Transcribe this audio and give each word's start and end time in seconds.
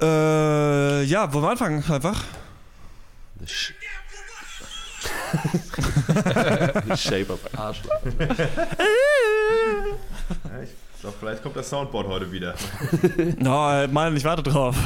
Äh, 0.00 1.02
ja, 1.04 1.32
wollen 1.32 1.44
wir 1.44 1.50
anfangen 1.50 1.82
einfach? 1.90 2.22
Shape 6.96 7.32
of 7.32 7.40
Arschloch. 7.58 7.90
Ich 10.94 11.00
glaube, 11.00 11.16
vielleicht 11.20 11.42
kommt 11.42 11.56
das 11.56 11.68
Soundboard 11.68 12.08
heute 12.08 12.32
wieder. 12.32 12.54
No, 13.38 13.86
Mann, 13.90 14.16
ich 14.16 14.24
warte 14.24 14.42
drauf. 14.42 14.76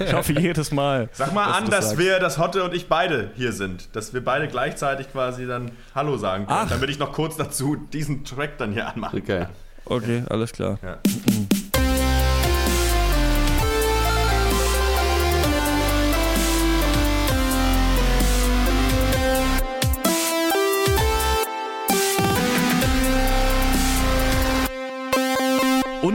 Ich 0.00 0.12
hoffe 0.12 0.32
jedes 0.32 0.72
Mal. 0.72 1.08
Sag 1.12 1.32
mal 1.32 1.46
dass 1.46 1.56
an, 1.56 1.70
dass 1.70 1.84
sagst. 1.90 1.98
wir, 1.98 2.18
dass 2.18 2.38
Hotte 2.38 2.64
und 2.64 2.74
ich 2.74 2.88
beide 2.88 3.30
hier 3.36 3.52
sind. 3.52 3.94
Dass 3.94 4.12
wir 4.14 4.24
beide 4.24 4.48
gleichzeitig 4.48 5.10
quasi 5.12 5.46
dann 5.46 5.70
Hallo 5.94 6.16
sagen 6.16 6.46
können. 6.46 6.58
Ach. 6.64 6.68
Damit 6.68 6.90
ich 6.90 6.98
noch 6.98 7.12
kurz 7.12 7.36
dazu 7.36 7.76
diesen 7.76 8.24
Track 8.24 8.58
dann 8.58 8.72
hier 8.72 8.88
anmache. 8.88 9.16
Okay. 9.16 9.46
Okay, 9.84 10.22
alles 10.28 10.52
klar. 10.52 10.78
Ja. 10.82 10.98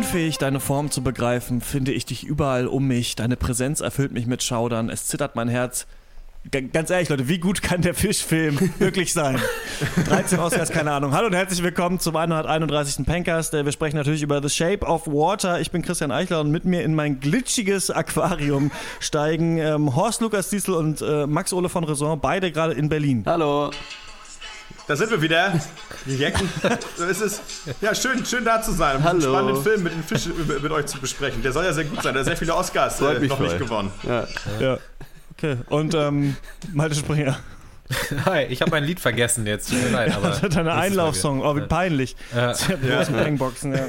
Unfähig, 0.05 0.37
deine 0.37 0.59
Form 0.59 0.91
zu 0.91 1.01
begreifen, 1.01 1.61
finde 1.61 1.91
ich 1.91 2.05
dich 2.05 2.23
überall 2.23 2.67
um 2.67 2.87
mich. 2.87 3.15
Deine 3.15 3.35
Präsenz 3.35 3.81
erfüllt 3.81 4.11
mich 4.11 4.27
mit 4.27 4.43
Schaudern. 4.43 4.91
Es 4.91 5.07
zittert 5.07 5.35
mein 5.35 5.47
Herz. 5.47 5.87
G 6.51 6.61
ganz 6.61 6.91
ehrlich, 6.91 7.09
Leute, 7.09 7.27
wie 7.27 7.39
gut 7.39 7.63
kann 7.63 7.81
der 7.81 7.95
Fischfilm 7.95 8.59
wirklich 8.77 9.13
sein? 9.13 9.41
13 10.07 10.37
Oscars, 10.37 10.69
keine 10.71 10.91
Ahnung. 10.91 11.11
Hallo 11.11 11.25
und 11.25 11.33
herzlich 11.33 11.63
willkommen 11.63 11.99
zum 11.99 12.15
131. 12.17 13.03
Pencast. 13.03 13.55
Äh, 13.55 13.65
Wir 13.65 13.71
sprechen 13.71 13.95
natürlich 13.95 14.21
über 14.21 14.43
The 14.47 14.49
Shape 14.49 14.85
of 14.85 15.07
Water. 15.07 15.59
Ich 15.59 15.71
bin 15.71 15.81
Christian 15.81 16.11
Eichler 16.11 16.41
und 16.41 16.51
mit 16.51 16.65
mir 16.65 16.83
in 16.83 16.93
mein 16.93 17.19
glitschiges 17.19 17.89
Aquarium 17.89 18.69
steigen 18.99 19.57
ähm, 19.57 19.95
Horst 19.95 20.21
Lukas 20.21 20.49
Diesel 20.49 20.75
und 20.75 21.01
äh, 21.01 21.25
Max 21.25 21.51
Ole 21.51 21.67
von 21.67 21.83
Raison, 21.83 22.19
beide 22.19 22.51
gerade 22.51 22.75
in 22.75 22.89
Berlin. 22.89 23.23
Hallo. 23.25 23.71
Da 24.87 24.95
sind 24.95 25.09
wir 25.09 25.21
wieder. 25.21 25.59
Die 26.05 26.15
Jecken. 26.15 26.47
So 26.95 27.05
ist 27.07 27.21
es. 27.21 27.41
Ja, 27.81 27.95
schön, 27.95 28.23
schön 28.25 28.45
da 28.45 28.61
zu 28.61 28.71
sein. 28.71 28.97
Um 28.97 29.03
Hallo. 29.03 29.17
diesen 29.17 29.31
spannenden 29.31 29.63
Film 29.63 29.83
mit 29.83 29.93
den 29.93 30.03
Fischen 30.03 30.47
mit, 30.47 30.61
mit 30.61 30.71
euch 30.71 30.85
zu 30.85 30.99
besprechen. 30.99 31.41
Der 31.41 31.51
soll 31.51 31.65
ja 31.65 31.73
sehr 31.73 31.85
gut 31.85 32.03
sein. 32.03 32.13
Der 32.13 32.19
hat 32.21 32.25
sehr 32.25 32.37
viele 32.37 32.55
Oscars 32.55 33.01
äh, 33.01 33.19
mich 33.19 33.29
noch 33.29 33.39
nicht 33.39 33.51
voll. 33.51 33.59
gewonnen. 33.59 33.91
Ja. 34.03 34.27
Ja. 34.59 34.77
Okay, 35.37 35.57
und 35.69 35.93
ähm, 35.95 36.37
Malte 36.73 36.95
Springer. 36.95 37.39
Hi, 38.25 38.43
ich 38.45 38.61
habe 38.61 38.71
mein 38.71 38.83
Lied 38.83 38.99
vergessen 38.99 39.45
jetzt. 39.45 39.69
Tut 39.69 39.81
mir 39.83 39.89
leid, 39.89 40.15
aber. 40.15 40.29
Deine 40.49 40.73
Einlaufsong, 40.73 41.41
oh, 41.41 41.55
wie 41.55 41.61
peinlich. 41.61 42.15
Ja. 42.35 42.53
Großen 42.53 43.13
Bangboxen, 43.13 43.75
ja. 43.75 43.87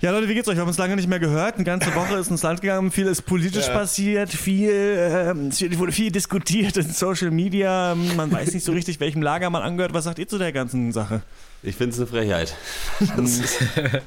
Ja, 0.00 0.12
Leute, 0.12 0.28
wie 0.28 0.34
geht's 0.34 0.46
euch? 0.46 0.54
Wir 0.54 0.60
haben 0.60 0.68
uns 0.68 0.78
lange 0.78 0.94
nicht 0.94 1.08
mehr 1.08 1.18
gehört. 1.18 1.56
Eine 1.56 1.64
ganze 1.64 1.92
Woche 1.94 2.14
ist 2.18 2.30
ins 2.30 2.42
Land 2.44 2.60
gegangen, 2.60 2.92
viel 2.92 3.06
ist 3.06 3.22
politisch 3.22 3.66
Ja. 3.66 3.72
passiert, 3.72 4.30
viel, 4.30 4.70
ähm, 4.70 5.48
es 5.48 5.60
wurde 5.78 5.90
viel 5.90 6.12
diskutiert 6.12 6.76
in 6.76 6.88
Social 6.88 7.32
Media. 7.32 7.96
Man 8.16 8.30
weiß 8.30 8.52
nicht 8.54 8.64
so 8.64 8.70
richtig, 8.72 9.00
welchem 9.00 9.22
Lager 9.22 9.50
man 9.50 9.62
angehört. 9.62 9.94
Was 9.94 10.04
sagt 10.04 10.20
ihr 10.20 10.28
zu 10.28 10.38
der 10.38 10.52
ganzen 10.52 10.92
Sache? 10.92 11.22
Ich 11.64 11.74
finde 11.74 11.94
es 11.94 11.98
eine 11.98 12.06
Frechheit. 12.06 12.54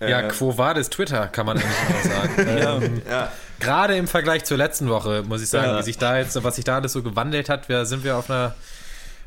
Ja, 0.00 0.18
Äh, 0.22 0.28
Quo 0.30 0.58
Vadis 0.58 0.90
Twitter, 0.90 1.28
kann 1.28 1.46
man 1.46 1.58
eigentlich 1.58 1.76
auch 1.96 2.10
sagen. 2.10 2.32
Ja. 2.58 2.76
ähm, 2.78 3.02
Ja. 3.08 3.32
Gerade 3.60 3.94
im 3.96 4.08
Vergleich 4.08 4.42
zur 4.42 4.56
letzten 4.56 4.88
Woche, 4.88 5.22
muss 5.28 5.40
ich 5.42 5.48
sagen, 5.48 5.70
Ja. 5.70 5.78
wie 5.78 5.84
sich 5.84 5.96
da 5.96 6.18
jetzt, 6.18 6.42
was 6.42 6.56
sich 6.56 6.64
da 6.64 6.74
alles 6.78 6.92
so 6.92 7.04
gewandelt 7.04 7.48
hat, 7.48 7.68
wir, 7.68 7.86
sind 7.86 8.02
wir 8.02 8.16
auf 8.16 8.28
einer, 8.28 8.56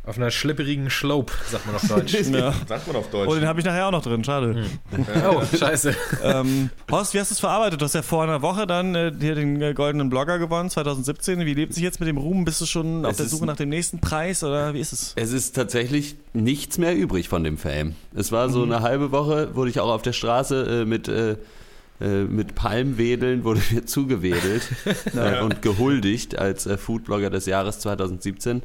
auf 0.05 0.17
einer 0.17 0.29
schlipperigen 0.31 0.89
Schlope, 0.89 1.33
sagt 1.49 1.65
man 1.65 1.75
auf 1.75 1.87
Deutsch. 1.87 2.13
Ja. 2.31 2.53
Sagt 2.67 2.87
man 2.87 2.95
auf 2.95 3.09
Deutsch. 3.09 3.29
Oh, 3.29 3.35
den 3.35 3.47
habe 3.47 3.59
ich 3.59 3.65
nachher 3.65 3.87
auch 3.87 3.91
noch 3.91 4.03
drin, 4.03 4.23
schade. 4.23 4.65
oh, 5.29 5.41
scheiße. 5.57 5.95
ähm, 6.23 6.69
Horst, 6.91 7.13
wie 7.13 7.19
hast 7.19 7.31
du 7.31 7.33
es 7.33 7.39
verarbeitet? 7.39 7.81
Du 7.81 7.85
hast 7.85 7.95
ja 7.95 8.01
vor 8.01 8.23
einer 8.23 8.41
Woche 8.41 8.67
dann 8.67 8.93
äh, 8.95 9.11
hier 9.19 9.35
den 9.35 9.61
äh, 9.61 9.73
Goldenen 9.73 10.09
Blogger 10.09 10.37
gewonnen, 10.37 10.69
2017. 10.69 11.39
Wie 11.45 11.53
lebt 11.53 11.73
sich 11.73 11.83
jetzt 11.83 11.99
mit 11.99 12.07
dem 12.09 12.17
Ruhm? 12.17 12.45
Bist 12.45 12.61
du 12.61 12.65
schon 12.65 13.05
auf 13.05 13.11
Es 13.11 13.17
der 13.17 13.25
ist- 13.25 13.31
Suche 13.31 13.45
nach 13.45 13.55
dem 13.57 13.69
nächsten 13.69 13.99
Preis 13.99 14.43
oder 14.43 14.73
wie 14.73 14.79
ist 14.79 14.93
es? 14.93 15.13
es 15.15 15.31
ist 15.31 15.55
tatsächlich 15.55 16.15
nichts 16.33 16.77
mehr 16.77 16.95
übrig 16.95 17.27
von 17.29 17.43
dem 17.43 17.57
Fame. 17.57 17.95
Es 18.13 18.31
war 18.31 18.49
so 18.49 18.63
eine 18.63 18.81
halbe 18.81 19.11
Woche, 19.11 19.55
wurde 19.55 19.69
ich 19.69 19.79
auch 19.79 19.89
auf 19.91 20.01
der 20.01 20.13
Straße 20.13 20.81
äh, 20.81 20.85
mit, 20.85 21.07
äh, 21.07 21.37
äh, 22.01 22.23
mit 22.25 22.53
Palmwedeln, 22.55 23.43
wurde 23.43 23.61
mir 23.71 23.85
zugewedelt 23.85 24.63
äh, 25.15 25.41
und 25.41 25.61
gehuldigt 25.61 26.37
als 26.37 26.67
Foodblogger 26.77 27.29
des 27.29 27.45
Jahres 27.45 27.79
2017. 27.79 28.61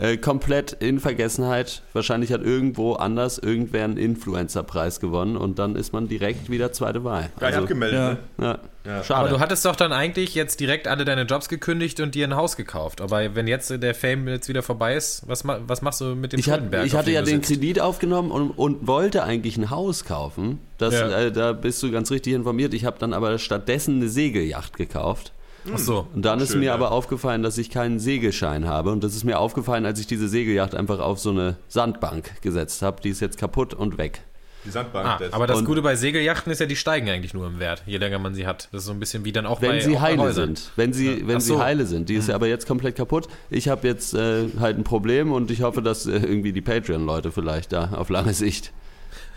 Äh, 0.00 0.16
komplett 0.16 0.74
in 0.74 1.00
Vergessenheit. 1.00 1.82
Wahrscheinlich 1.92 2.32
hat 2.32 2.42
irgendwo 2.42 2.92
anders 2.92 3.36
irgendwer 3.38 3.82
einen 3.82 3.96
Influencer-Preis 3.96 5.00
gewonnen 5.00 5.36
und 5.36 5.58
dann 5.58 5.74
ist 5.74 5.92
man 5.92 6.06
direkt 6.06 6.50
wieder 6.50 6.72
zweite 6.72 7.02
Wahl. 7.02 7.30
Gleich 7.38 7.56
abgemeldet, 7.56 7.98
ja. 7.98 8.12
ne? 8.36 8.58
ja, 8.84 8.92
Ja. 8.98 9.02
schade. 9.02 9.20
Aber 9.20 9.28
du 9.28 9.40
hattest 9.40 9.64
doch 9.64 9.74
dann 9.74 9.92
eigentlich 9.92 10.36
jetzt 10.36 10.60
direkt 10.60 10.86
alle 10.86 11.04
deine 11.04 11.22
Jobs 11.22 11.48
gekündigt 11.48 11.98
und 11.98 12.14
dir 12.14 12.28
ein 12.28 12.36
Haus 12.36 12.56
gekauft. 12.56 13.00
Aber 13.00 13.34
wenn 13.34 13.48
jetzt 13.48 13.70
der 13.82 13.92
Fame 13.94 14.28
jetzt 14.28 14.48
wieder 14.48 14.62
vorbei 14.62 14.94
ist, 14.94 15.22
was, 15.26 15.42
ma 15.42 15.58
was 15.66 15.82
machst 15.82 16.00
du 16.00 16.14
mit 16.14 16.32
dem 16.32 16.38
Ich, 16.38 16.46
hat, 16.48 16.58
Schuldenberg? 16.60 16.86
ich 16.86 16.94
hatte 16.94 17.10
ja 17.10 17.22
den 17.22 17.42
sitzt? 17.42 17.48
Kredit 17.48 17.80
aufgenommen 17.80 18.30
und, 18.30 18.50
und 18.52 18.86
wollte 18.86 19.24
eigentlich 19.24 19.56
ein 19.56 19.70
Haus 19.70 20.04
kaufen. 20.04 20.60
Das, 20.78 20.94
Ja. 20.94 21.08
äh, 21.22 21.32
da 21.32 21.52
bist 21.52 21.82
du 21.82 21.90
ganz 21.90 22.12
richtig 22.12 22.34
informiert. 22.34 22.72
Ich 22.72 22.84
habe 22.84 22.98
dann 23.00 23.12
aber 23.12 23.36
stattdessen 23.38 23.96
eine 23.96 24.08
Segelyacht 24.08 24.76
gekauft. 24.76 25.32
Ach 25.72 25.78
so. 25.78 26.06
Und 26.14 26.24
dann 26.24 26.40
ist 26.40 26.50
Schön, 26.52 26.60
mir 26.60 26.66
ja. 26.66 26.74
aber 26.74 26.92
aufgefallen, 26.92 27.42
dass 27.42 27.58
ich 27.58 27.70
keinen 27.70 27.98
Segelschein 27.98 28.66
habe. 28.66 28.90
Und 28.90 29.04
das 29.04 29.14
ist 29.14 29.24
mir 29.24 29.38
aufgefallen, 29.38 29.84
als 29.86 30.00
ich 30.00 30.06
diese 30.06 30.28
Segelyacht 30.28 30.74
einfach 30.74 30.98
auf 31.00 31.18
so 31.18 31.30
eine 31.30 31.56
Sandbank 31.68 32.40
gesetzt 32.42 32.82
habe. 32.82 33.02
Die 33.02 33.10
ist 33.10 33.20
jetzt 33.20 33.38
kaputt 33.38 33.74
und 33.74 33.98
weg. 33.98 34.22
Die 34.64 34.70
Sandbank. 34.70 35.06
Ah, 35.06 35.20
aber 35.32 35.46
das 35.46 35.58
Und- 35.58 35.66
Gute 35.66 35.82
bei 35.82 35.94
Segelyachten 35.94 36.50
ist 36.50 36.58
ja, 36.58 36.66
die 36.66 36.74
steigen 36.76 37.08
eigentlich 37.08 37.32
nur 37.34 37.46
im 37.46 37.58
Wert, 37.60 37.82
je 37.86 37.96
länger 37.98 38.18
man 38.18 38.34
sie 38.34 38.46
hat. 38.46 38.68
Das 38.72 38.80
ist 38.82 38.86
so 38.86 38.92
ein 38.92 38.98
bisschen 39.00 39.24
wie 39.24 39.32
dann 39.32 39.46
auch 39.46 39.60
Wenn 39.62 39.70
bei 39.70 39.80
sie 39.80 39.98
heile 40.00 40.18
Häusern. 40.22 40.56
sind. 40.56 40.72
Wenn 40.76 40.92
sie, 40.92 41.26
wenn 41.28 41.36
Ach 41.36 41.40
sie 41.40 41.48
so. 41.48 41.62
heile 41.62 41.86
sind. 41.86 42.08
Die 42.08 42.14
ist 42.14 42.28
ja 42.28 42.34
aber 42.34 42.48
jetzt 42.48 42.66
komplett 42.66 42.96
kaputt. 42.96 43.28
Ich 43.50 43.68
habe 43.68 43.86
jetzt 43.86 44.14
äh, 44.14 44.46
halt 44.58 44.76
ein 44.78 44.84
Problem 44.84 45.32
und 45.32 45.50
ich 45.50 45.62
hoffe, 45.62 45.80
dass 45.82 46.06
äh, 46.06 46.12
irgendwie 46.12 46.52
die 46.52 46.60
Patreon-Leute 46.60 47.30
vielleicht 47.30 47.72
da 47.72 47.90
auf 47.92 48.08
lange 48.10 48.34
Sicht. 48.34 48.72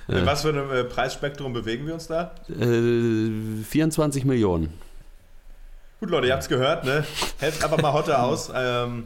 In 0.08 0.26
was 0.26 0.42
für 0.42 0.50
einem 0.50 0.70
äh, 0.72 0.84
Preisspektrum 0.84 1.54
bewegen 1.54 1.86
wir 1.86 1.94
uns 1.94 2.08
da? 2.08 2.34
Äh, 2.50 3.30
24 3.70 4.26
Millionen. 4.26 4.74
Gut, 6.02 6.10
Leute, 6.10 6.28
ihr 6.28 6.34
habt 6.34 6.42
es 6.44 6.50
gehört, 6.50 6.84
ne? 6.84 7.06
Helft 7.40 7.64
einfach 7.64 7.80
mal 7.82 7.94
Hotte 7.94 8.18
aus. 8.20 8.52
Ähm, 8.56 9.06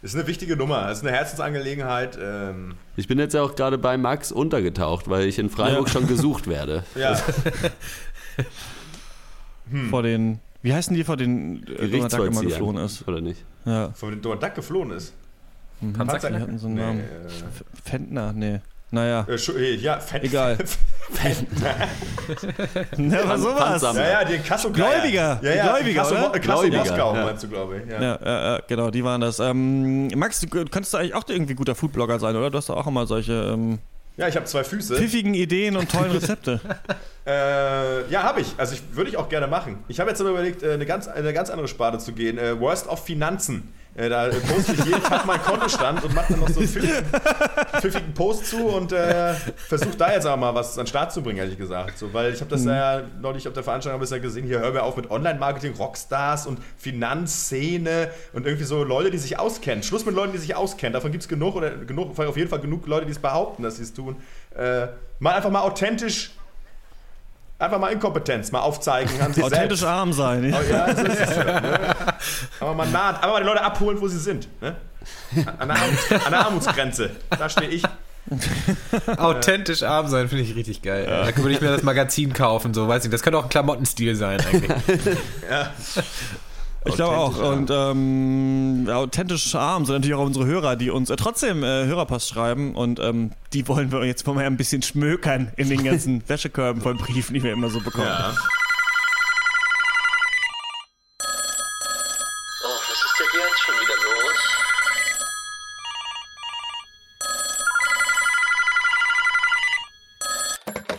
ist 0.00 0.14
eine 0.14 0.26
wichtige 0.28 0.56
Nummer. 0.56 0.88
ist 0.90 1.02
eine 1.02 1.10
Herzensangelegenheit. 1.10 2.16
Ähm, 2.22 2.76
Ich 2.96 3.08
bin 3.08 3.18
jetzt 3.18 3.34
ja 3.34 3.42
auch 3.42 3.56
gerade 3.56 3.78
bei 3.78 3.96
Max 3.98 4.30
untergetaucht, 4.30 5.10
weil 5.10 5.26
ich 5.26 5.38
in 5.40 5.50
Freiburg 5.50 5.88
Ja. 5.88 5.92
schon 5.92 6.06
gesucht 6.06 6.46
werde. 6.46 6.84
ja, 6.94 7.16
Vor 9.90 10.02
den, 10.04 10.38
wie 10.62 10.72
heißen 10.74 10.94
die, 10.94 11.02
vor 11.04 11.16
den 11.16 11.66
äh, 11.66 11.88
Donald 11.88 12.12
Duck 12.12 12.26
immer 12.26 12.42
geflohen 12.42 12.76
ist? 12.76 13.08
Oder 13.08 13.20
nicht? 13.20 13.42
Ja. 13.64 13.88
dem 13.88 14.22
Donald 14.22 14.42
Duck 14.42 14.54
geflohen 14.54 14.90
ist. 14.92 15.14
Panzer- 15.96 16.30
Die 16.30 16.36
hatten 16.38 16.58
so 16.58 16.66
einen 16.68 16.76
Nee, 16.76 16.82
Namen. 16.82 17.00
F- 17.26 17.64
Fentner, 17.82 18.32
nee. 18.32 18.60
Naja. 18.94 19.26
äh, 19.28 19.34
äh, 19.34 19.74
äh, 19.74 19.74
ja, 19.76 19.98
Fan 19.98 20.22
Egal. 20.22 20.58
Ne, 22.96 23.20
aber 23.22 23.38
sowas. 23.38 23.82
Ja, 23.82 24.08
ja, 24.08 24.24
die 24.24 24.38
Kasso 24.38 24.70
Gläubiger, 24.70 25.38
Ja, 25.42 25.54
ja, 25.54 25.72
Gläubiger, 25.72 26.02
Kasso, 26.02 26.14
oder? 26.14 26.30
Kasso 26.40 26.60
Gläubiger, 26.62 26.78
Moskau, 26.78 27.14
ja. 27.14 27.24
meinst 27.24 27.42
du, 27.42 27.48
glaube 27.48 27.76
ich. 27.78 27.90
Ja. 27.90 28.00
Ja, 28.02 28.18
ja, 28.24 28.52
ja, 28.54 28.60
genau, 28.66 28.90
die 28.90 29.04
waren 29.04 29.20
das. 29.20 29.38
Ähm, 29.38 30.08
Max, 30.08 30.40
du 30.40 30.48
könntest 30.48 30.94
du 30.94 30.98
eigentlich 30.98 31.14
auch 31.14 31.24
irgendwie 31.28 31.54
guter 31.54 31.74
Foodblogger 31.74 32.18
sein, 32.18 32.34
oder? 32.34 32.50
Du 32.50 32.56
hast 32.58 32.68
doch 32.70 32.76
auch 32.76 32.86
immer 32.86 33.06
solche 33.06 33.32
ähm, 33.32 33.78
ja, 34.16 34.28
ich 34.28 34.36
habe 34.36 34.46
zwei 34.46 34.62
Füße. 34.62 34.94
pfiffigen 34.96 35.34
Ideen 35.34 35.76
und 35.76 35.90
tollen 35.90 36.12
Rezepte. 36.12 36.60
Äh, 37.26 38.06
ja, 38.10 38.22
habe 38.22 38.42
ich. 38.42 38.52
Also 38.58 38.74
ich 38.74 38.82
würde 38.94 39.08
ich 39.08 39.16
auch 39.16 39.30
gerne 39.30 39.46
machen. 39.46 39.82
Ich 39.88 39.98
habe 39.98 40.10
jetzt 40.10 40.20
aber 40.20 40.28
überlegt, 40.28 40.62
äh, 40.62 40.74
eine 40.74 40.84
ganz, 40.84 41.08
eine 41.08 41.32
ganz 41.32 41.48
andere 41.48 41.68
Sparte 41.68 41.96
zu 41.96 42.12
gehen. 42.12 42.36
Äh, 42.36 42.60
Worst 42.60 42.86
of 42.86 43.02
Finanzen. 43.02 43.72
Äh, 43.96 44.08
da 44.08 44.28
poste 44.28 44.72
ich 44.72 44.84
jeden 44.84 45.02
Tag 45.02 45.24
meinen 45.24 45.42
Kontostand 45.42 46.02
und 46.04 46.14
mache 46.14 46.32
dann 46.32 46.40
noch 46.40 46.48
so 46.48 46.58
einen 46.58 46.68
pfiffigen, 46.68 47.04
pfiffigen 47.80 48.12
Post 48.12 48.46
zu 48.46 48.66
und 48.66 48.92
äh, 48.92 49.34
versuche 49.34 49.96
da 49.96 50.12
jetzt 50.12 50.26
auch 50.26 50.36
mal 50.36 50.52
was 50.52 50.76
an 50.76 50.84
den 50.84 50.88
Start 50.88 51.12
zu 51.12 51.22
bringen, 51.22 51.38
ehrlich 51.38 51.56
gesagt. 51.56 51.98
So, 51.98 52.12
weil 52.12 52.34
ich 52.34 52.40
habe 52.40 52.50
das 52.50 52.64
ja 52.64 53.02
neulich 53.20 53.46
auf 53.46 53.54
der 53.54 53.62
Veranstaltung 53.62 54.00
bisher 54.00 54.18
gesehen, 54.18 54.46
hier 54.46 54.58
hören 54.58 54.74
wir 54.74 54.82
auf 54.82 54.96
mit 54.96 55.10
Online-Marketing, 55.10 55.74
Rockstars 55.74 56.46
und 56.46 56.58
Finanzszene 56.76 58.10
und 58.32 58.46
irgendwie 58.46 58.64
so 58.64 58.82
Leute, 58.82 59.12
die 59.12 59.18
sich 59.18 59.38
auskennen. 59.38 59.84
Schluss 59.84 60.04
mit 60.04 60.14
Leuten, 60.16 60.32
die 60.32 60.38
sich 60.38 60.56
auskennen. 60.56 60.92
Davon 60.92 61.12
gibt 61.12 61.22
es 61.22 61.28
genug 61.28 61.54
oder 61.54 61.70
genug, 61.70 62.18
auf 62.18 62.36
jeden 62.36 62.50
Fall 62.50 62.60
genug 62.60 62.88
Leute, 62.88 63.06
die 63.06 63.12
es 63.12 63.20
behaupten, 63.20 63.62
dass 63.62 63.76
sie 63.76 63.84
es 63.84 63.94
tun. 63.94 64.16
Äh, 64.56 64.88
mal 65.20 65.34
einfach 65.34 65.50
mal 65.50 65.60
authentisch 65.60 66.32
Einfach 67.58 67.78
mal 67.78 67.92
Inkompetenz 67.92 68.50
mal 68.50 68.60
aufzeigen 68.60 69.10
Authentisch 69.20 69.48
selbst. 69.50 69.84
arm 69.84 70.12
sein. 70.12 70.52
Oh, 70.52 70.72
ja, 70.72 70.94
so 70.94 71.02
ist 71.04 71.20
es 71.20 71.36
ja, 71.36 71.60
ne? 71.60 71.94
Aber 72.60 72.74
mal 72.74 72.88
nah, 72.88 73.18
aber 73.20 73.34
mal 73.34 73.40
die 73.40 73.46
Leute 73.46 73.62
abholen, 73.62 74.00
wo 74.00 74.08
sie 74.08 74.18
sind. 74.18 74.48
Ne? 74.60 74.74
An, 75.58 75.68
der 75.68 75.76
Armuts, 75.76 76.12
an 76.12 76.32
der 76.32 76.46
Armutsgrenze. 76.46 77.10
Da 77.30 77.48
stehe 77.48 77.68
ich. 77.70 77.84
Authentisch 79.18 79.82
arm 79.82 80.08
sein, 80.08 80.28
finde 80.28 80.44
ich 80.44 80.56
richtig 80.56 80.82
geil. 80.82 81.06
Da 81.06 81.36
würde 81.36 81.52
ich 81.54 81.60
mir 81.60 81.70
das 81.70 81.82
Magazin 81.82 82.32
kaufen, 82.32 82.74
so 82.74 82.88
weiß 82.88 83.04
ich. 83.04 83.10
Das 83.10 83.22
könnte 83.22 83.38
auch 83.38 83.44
ein 83.44 83.50
Klamottenstil 83.50 84.16
sein 84.16 84.40
eigentlich. 84.40 84.70
Ich 86.86 86.96
glaube 86.96 87.16
auch. 87.16 87.38
Authentisch 87.38 87.70
Und 87.70 87.70
ähm, 87.70 88.88
authentisch 88.90 89.54
arm 89.54 89.86
sind 89.86 89.94
natürlich 89.94 90.14
auch 90.14 90.24
unsere 90.24 90.44
Hörer, 90.44 90.76
die 90.76 90.90
uns 90.90 91.08
äh, 91.08 91.16
trotzdem 91.16 91.62
äh, 91.62 91.86
Hörerpost 91.86 92.28
schreiben. 92.28 92.74
Und 92.74 93.00
ähm, 93.00 93.32
die 93.52 93.66
wollen 93.68 93.90
wir 93.90 94.04
jetzt 94.04 94.26
mal 94.26 94.36
ein 94.38 94.56
bisschen 94.56 94.82
schmökern 94.82 95.50
in 95.56 95.68
den 95.70 95.82
ganzen 95.82 96.22
Wäschekörben 96.28 96.82
von 96.82 96.98
Briefen, 96.98 97.34
die 97.34 97.42
wir 97.42 97.52
immer 97.52 97.70
so 97.70 97.80
bekommen. 97.80 98.06
Ja. 98.06 98.34
ist 102.90 103.18
denn 103.18 103.40
jetzt 103.40 103.60
schon 103.60 103.74
wieder 103.76 103.94
los? 103.94 104.40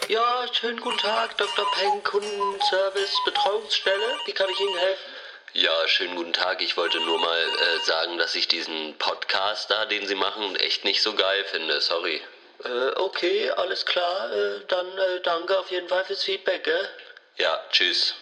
Ja, 0.09 0.45
schönen 0.51 0.79
guten 0.79 0.97
Tag, 0.97 1.37
Dr. 1.37 1.65
Peng, 1.73 2.03
Kundenservice, 2.03 3.21
Betreuungsstelle. 3.25 4.17
Wie 4.25 4.31
kann 4.31 4.47
ich 4.51 4.59
Ihnen 4.59 4.77
helfen? 4.77 5.14
Ja, 5.57 5.71
schönen 5.87 6.17
guten 6.17 6.33
Tag. 6.33 6.61
Ich 6.61 6.75
wollte 6.75 6.99
nur 6.99 7.17
mal 7.17 7.39
äh, 7.39 7.85
sagen, 7.85 8.17
dass 8.17 8.35
ich 8.35 8.49
diesen 8.49 8.93
Podcast 8.97 9.71
da, 9.71 9.85
den 9.85 10.05
Sie 10.05 10.13
machen, 10.13 10.53
echt 10.57 10.83
nicht 10.83 11.01
so 11.01 11.13
geil 11.13 11.45
finde. 11.49 11.79
Sorry. 11.79 12.19
Äh, 12.65 12.99
okay, 12.99 13.49
alles 13.51 13.85
klar. 13.85 14.33
Äh, 14.33 14.65
dann 14.67 14.85
äh, 14.85 15.21
danke 15.23 15.57
auf 15.57 15.71
jeden 15.71 15.87
Fall 15.87 16.03
fürs 16.03 16.25
Feedback, 16.25 16.65
gell? 16.65 16.89
Ja, 17.37 17.57
tschüss. 17.71 18.15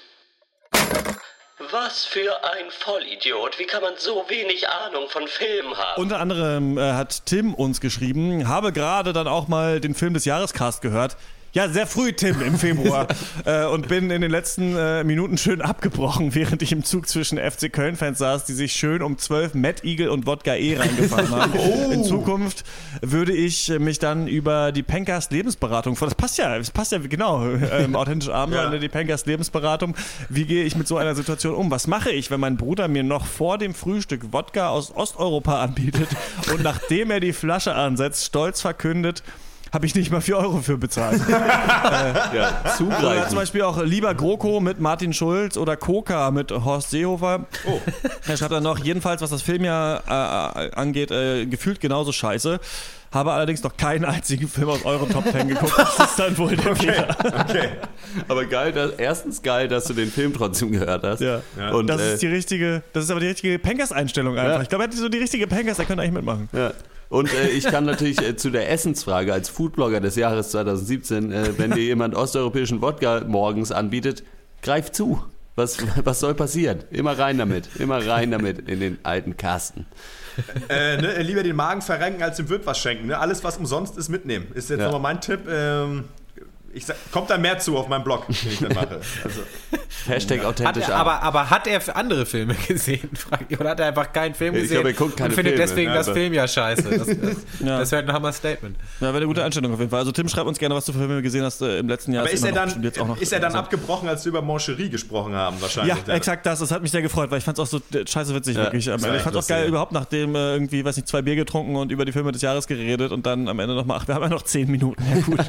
Was 1.71 2.05
für 2.05 2.43
ein 2.43 2.69
Vollidiot. 2.69 3.57
Wie 3.57 3.65
kann 3.65 3.81
man 3.81 3.97
so 3.97 4.29
wenig 4.29 4.69
Ahnung 4.69 5.09
von 5.09 5.27
Filmen 5.27 5.75
haben? 5.75 5.99
Unter 5.99 6.19
anderem 6.19 6.77
äh, 6.77 6.91
hat 6.93 7.25
Tim 7.25 7.55
uns 7.55 7.81
geschrieben, 7.81 8.47
habe 8.47 8.71
gerade 8.71 9.11
dann 9.11 9.27
auch 9.27 9.47
mal 9.47 9.79
den 9.79 9.95
Film 9.95 10.13
des 10.13 10.25
Jahrescast 10.25 10.83
gehört. 10.83 11.17
Ja, 11.53 11.69
sehr 11.69 11.85
früh, 11.85 12.13
Tim, 12.13 12.41
im 12.41 12.57
Februar. 12.57 13.07
äh, 13.45 13.65
und 13.65 13.87
bin 13.87 14.09
in 14.09 14.21
den 14.21 14.31
letzten 14.31 14.75
äh, 14.75 15.03
Minuten 15.03 15.37
schön 15.37 15.61
abgebrochen, 15.61 16.33
während 16.35 16.63
ich 16.63 16.71
im 16.71 16.83
Zug 16.83 17.07
zwischen 17.07 17.37
FC 17.37 17.71
Köln-Fans 17.71 18.17
saß, 18.17 18.45
die 18.45 18.53
sich 18.53 18.73
schön 18.73 19.03
um 19.03 19.19
12 19.19 19.53
Matt 19.53 19.83
Eagle 19.83 20.09
und 20.09 20.25
Wodka 20.25 20.55
E 20.55 20.77
reingefahren 20.77 21.29
haben. 21.35 21.53
Oh. 21.55 21.91
In 21.91 22.03
Zukunft 22.03 22.63
würde 23.01 23.33
ich 23.33 23.69
mich 23.77 23.99
dann 23.99 24.27
über 24.27 24.71
die 24.71 24.81
Pencast 24.81 25.31
Lebensberatung, 25.31 25.95
das 25.99 26.15
passt 26.15 26.39
ja, 26.39 26.57
das 26.57 26.71
passt 26.71 26.91
ja 26.91 26.97
genau, 26.97 27.45
ähm, 27.45 27.95
authentisch 27.95 28.29
arm 28.29 28.51
Ja. 28.51 28.75
die 28.75 28.89
Pencast 28.89 29.27
Lebensberatung. 29.27 29.95
Wie 30.29 30.45
gehe 30.45 30.63
ich 30.63 30.75
mit 30.75 30.87
so 30.87 30.97
einer 30.97 31.13
Situation 31.13 31.53
um? 31.53 31.69
Was 31.69 31.85
mache 31.85 32.09
ich, 32.09 32.31
wenn 32.31 32.39
mein 32.39 32.57
Bruder 32.57 32.87
mir 32.87 33.03
noch 33.03 33.27
vor 33.27 33.59
dem 33.59 33.75
Frühstück 33.75 34.33
Wodka 34.33 34.69
aus 34.69 34.91
Osteuropa 34.95 35.61
anbietet 35.61 36.09
und 36.51 36.63
nachdem 36.63 37.11
er 37.11 37.19
die 37.19 37.31
Flasche 37.31 37.75
ansetzt, 37.75 38.25
stolz 38.25 38.59
verkündet, 38.59 39.21
habe 39.73 39.87
ich 39.87 39.95
nicht 39.95 40.11
mal 40.11 40.21
4 40.21 40.37
Euro 40.37 40.59
für 40.59 40.77
bezahlt. 40.77 41.19
Ja, 41.33 42.61
Oder 42.61 42.75
zum 42.77 42.91
zugreifen. 42.91 43.35
Beispiel 43.35 43.61
auch 43.63 43.81
Lieber 43.81 44.13
GroKo 44.13 44.59
mit 44.59 44.79
Martin 44.79 45.13
Schulz 45.13 45.57
oder 45.57 45.75
Koka 45.75 46.31
mit 46.31 46.51
Horst 46.51 46.91
Seehofer. 46.91 47.45
Oh. 47.65 47.79
Er 48.27 48.37
schreibt 48.37 48.51
dann 48.51 48.63
noch, 48.63 48.79
jedenfalls 48.79 49.21
was 49.21 49.31
das 49.31 49.41
Filmjahr 49.41 50.03
äh, 50.07 50.71
angeht, 50.75 51.11
äh, 51.11 51.45
gefühlt 51.45 51.79
genauso 51.79 52.11
scheiße. 52.11 52.59
Habe 53.11 53.31
allerdings 53.31 53.61
noch 53.63 53.77
keinen 53.77 54.05
einzigen 54.05 54.47
Film 54.47 54.69
aus 54.69 54.85
eurem 54.85 55.09
Top 55.09 55.23
10 55.29 55.47
geguckt. 55.47 55.73
Das 55.77 55.99
ist 55.99 56.19
dann 56.19 56.37
wohl 56.37 56.55
der 56.55 56.75
Fehler. 56.75 57.17
Okay. 57.19 57.69
Aber 58.27 58.45
geil, 58.45 58.71
dass, 58.71 58.91
erstens 58.91 59.41
geil, 59.41 59.67
dass 59.67 59.85
du 59.85 59.93
den 59.93 60.11
Film 60.11 60.33
trotzdem 60.33 60.71
gehört 60.71 61.03
hast. 61.03 61.21
Ja. 61.21 61.41
Und, 61.71 61.87
das 61.87 62.01
äh, 62.01 62.13
ist 62.13 62.21
die 62.21 62.27
richtige, 62.27 62.83
das 62.93 63.05
ist 63.05 63.11
aber 63.11 63.19
die 63.19 63.27
richtige 63.27 63.59
Pankers-Einstellung 63.59 64.37
einfach. 64.37 64.55
Ja. 64.55 64.61
Ich 64.61 64.69
glaube, 64.69 64.85
er 64.85 64.87
hat 64.87 64.95
so 64.95 65.09
die 65.09 65.19
richtige 65.19 65.47
Pankers, 65.47 65.77
der 65.77 65.85
könnte 65.85 66.01
eigentlich 66.01 66.13
mitmachen. 66.13 66.49
Ja. 66.53 66.71
Und 67.13 67.31
äh, 67.31 67.49
ich 67.49 67.65
kann 67.65 67.85
natürlich 67.85 68.19
äh, 68.21 68.35
zu 68.35 68.49
der 68.49 68.71
Essensfrage 68.71 69.31
als 69.31 69.47
Foodblogger 69.47 69.99
des 70.01 70.15
Jahres 70.15 70.49
2017, 70.49 71.31
äh, 71.31 71.49
wenn 71.59 71.69
dir 71.69 71.83
jemand 71.83 72.15
osteuropäischen 72.15 72.81
Wodka 72.81 73.21
morgens 73.27 73.71
anbietet, 73.71 74.23
greif 74.63 74.91
zu. 74.91 75.23
Was, 75.55 75.77
was 76.03 76.19
soll 76.19 76.33
passieren? 76.33 76.83
Immer 76.89 77.19
rein 77.19 77.37
damit. 77.37 77.69
Immer 77.77 78.03
rein 78.07 78.31
damit 78.31 78.67
in 78.67 78.79
den 78.79 78.97
alten 79.03 79.37
Kasten. 79.37 79.85
äh, 80.69 80.97
ne, 80.99 81.21
lieber 81.21 81.43
den 81.43 81.55
Magen 81.55 81.83
verrenken, 81.83 82.23
als 82.23 82.37
dem 82.37 82.49
Wirt 82.49 82.65
was 82.65 82.79
schenken. 82.79 83.05
Ne? 83.05 83.19
Alles, 83.19 83.43
was 83.43 83.57
umsonst 83.57 83.95
ist, 83.95 84.09
mitnehmen. 84.09 84.47
Ist 84.55 84.71
jetzt 84.71 84.79
Ja. 84.79 84.85
nochmal 84.85 85.13
mein 85.13 85.21
Tipp. 85.21 85.41
Ähm, 85.47 86.05
ich 86.73 86.85
sag, 86.85 86.95
kommt 87.11 87.29
da 87.29 87.37
mehr 87.37 87.59
zu 87.59 87.77
auf 87.77 87.87
meinem 87.87 88.03
Blog, 88.03 88.27
den 88.27 88.35
ich 88.51 88.59
dann 88.59 88.73
mache. 88.73 88.99
Also, 89.23 89.41
Hashtag 90.07 90.39
Hat 90.39 90.45
authentisch 90.47 90.87
er, 90.89 90.95
arm. 90.95 91.07
aber, 91.07 91.21
aber 91.23 91.49
hat 91.49 91.67
er 91.67 91.79
für 91.81 91.95
andere 91.95 92.25
Filme 92.25 92.55
gesehen? 92.67 93.09
Ich. 93.49 93.59
Oder 93.59 93.71
hat 93.71 93.79
er 93.79 93.87
einfach 93.87 94.11
keinen 94.11 94.33
Film 94.35 94.55
Ich 94.55 94.63
gesehen 94.63 94.75
glaube, 94.75 94.89
er 94.89 94.93
guckt 94.95 95.17
keine 95.17 95.29
und 95.29 95.35
findet 95.35 95.53
Filme, 95.53 95.67
deswegen 95.67 95.89
ja, 95.91 95.95
das 95.95 96.09
Film 96.09 96.33
ja 96.33 96.47
scheiße? 96.47 96.83
Das, 96.83 97.07
das, 97.07 97.37
Ja. 97.59 97.79
das 97.79 97.91
wäre 97.91 98.03
ein 98.03 98.11
Hammer-Statement. 98.11 98.75
Ja, 98.99 99.07
wäre 99.07 99.17
eine 99.17 99.27
gute 99.27 99.43
Einstellung 99.43 99.73
auf 99.73 99.79
jeden 99.79 99.91
Fall. 99.91 99.99
Also 99.99 100.11
Tim, 100.11 100.27
schreib 100.27 100.45
uns 100.47 100.57
gerne, 100.59 100.75
was 100.75 100.85
du 100.85 100.93
für 100.93 100.99
Filme 100.99 101.21
gesehen 101.21 101.43
hast 101.43 101.61
äh, 101.61 101.77
im 101.79 101.87
letzten 101.87 102.13
Jahr. 102.13 102.23
aber 102.23 102.31
ist 102.31 102.43
er, 102.43 102.51
noch 102.51 102.57
dann, 102.73 102.83
jetzt 102.83 102.99
auch 102.99 103.07
noch 103.07 103.21
ist 103.21 103.31
er 103.31 103.39
dann 103.39 103.51
so. 103.53 103.57
abgebrochen, 103.59 104.09
als 104.09 104.25
wir 104.25 104.29
über 104.31 104.41
Moncherie 104.41 104.89
gesprochen 104.89 105.33
haben, 105.35 105.61
wahrscheinlich? 105.61 105.95
Ja, 106.07 106.13
exakt 106.13 106.45
das. 106.45 106.59
Das 106.59 106.71
hat 106.71 106.81
mich 106.81 106.91
sehr 106.91 107.01
gefreut, 107.01 107.31
weil 107.31 107.37
ich 107.37 107.43
fand 107.43 107.57
es 107.57 107.63
auch 107.63 107.67
so 107.67 107.77
äh, 107.97 108.05
scheiße 108.07 108.33
witzig, 108.35 108.57
Ja, 108.57 108.63
wirklich. 108.63 108.87
War 108.87 108.95
Ich 108.95 109.21
fand 109.21 109.35
es 109.35 109.43
auch 109.45 109.47
geil, 109.47 109.67
überhaupt 109.67 109.91
nachdem 109.91 110.35
äh, 110.35 110.53
irgendwie, 110.53 110.83
weiß 110.83 110.95
nicht, 110.97 111.07
zwei 111.07 111.21
Bier 111.21 111.35
getrunken 111.35 111.75
und 111.75 111.91
über 111.91 112.03
die 112.05 112.11
Filme 112.11 112.31
des 112.31 112.41
Jahres 112.41 112.67
geredet 112.67 113.11
und 113.11 113.25
dann 113.25 113.47
am 113.47 113.59
Ende 113.59 113.75
nochmal, 113.75 113.99
ach, 114.01 114.07
wir 114.07 114.15
haben 114.15 114.23
ja 114.23 114.29
noch 114.29 114.41
zehn 114.43 114.69
Minuten. 114.69 115.03
Ja, 115.09 115.21
gut. 115.21 115.39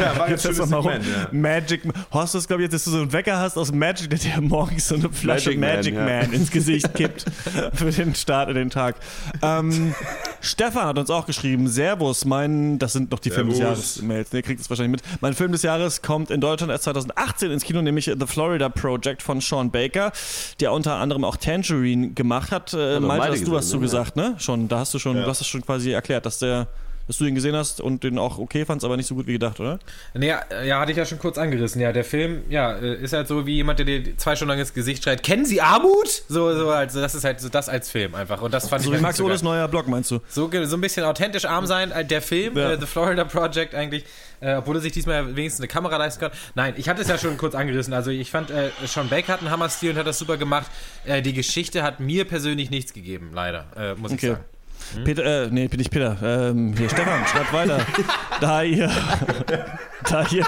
Ja, 0.00 0.18
war 0.18 0.28
jetzt 0.30 0.44
Jetzt 0.44 0.56
schönes 0.56 0.70
noch 0.70 0.82
mal 0.84 0.90
rum. 0.94 1.02
Segment, 1.02 1.32
ja. 1.32 1.38
Magic. 1.38 1.82
Horst 2.12 2.34
ist, 2.34 2.46
glaube 2.46 2.62
ich, 2.62 2.66
jetzt, 2.66 2.74
dass 2.74 2.84
du 2.84 2.90
so 2.90 3.02
einen 3.02 3.12
Wecker 3.12 3.38
hast 3.38 3.56
aus 3.56 3.72
Magic, 3.72 4.08
der 4.10 4.18
dir 4.18 4.40
morgens 4.40 4.88
so 4.88 4.94
eine 4.94 5.10
Flasche 5.10 5.50
Magic 5.50 5.60
Magic, 5.60 5.94
Man, 5.94 6.04
Man, 6.04 6.30
ja. 6.32 6.36
ins 6.38 6.50
Gesicht 6.50 6.94
kippt 6.94 7.26
für 7.74 7.90
den 7.90 8.14
Start 8.14 8.48
in 8.48 8.54
den 8.54 8.70
Tag. 8.70 8.96
Ähm, 9.42 9.94
Stefan 10.40 10.86
hat 10.86 10.98
uns 10.98 11.10
auch 11.10 11.26
geschrieben, 11.26 11.68
Servus, 11.68 12.24
mein, 12.24 12.78
das 12.78 12.92
sind 12.94 13.10
noch 13.10 13.18
die 13.18 13.30
Film 13.30 13.48
des 13.48 13.58
Servus. 13.58 13.78
Jahres 13.96 14.02
Mails, 14.02 14.32
ne, 14.32 14.42
kriegt 14.42 14.60
es 14.60 14.70
wahrscheinlich 14.70 15.02
mit. 15.02 15.20
Mein 15.20 15.34
Film 15.34 15.52
des 15.52 15.62
Jahres 15.62 16.02
kommt 16.02 16.30
in 16.30 16.40
Deutschland 16.40 16.70
erst 16.72 16.84
2018 16.84 17.50
ins 17.50 17.64
Kino, 17.64 17.82
nämlich 17.82 18.06
The 18.06 18.26
Florida 18.26 18.68
Project 18.68 19.22
von 19.22 19.40
Sean 19.40 19.70
Baker, 19.70 20.12
der 20.60 20.72
unter 20.72 20.94
anderem 20.96 21.24
auch 21.24 21.36
Tangerine 21.36 22.10
gemacht 22.10 22.50
hat. 22.52 22.72
Äh, 22.72 23.00
Malte, 23.00 23.32
hast 23.32 23.46
du 23.46 23.52
was 23.52 23.68
zu 23.68 23.76
ne? 23.76 23.82
gesagt, 23.82 24.16
ne? 24.16 24.34
Schon, 24.38 24.68
da 24.68 24.78
hast 24.78 24.94
du 24.94 24.98
schon, 24.98 25.16
Ja. 25.16 25.24
du 25.24 25.28
hast 25.28 25.40
es 25.40 25.46
schon 25.46 25.62
quasi 25.64 25.90
erklärt, 25.92 26.24
dass 26.26 26.38
der 26.38 26.68
dass 27.10 27.18
du 27.18 27.24
ihn 27.24 27.34
gesehen 27.34 27.56
hast 27.56 27.80
und 27.80 28.04
den 28.04 28.18
auch 28.20 28.38
okay 28.38 28.64
fandst, 28.64 28.84
aber 28.84 28.96
nicht 28.96 29.08
so 29.08 29.16
gut 29.16 29.26
wie 29.26 29.32
gedacht, 29.32 29.58
oder? 29.58 29.80
Nee, 30.14 30.28
ja, 30.28 30.42
ja, 30.62 30.78
hatte 30.78 30.92
ich 30.92 30.96
ja 30.96 31.04
schon 31.04 31.18
kurz 31.18 31.38
angerissen. 31.38 31.80
Ja, 31.80 31.90
der 31.90 32.04
Film, 32.04 32.42
ja, 32.48 32.76
äh, 32.76 33.02
ist 33.02 33.12
halt 33.12 33.26
so 33.26 33.46
wie 33.46 33.56
jemand, 33.56 33.80
der 33.80 33.86
dir 33.86 34.16
zwei 34.16 34.36
Stunden 34.36 34.50
lang 34.50 34.60
ins 34.60 34.72
Gesicht 34.72 35.02
schreit, 35.02 35.24
kennen 35.24 35.44
Sie 35.44 35.60
Armut? 35.60 36.06
So, 36.28 36.54
so, 36.56 36.70
also 36.70 37.00
das 37.00 37.16
ist 37.16 37.24
halt 37.24 37.40
so 37.40 37.48
das 37.48 37.68
als 37.68 37.90
Film 37.90 38.14
einfach. 38.14 38.40
Und 38.42 38.54
das 38.54 38.68
fand 38.68 38.82
So 38.84 38.90
ich 38.90 38.92
wie 38.92 38.94
halt 38.98 39.02
Max 39.02 39.16
so 39.16 39.24
Oles 39.24 39.42
neuer 39.42 39.66
Blog, 39.66 39.88
meinst 39.88 40.12
du? 40.12 40.20
so, 40.28 40.48
so 40.66 40.76
ein 40.76 40.80
bisschen 40.80 41.02
authentisch 41.04 41.46
arm 41.46 41.66
sein. 41.66 41.90
Äh, 41.90 42.04
Der 42.04 42.22
Film, 42.22 42.56
Ja. 42.56 42.74
äh, 42.74 42.78
The 42.78 42.86
Florida 42.86 43.24
Project 43.24 43.74
eigentlich, 43.74 44.04
äh, 44.38 44.54
obwohl 44.54 44.76
er 44.76 44.80
sich 44.80 44.92
diesmal 44.92 45.34
wenigstens 45.34 45.62
eine 45.62 45.68
Kamera 45.68 45.96
leisten 45.96 46.20
kann. 46.20 46.30
Nein, 46.54 46.74
ich 46.76 46.88
hatte 46.88 47.02
es 47.02 47.08
ja 47.08 47.18
schon 47.18 47.36
kurz 47.38 47.56
angerissen. 47.56 47.92
Also 47.92 48.12
ich 48.12 48.30
fand, 48.30 48.50
äh, 48.52 48.70
Sean 48.86 49.08
Baker 49.08 49.32
hat 49.32 49.40
einen 49.40 49.50
Hammer-Stil 49.50 49.90
und 49.90 49.96
hat 49.98 50.06
das 50.06 50.16
super 50.20 50.36
gemacht. 50.36 50.70
Äh, 51.04 51.22
die 51.22 51.32
Geschichte 51.32 51.82
hat 51.82 51.98
mir 51.98 52.24
persönlich 52.24 52.70
nichts 52.70 52.92
gegeben, 52.92 53.30
leider, 53.34 53.66
äh, 53.76 53.94
muss 53.96 54.12
ich 54.12 54.18
Okay. 54.22 54.36
Sagen. 54.80 55.04
Peter, 55.04 55.44
äh, 55.44 55.48
nee, 55.50 55.68
bin 55.68 55.80
ich 55.80 55.90
Peter. 55.90 56.16
Ähm, 56.22 56.74
hier, 56.76 56.88
Stefan, 56.88 57.26
schreibt 57.26 57.52
weiter. 57.52 57.86
da 58.40 58.62
ihr. 58.62 58.90
da 60.08 60.26
ihr. 60.30 60.46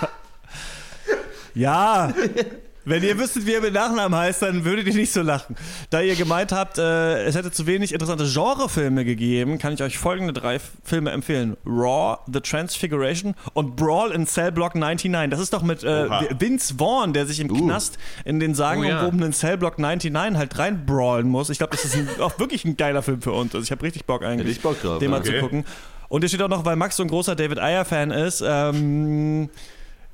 Ja. 1.55 2.13
Wenn 2.85 3.03
ihr 3.03 3.19
wüsstet, 3.19 3.47
wie 3.47 3.55
er 3.55 3.61
mit 3.61 3.75
Nachnamen 3.75 4.19
heißt, 4.19 4.43
dann 4.43 4.65
würdet 4.65 4.87
ihr 4.87 4.95
nicht 4.95 5.13
so 5.13 5.23
lachen. 5.23 5.57
Da 5.91 6.01
ihr 6.01 6.17
gemeint 6.17 6.53
habt, 6.53 6.79
äh, 6.79 7.25
es 7.25 7.35
hätte 7.35 7.51
zu 7.51 7.67
wenig 7.67 7.93
interessante 7.93 8.25
Genrefilme 8.25 9.05
gegeben, 9.05 9.59
kann 9.59 9.75
ich 9.75 9.83
euch 9.83 9.99
folgende 9.99 10.33
drei 10.33 10.59
Filme 10.85 11.11
empfehlen: 11.11 11.57
Raw, 11.67 12.19
The 12.33 12.41
Transfiguration 12.41 13.35
und 13.55 13.77
Brawl 13.77 14.13
in 14.13 14.27
Cell 14.27 14.53
Block 14.53 14.75
99. 14.75 15.31
Das 15.31 15.41
ist 15.41 15.53
doch 15.53 15.63
mit 15.63 15.85
äh. 15.85 16.09
Vince 16.39 16.75
Vaughn, 16.79 17.13
der 17.13 17.27
sich 17.27 17.41
im 17.41 17.49
Knast 17.49 17.99
in 18.25 18.41
den 18.41 18.55
sagenumwobenen 18.55 19.33
Cell 19.33 19.57
Block 19.59 19.79
99 19.79 20.39
halt 20.39 20.59
rein 20.59 20.87
brawlen 20.87 21.29
muss. 21.29 21.51
Ich 21.51 21.59
glaube, 21.59 21.73
das 21.73 21.85
ist 21.85 21.97
ein, 21.97 22.09
auch 22.21 22.39
wirklich 22.39 22.65
ein 22.65 22.77
geiler 22.77 23.03
Film 23.03 23.23
für 23.23 23.33
uns. 23.33 23.55
Also 23.55 23.65
ich 23.65 23.71
habe 23.71 23.83
richtig 23.83 24.05
Bock 24.07 24.25
eigentlich, 24.25 24.61
Bock 24.61 24.81
drauf, 24.83 24.99
den 24.99 25.11
mal 25.11 25.19
ja. 25.19 25.25
zu 25.25 25.33
Okay. 25.33 25.41
gucken. 25.41 25.65
Und 26.09 26.21
hier 26.21 26.29
steht 26.29 26.43
auch 26.43 26.49
noch, 26.49 26.65
weil 26.67 26.77
Max 26.77 26.97
so 26.97 27.03
ein 27.03 27.09
großer 27.09 27.35
David 27.35 27.59
Ayer-Fan 27.59 28.11
ist, 28.11 28.45
ähm, 28.47 29.49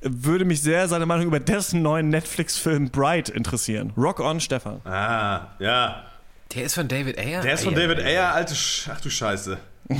würde 0.00 0.44
mich 0.44 0.62
sehr 0.62 0.86
seine 0.88 1.06
Meinung 1.06 1.26
über 1.26 1.40
dessen 1.40 1.82
neuen 1.82 2.08
Netflix-Film 2.08 2.90
Bright 2.90 3.28
interessieren. 3.28 3.92
Rock 3.96 4.20
on, 4.20 4.40
Stefan. 4.40 4.80
Ah, 4.84 5.48
ja. 5.58 6.04
Der 6.54 6.64
ist 6.64 6.74
von 6.74 6.88
David 6.88 7.18
Ayer? 7.18 7.42
Der 7.42 7.54
ist 7.54 7.64
von 7.64 7.74
ja, 7.74 7.80
David 7.80 7.98
ja, 7.98 8.04
Ayer, 8.06 8.32
alte 8.34 8.54
Sch 8.54 8.88
Ach 8.92 9.00
du 9.00 9.10
Scheiße. 9.10 9.58
äh, 9.88 9.94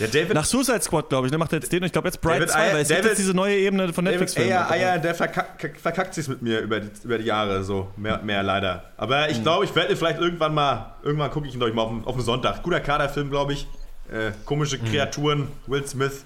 der 0.00 0.08
David, 0.08 0.34
Nach 0.34 0.44
Suicide 0.44 0.80
Squad, 0.82 1.08
glaube 1.08 1.26
ich, 1.28 1.32
ne, 1.32 1.38
macht 1.38 1.52
er 1.52 1.60
jetzt 1.60 1.72
den 1.72 1.80
und 1.80 1.86
ich 1.86 1.92
glaube 1.92 2.08
jetzt 2.08 2.20
Bright 2.20 2.36
David 2.40 2.50
2, 2.50 2.58
Ayer- 2.58 2.72
weil 2.74 2.80
es 2.82 2.88
gibt 2.88 2.98
David- 3.00 3.10
jetzt 3.10 3.18
diese 3.18 3.32
neue 3.34 3.56
Ebene 3.56 3.92
von 3.92 4.04
David 4.04 4.20
Netflix-Filmen. 4.20 4.52
Ayer, 4.52 4.70
Ayer, 4.70 4.98
der 4.98 5.14
verkackt, 5.14 5.80
verkackt 5.80 6.14
sich 6.14 6.26
mit 6.28 6.42
mir 6.42 6.60
über 6.60 6.80
die, 6.80 6.90
über 7.04 7.16
die 7.18 7.24
Jahre 7.24 7.62
so. 7.62 7.90
Mehr, 7.96 8.18
mehr 8.22 8.42
leider. 8.42 8.90
Aber 8.96 9.30
ich 9.30 9.40
glaube, 9.42 9.64
ich 9.64 9.74
werde 9.76 9.92
ihn 9.92 9.96
vielleicht 9.96 10.18
irgendwann 10.18 10.52
mal, 10.52 10.96
irgendwann 11.04 11.30
gucke 11.30 11.46
ich 11.46 11.54
ihn, 11.54 11.58
glaube 11.60 11.70
ich, 11.70 11.76
mal 11.76 11.82
auf, 11.82 11.90
den- 11.90 12.04
auf 12.04 12.16
den 12.16 12.24
Sonntag. 12.24 12.62
Guter 12.64 12.80
Kaderfilm, 12.80 13.30
glaube 13.30 13.52
ich. 13.52 13.68
Äh, 14.12 14.32
komische 14.44 14.78
Kreaturen, 14.78 15.48
Will 15.66 15.86
Smith. 15.86 16.24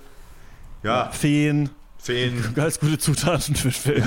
Ja, 0.82 1.10
Feen, 1.10 1.70
Feen. 1.98 2.42
ganz 2.54 2.78
gute 2.80 2.98
Zutaten 2.98 3.54
für 3.54 3.70
Film. 3.70 4.04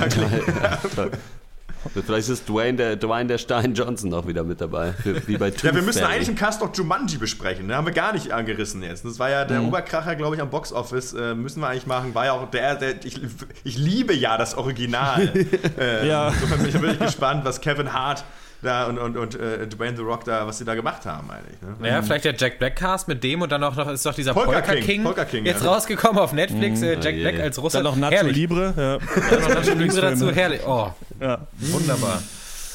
Vielleicht 2.06 2.28
ist 2.28 2.48
Dwayne 2.48 2.76
der, 2.76 2.96
Dwayne 2.96 3.26
der 3.26 3.38
Stein 3.38 3.74
Johnson 3.74 4.14
auch 4.14 4.24
wieder 4.26 4.44
mit 4.44 4.60
dabei. 4.60 4.94
Wie 5.26 5.36
bei 5.36 5.48
Ja, 5.62 5.74
wir 5.74 5.82
müssen 5.82 6.04
eigentlich 6.04 6.28
im 6.28 6.36
Cast 6.36 6.60
noch 6.60 6.72
Jumanji 6.74 7.16
besprechen. 7.18 7.66
Ne? 7.66 7.74
Haben 7.74 7.86
wir 7.86 7.92
gar 7.92 8.12
nicht 8.12 8.30
angerissen 8.30 8.82
jetzt. 8.84 9.04
Das 9.04 9.18
war 9.18 9.30
ja 9.30 9.44
Mhm. 9.44 9.48
der 9.48 9.62
Oberkracher, 9.64 10.14
glaube 10.14 10.36
ich, 10.36 10.40
am 10.42 10.48
Boxoffice. 10.48 11.12
Äh, 11.14 11.34
müssen 11.34 11.60
wir 11.60 11.68
eigentlich 11.68 11.86
machen. 11.88 12.14
War 12.14 12.26
ja 12.26 12.32
auch 12.34 12.48
der, 12.50 12.76
der 12.76 13.04
ich, 13.04 13.20
ich 13.64 13.78
liebe 13.78 14.14
ja 14.14 14.38
das 14.38 14.56
Original. 14.56 15.32
äh, 15.78 16.06
Ja. 16.08 16.28
Insofern 16.28 16.58
bin 16.60 16.68
ich 16.68 16.80
wirklich 16.80 17.00
gespannt, 17.00 17.44
was 17.44 17.60
Kevin 17.60 17.92
Hart 17.92 18.24
da 18.62 18.86
und, 18.86 18.98
und, 18.98 19.16
und 19.16 19.34
äh, 19.34 19.66
Dwayne 19.66 19.96
The 19.96 20.02
Rock 20.02 20.24
da, 20.24 20.46
was 20.46 20.58
sie 20.58 20.64
da 20.64 20.74
gemacht 20.74 21.04
haben 21.04 21.28
eigentlich. 21.30 21.60
Ne? 21.80 21.88
Ja, 21.88 22.00
vielleicht 22.02 22.24
der 22.24 22.34
Jack 22.36 22.58
Black 22.58 22.76
Cast 22.76 23.08
mit 23.08 23.22
dem 23.24 23.42
und 23.42 23.50
dann 23.50 23.62
auch 23.64 23.74
noch 23.74 23.90
ist 23.90 24.06
doch 24.06 24.14
dieser 24.14 24.32
Polka 24.34 24.52
Polka, 24.52 24.72
King, 24.74 24.84
King, 24.84 25.02
Polka 25.02 25.24
King, 25.24 25.44
jetzt 25.44 25.64
ja. 25.64 25.70
rausgekommen 25.70 26.18
auf 26.20 26.32
Netflix. 26.32 26.80
äh, 26.82 26.94
Jack 27.00 27.14
je. 27.14 27.22
Black 27.22 27.40
als 27.40 27.60
Russe. 27.60 27.78
Dann 27.78 27.84
noch 27.84 27.96
Nacho 27.96 28.12
Herrlich. 28.14 28.36
Libre. 28.36 28.72
Ja. 28.76 28.98
Dann 29.30 29.40
noch 29.40 29.48
Nacho 29.54 29.74
Libre 29.74 30.00
dazu, 30.00 30.30
herrlich. 30.30 30.60
Oh, 30.66 30.88
Ja. 31.20 31.38
wunderbar. 31.58 32.22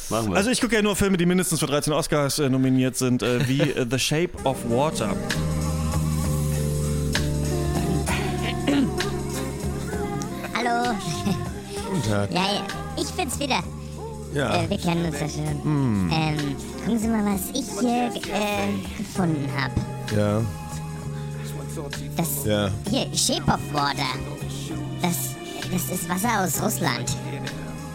Machen 0.10 0.32
wir. 0.32 0.38
Also 0.38 0.50
ich 0.50 0.62
gucke 0.62 0.76
ja 0.76 0.82
nur 0.82 0.96
Filme, 0.96 1.18
die 1.18 1.26
mindestens 1.26 1.60
für 1.60 1.68
13 1.68 1.94
Oscars 1.94 2.40
äh, 2.40 2.50
nominiert 2.50 2.96
sind, 2.98 3.24
äh, 3.24 3.48
wie 3.48 3.62
äh, 3.62 3.86
The 3.90 4.00
Shape 4.00 4.32
of 4.44 4.58
Water. 4.70 5.16
Hallo. 10.56 10.96
Guten 11.90 12.04
Tag. 12.10 12.32
Ja, 12.32 12.42
ja, 12.54 12.62
ich 12.98 13.10
bin's 13.12 13.40
wieder. 13.40 13.64
Ja. 14.34 14.64
Äh, 14.64 14.70
wir 14.70 14.78
kennen 14.78 15.06
uns 15.06 15.20
ja 15.20 15.28
schon. 15.30 16.10
Ähm, 16.12 16.56
gucken 16.84 17.00
Sie 17.00 17.08
mal, 17.08 17.26
was 17.26 17.50
ich 17.54 17.66
hier 17.80 18.12
äh, 18.34 18.98
gefunden 18.98 19.48
habe. 19.56 19.74
Ja. 20.16 20.42
Das 22.16 22.46
Ja. 22.46 22.70
hier, 22.90 23.08
Shape 23.16 23.52
of 23.52 23.60
Water. 23.74 24.04
Das, 25.02 25.36
das 25.72 25.90
ist 26.00 26.10
Wasser 26.10 26.42
aus 26.44 26.62
Russland. 26.62 27.16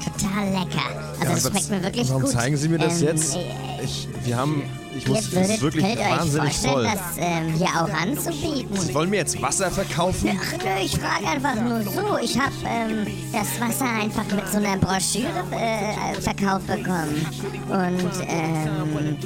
Total 0.05 0.49
lecker. 0.51 1.15
Also 1.21 1.33
das 1.35 1.47
aber 1.47 1.51
schmeckt 1.59 1.71
mir 1.71 1.83
wirklich 1.83 2.09
Warum 2.09 2.23
gut. 2.23 2.31
zeigen 2.33 2.57
Sie 2.57 2.69
mir 2.69 2.79
das 2.79 3.01
Ähm, 3.01 3.09
jetzt? 3.09 3.37
äh, 3.37 3.41
Ich, 3.83 4.09
wir 4.25 4.37
haben. 4.37 4.63
Ich 4.95 5.09
muss. 5.09 5.33
Würdet, 5.33 5.51
ist 5.51 5.63
wirklich 5.63 5.85
könnt 5.85 5.97
ihr 5.97 6.05
euch 6.05 6.19
wahnsinnig 6.19 6.53
vorstellen, 6.53 6.75
toll. 6.75 6.85
das 6.85 7.17
ähm, 7.19 7.55
hier 7.55 7.69
auch 7.69 7.91
anzubieten? 7.91 8.77
Sie 8.77 8.95
wollen 8.95 9.11
mir 9.11 9.17
jetzt 9.17 9.41
Wasser 9.41 9.71
verkaufen? 9.71 10.39
Ach, 10.41 10.53
nö, 10.59 10.85
ich 10.85 10.99
frage 10.99 11.27
einfach 11.27 11.55
nur 11.55 11.83
so. 11.83 12.19
Ich 12.23 12.39
habe 12.39 12.53
ähm, 12.67 13.07
das 13.33 13.61
Wasser 13.61 13.87
einfach 13.91 14.25
mit 14.25 14.49
so 14.49 14.59
einer 14.59 14.77
Broschüre 14.77 15.45
äh, 15.51 16.21
verkauft 16.21 16.67
bekommen. 16.67 17.27
Und, 17.69 18.13
ähm, 18.29 19.17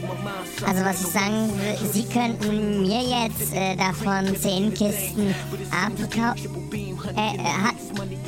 also 0.64 0.84
was 0.84 1.00
ich 1.00 1.08
sagen 1.08 1.50
will, 1.50 1.90
Sie 1.92 2.04
könnten 2.04 2.82
mir 2.82 3.02
jetzt 3.02 3.52
äh, 3.52 3.76
davon 3.76 4.36
zehn 4.36 4.72
Kisten 4.72 5.34
abkaufen. 5.70 6.95
Äh, 7.14 7.36
äh, 7.36 7.38
ha 7.38 7.72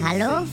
Hallo? 0.02 0.47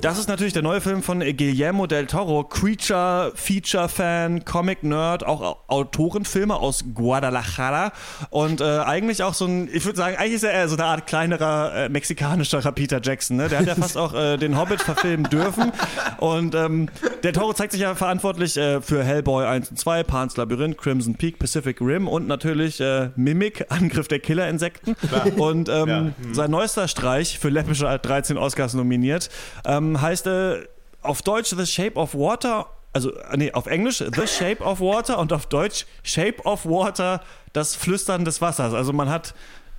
Das 0.00 0.18
ist 0.18 0.28
natürlich 0.28 0.52
der 0.52 0.62
neue 0.62 0.80
Film 0.80 1.02
von 1.02 1.20
Guillermo 1.20 1.86
del 1.86 2.06
Toro, 2.06 2.44
Creature, 2.44 3.32
Feature-Fan, 3.34 4.44
Comic-Nerd, 4.44 5.24
auch 5.24 5.58
Autorenfilme 5.68 6.54
aus 6.54 6.84
Guadalajara 6.94 7.92
und 8.30 8.60
äh, 8.60 8.64
eigentlich 8.64 9.22
auch 9.22 9.34
so 9.34 9.46
ein, 9.46 9.68
ich 9.72 9.84
würde 9.84 9.96
sagen, 9.96 10.16
eigentlich 10.16 10.34
ist 10.34 10.44
er 10.44 10.52
eher 10.52 10.68
so 10.68 10.76
eine 10.76 10.84
Art 10.84 11.06
kleinerer 11.06 11.74
äh, 11.74 11.88
mexikanischer 11.88 12.60
Peter 12.72 13.00
Jackson. 13.02 13.36
Ne? 13.36 13.48
Der 13.48 13.60
hat 13.60 13.66
ja 13.66 13.74
fast 13.76 13.96
auch 13.96 14.14
äh, 14.14 14.36
den 14.36 14.58
Hobbit 14.58 14.82
verfilmen 14.82 15.28
dürfen 15.30 15.72
und 16.18 16.54
ähm, 16.54 16.88
der 17.22 17.32
Toro 17.32 17.52
zeigt 17.52 17.72
sich 17.72 17.80
ja 17.80 17.94
verantwortlich 17.94 18.56
äh, 18.56 18.80
für 18.80 19.02
Hellboy 19.02 19.44
1 19.46 19.70
und 19.70 19.78
2, 19.78 20.02
Pan's 20.04 20.36
Labyrinth, 20.36 20.78
Crimson 20.78 21.14
Peak, 21.14 21.38
Pacific 21.38 21.80
Rim 21.80 22.08
und 22.08 22.26
natürlich 22.26 22.55
äh, 22.80 23.10
Mimic, 23.16 23.66
Angriff 23.70 24.08
der 24.08 24.18
Killerinsekten 24.20 24.96
und 25.36 25.68
ähm, 25.68 25.88
Ja. 25.88 26.10
sein 26.32 26.50
neuester 26.50 26.88
Streich 26.88 27.38
für 27.38 27.48
läppische 27.48 27.84
13 27.98 28.36
Oscars 28.38 28.74
nominiert, 28.74 29.28
ähm, 29.64 30.00
heißt 30.00 30.26
äh, 30.26 30.64
auf 31.02 31.22
Deutsch 31.22 31.50
The 31.56 31.66
Shape 31.66 31.94
of 31.96 32.14
Water, 32.14 32.66
also 32.92 33.12
äh, 33.14 33.36
nee, 33.36 33.52
auf 33.52 33.66
Englisch 33.66 33.98
The 33.98 34.26
Shape 34.26 34.62
of 34.64 34.80
Water 34.80 35.18
und 35.18 35.32
auf 35.32 35.46
Deutsch 35.46 35.86
Shape 36.02 36.42
of 36.44 36.64
Water, 36.66 37.22
das 37.52 37.76
Flüstern 37.76 38.24
des 38.24 38.40
Wassers. 38.40 38.74
Also 38.74 38.92
man 38.92 39.08
hat 39.10 39.34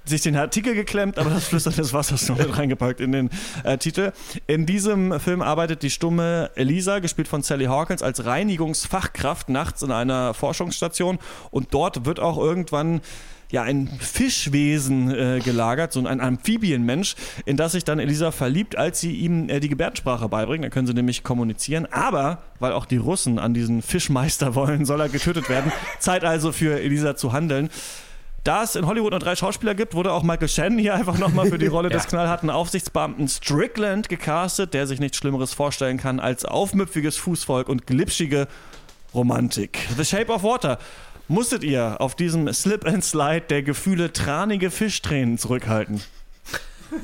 sich 0.10 0.22
den 0.22 0.36
Artikel 0.36 0.74
geklemmt, 0.74 1.18
aber 1.18 1.30
das 1.30 1.46
Flüstern 1.46 1.76
des 1.76 1.94
Wassers 1.94 2.28
noch 2.30 2.38
mit 2.38 2.58
reingepackt 2.58 3.02
in 3.02 3.12
den 3.12 3.30
äh, 3.64 3.78
Titel. 3.78 4.12
In 4.48 4.66
diesem 4.66 5.20
Film 5.20 5.42
arbeitet 5.42 5.84
die 5.84 5.90
stumme 5.90 6.52
Elisa, 6.56 7.00
gespielt 7.00 7.28
von 7.28 7.42
Sally 7.42 7.66
Hawkins, 7.66 8.02
als 8.02 8.26
Reinigungsfachkraft 8.26 9.50
nachts 9.50 9.82
in 9.82 9.92
einer 9.92 10.34
Forschungsstation 10.34 11.20
und 11.52 11.74
dort 11.74 12.06
wird 12.06 12.20
auch 12.20 12.38
irgendwann 12.38 13.02
ja, 13.50 13.64
ein 13.64 13.88
Fischwesen 14.00 15.10
äh, 15.10 15.40
gelagert, 15.40 15.94
so 15.94 16.06
ein 16.06 16.20
Amphibienmensch, 16.20 17.16
in 17.46 17.56
das 17.56 17.72
sich 17.74 17.86
dann 17.86 18.00
Elisa 18.00 18.32
verliebt, 18.32 18.78
als 18.78 19.00
sie 19.00 19.14
ihm 19.14 19.50
äh, 19.50 19.60
die 19.60 19.70
Gebärdensprache 19.70 20.28
beibringt. 20.28 20.64
Dann 20.66 20.72
können 20.72 20.88
sie 20.88 20.94
nämlich 20.94 21.24
kommunizieren. 21.24 21.88
Aber, 21.90 22.42
weil 22.60 22.74
auch 22.74 22.86
die 22.86 22.98
Russen 22.98 23.40
an 23.40 23.54
diesen 23.54 23.82
Fischmeister 23.82 24.56
wollen, 24.56 24.86
soll 24.86 25.00
er 25.00 25.10
getötet 25.10 25.50
werden. 25.50 25.72
Zeit 26.00 26.26
also 26.26 26.52
für 26.52 26.80
Elisa 26.80 27.16
zu 27.16 27.32
handeln. 27.32 27.70
Da 28.44 28.64
es 28.64 28.76
in 28.76 28.86
Hollywood 28.86 29.12
nur 29.12 29.20
drei 29.20 29.36
Schauspieler 29.36 29.76
gibt, 29.76 29.94
wurde 29.94 30.14
auch 30.14 30.24
Michael 30.24 30.48
Shannon 30.48 30.80
hier 30.80 30.96
einfach 30.96 31.18
nochmal 31.18 31.48
für 31.48 31.58
die 31.58 31.68
Rolle 31.68 31.90
des 31.92 32.08
knallharten 32.08 32.50
Aufsichtsbeamten 32.50 33.28
Strickland 33.28 34.08
gecastet, 34.08 34.74
der 34.74 34.88
sich 34.88 35.00
nichts 35.00 35.18
Schlimmeres 35.18 35.54
vorstellen 35.54 35.98
kann 35.98 36.20
als 36.20 36.46
aufmüpfiges 36.46 37.18
Fußvolk 37.18 37.68
und 37.68 37.86
glitschige 37.88 38.48
Romantik. 39.14 39.80
The 39.98 40.06
Shape 40.06 40.32
of 40.32 40.44
Water. 40.44 40.80
Musstet 41.28 41.64
ihr 41.64 42.00
auf 42.00 42.16
diesem 42.16 42.52
Slip 42.54 42.86
and 42.88 43.04
Slide 43.04 43.42
der 43.42 43.62
Gefühle 43.64 44.14
tranige 44.14 44.72
Fischtränen 44.72 45.38
zurückhalten? 45.38 46.02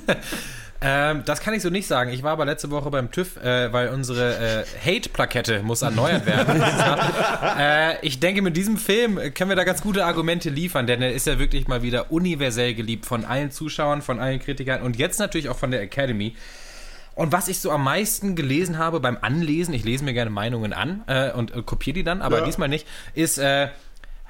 Ähm, 0.86 1.24
das 1.26 1.40
kann 1.40 1.54
ich 1.54 1.62
so 1.62 1.70
nicht 1.70 1.88
sagen. 1.88 2.12
Ich 2.12 2.24
war 2.24 2.34
aber 2.34 2.44
letzte 2.46 2.70
Woche 2.70 2.90
beim 2.92 3.10
TÜV, 3.10 3.38
äh, 3.38 3.72
weil 3.72 3.88
unsere 3.90 4.36
äh, 4.36 4.66
Hate-Plakette 4.86 5.64
muss 5.64 5.82
erneuert 5.82 6.26
werden. 6.26 6.62
äh, 7.58 8.06
ich 8.06 8.20
denke, 8.20 8.42
mit 8.42 8.58
diesem 8.58 8.78
Film 8.78 9.18
können 9.34 9.50
wir 9.50 9.56
da 9.56 9.64
ganz 9.64 9.82
gute 9.82 10.06
Argumente 10.06 10.50
liefern, 10.50 10.86
denn 10.86 11.02
er 11.02 11.14
ist 11.14 11.26
ja 11.26 11.40
wirklich 11.40 11.68
mal 11.68 11.82
wieder 11.84 12.12
universell 12.12 12.74
geliebt 12.74 13.06
von 13.06 13.24
allen 13.24 13.50
Zuschauern, 13.52 14.02
von 14.02 14.20
allen 14.20 14.40
Kritikern 14.40 14.82
und 14.82 14.98
jetzt 14.98 15.20
natürlich 15.20 15.48
auch 15.48 15.58
von 15.58 15.72
der 15.72 15.82
Academy. 15.82 16.36
Und 17.16 17.32
was 17.32 17.48
ich 17.48 17.60
so 17.60 17.72
am 17.72 17.84
meisten 17.84 18.36
gelesen 18.36 18.78
habe 18.78 19.00
beim 19.00 19.18
Anlesen, 19.22 19.74
ich 19.74 19.84
lese 19.86 20.04
mir 20.04 20.14
gerne 20.14 20.32
Meinungen 20.32 20.74
an 20.74 21.04
äh, 21.08 21.32
und 21.32 21.56
äh, 21.56 21.62
kopiere 21.62 21.94
die 21.94 22.04
dann, 22.04 22.22
aber 22.22 22.40
Ja. 22.40 22.46
diesmal 22.46 22.68
nicht, 22.70 22.88
ist, 23.14 23.38
äh, 23.38 23.68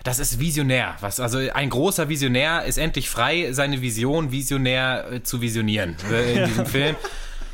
das 0.04 0.20
ist 0.20 0.40
visionär. 0.40 0.96
Was, 1.00 1.20
also 1.20 1.38
ein 1.38 1.70
großer 1.70 2.10
Visionär 2.10 2.66
ist 2.66 2.78
endlich 2.78 3.10
frei, 3.10 3.54
seine 3.54 3.82
Vision 3.82 4.32
visionär 4.32 5.12
äh, 5.12 5.24
zu 5.24 5.42
visionieren 5.42 5.96
äh, 6.12 6.40
in 6.40 6.46
diesem 6.50 6.66
Film. 6.66 6.96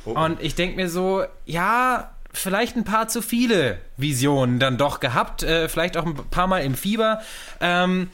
Und 0.05 0.41
ich 0.41 0.55
denke 0.55 0.75
mir 0.75 0.89
so, 0.89 1.23
ja, 1.45 2.11
vielleicht 2.33 2.75
ein 2.75 2.83
paar 2.83 3.07
zu 3.07 3.21
viele 3.21 3.77
Visionen 3.97 4.59
dann 4.59 4.77
doch 4.77 4.99
gehabt, 4.99 5.43
äh, 5.43 5.69
vielleicht 5.69 5.97
auch 5.97 6.05
ein 6.05 6.15
paar 6.15 6.47
Mal 6.47 6.59
im 6.59 6.73
Fieber. 6.73 7.21
Ähm, 7.61 8.09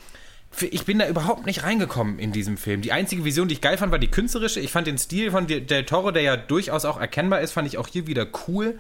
ich 0.59 0.85
bin 0.85 0.99
da 0.99 1.07
überhaupt 1.07 1.45
nicht 1.45 1.63
reingekommen 1.63 2.17
in 2.17 2.31
diesem 2.31 2.57
Film. 2.57 2.81
Die 2.81 2.91
einzige 2.91 3.25
Vision, 3.25 3.47
die 3.47 3.55
ich 3.55 3.61
geil 3.61 3.77
fand, 3.77 3.91
war 3.91 3.99
die 3.99 4.09
künstlerische. 4.09 4.59
Ich 4.59 4.71
fand 4.71 4.87
den 4.87 4.97
Stil 4.97 5.31
von 5.31 5.47
Del 5.47 5.85
Toro, 5.85 6.11
der 6.11 6.21
ja 6.21 6.37
durchaus 6.37 6.85
auch 6.85 6.99
erkennbar 6.99 7.41
ist, 7.41 7.51
fand 7.51 7.67
ich 7.67 7.77
auch 7.77 7.87
hier 7.87 8.07
wieder 8.07 8.25
cool. 8.47 8.79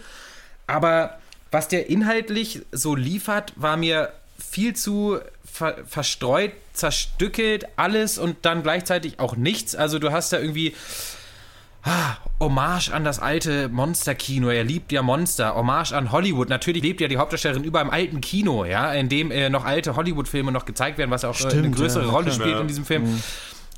Aber 0.67 1.19
was 1.51 1.67
der 1.67 1.89
inhaltlich 1.89 2.61
so 2.71 2.95
liefert, 2.95 3.53
war 3.55 3.77
mir 3.77 4.13
viel 4.39 4.73
zu 4.73 5.19
ver 5.55 5.77
verstreut, 5.85 6.51
zerstückelt, 6.73 7.65
alles 7.77 8.17
und 8.17 8.37
dann 8.43 8.61
gleichzeitig 8.61 9.19
auch 9.19 9.37
nichts. 9.37 9.75
Also 9.75 9.99
du 9.99 10.11
hast 10.11 10.33
da 10.33 10.39
irgendwie 10.39 10.75
ah, 11.83 12.17
Hommage 12.39 12.91
an 12.91 13.05
das 13.05 13.19
alte 13.19 13.69
Monster-Kino. 13.69 14.49
Er 14.49 14.65
liebt 14.65 14.91
ja 14.91 15.01
Monster. 15.01 15.55
Hommage 15.55 15.93
an 15.93 16.11
Hollywood. 16.11 16.49
Natürlich 16.49 16.83
lebt 16.83 16.99
ja 16.99 17.07
die 17.07 17.17
Hauptdarstellerin 17.17 17.63
über 17.63 17.81
im 17.81 17.89
alten 17.89 18.19
Kino, 18.19 18.65
ja, 18.65 18.91
in 18.91 19.07
dem 19.07 19.31
äh, 19.31 19.49
noch 19.49 19.63
alte 19.63 19.95
Hollywood-Filme 19.95 20.51
noch 20.51 20.65
gezeigt 20.65 20.97
werden, 20.97 21.11
was 21.11 21.23
auch 21.23 21.39
äh, 21.39 21.43
eine 21.43 21.51
Stimmt, 21.51 21.75
größere 21.77 22.05
ja, 22.05 22.11
Rolle 22.11 22.31
spielt 22.31 22.59
in 22.59 22.67
diesem 22.67 22.85
Film. 22.85 23.21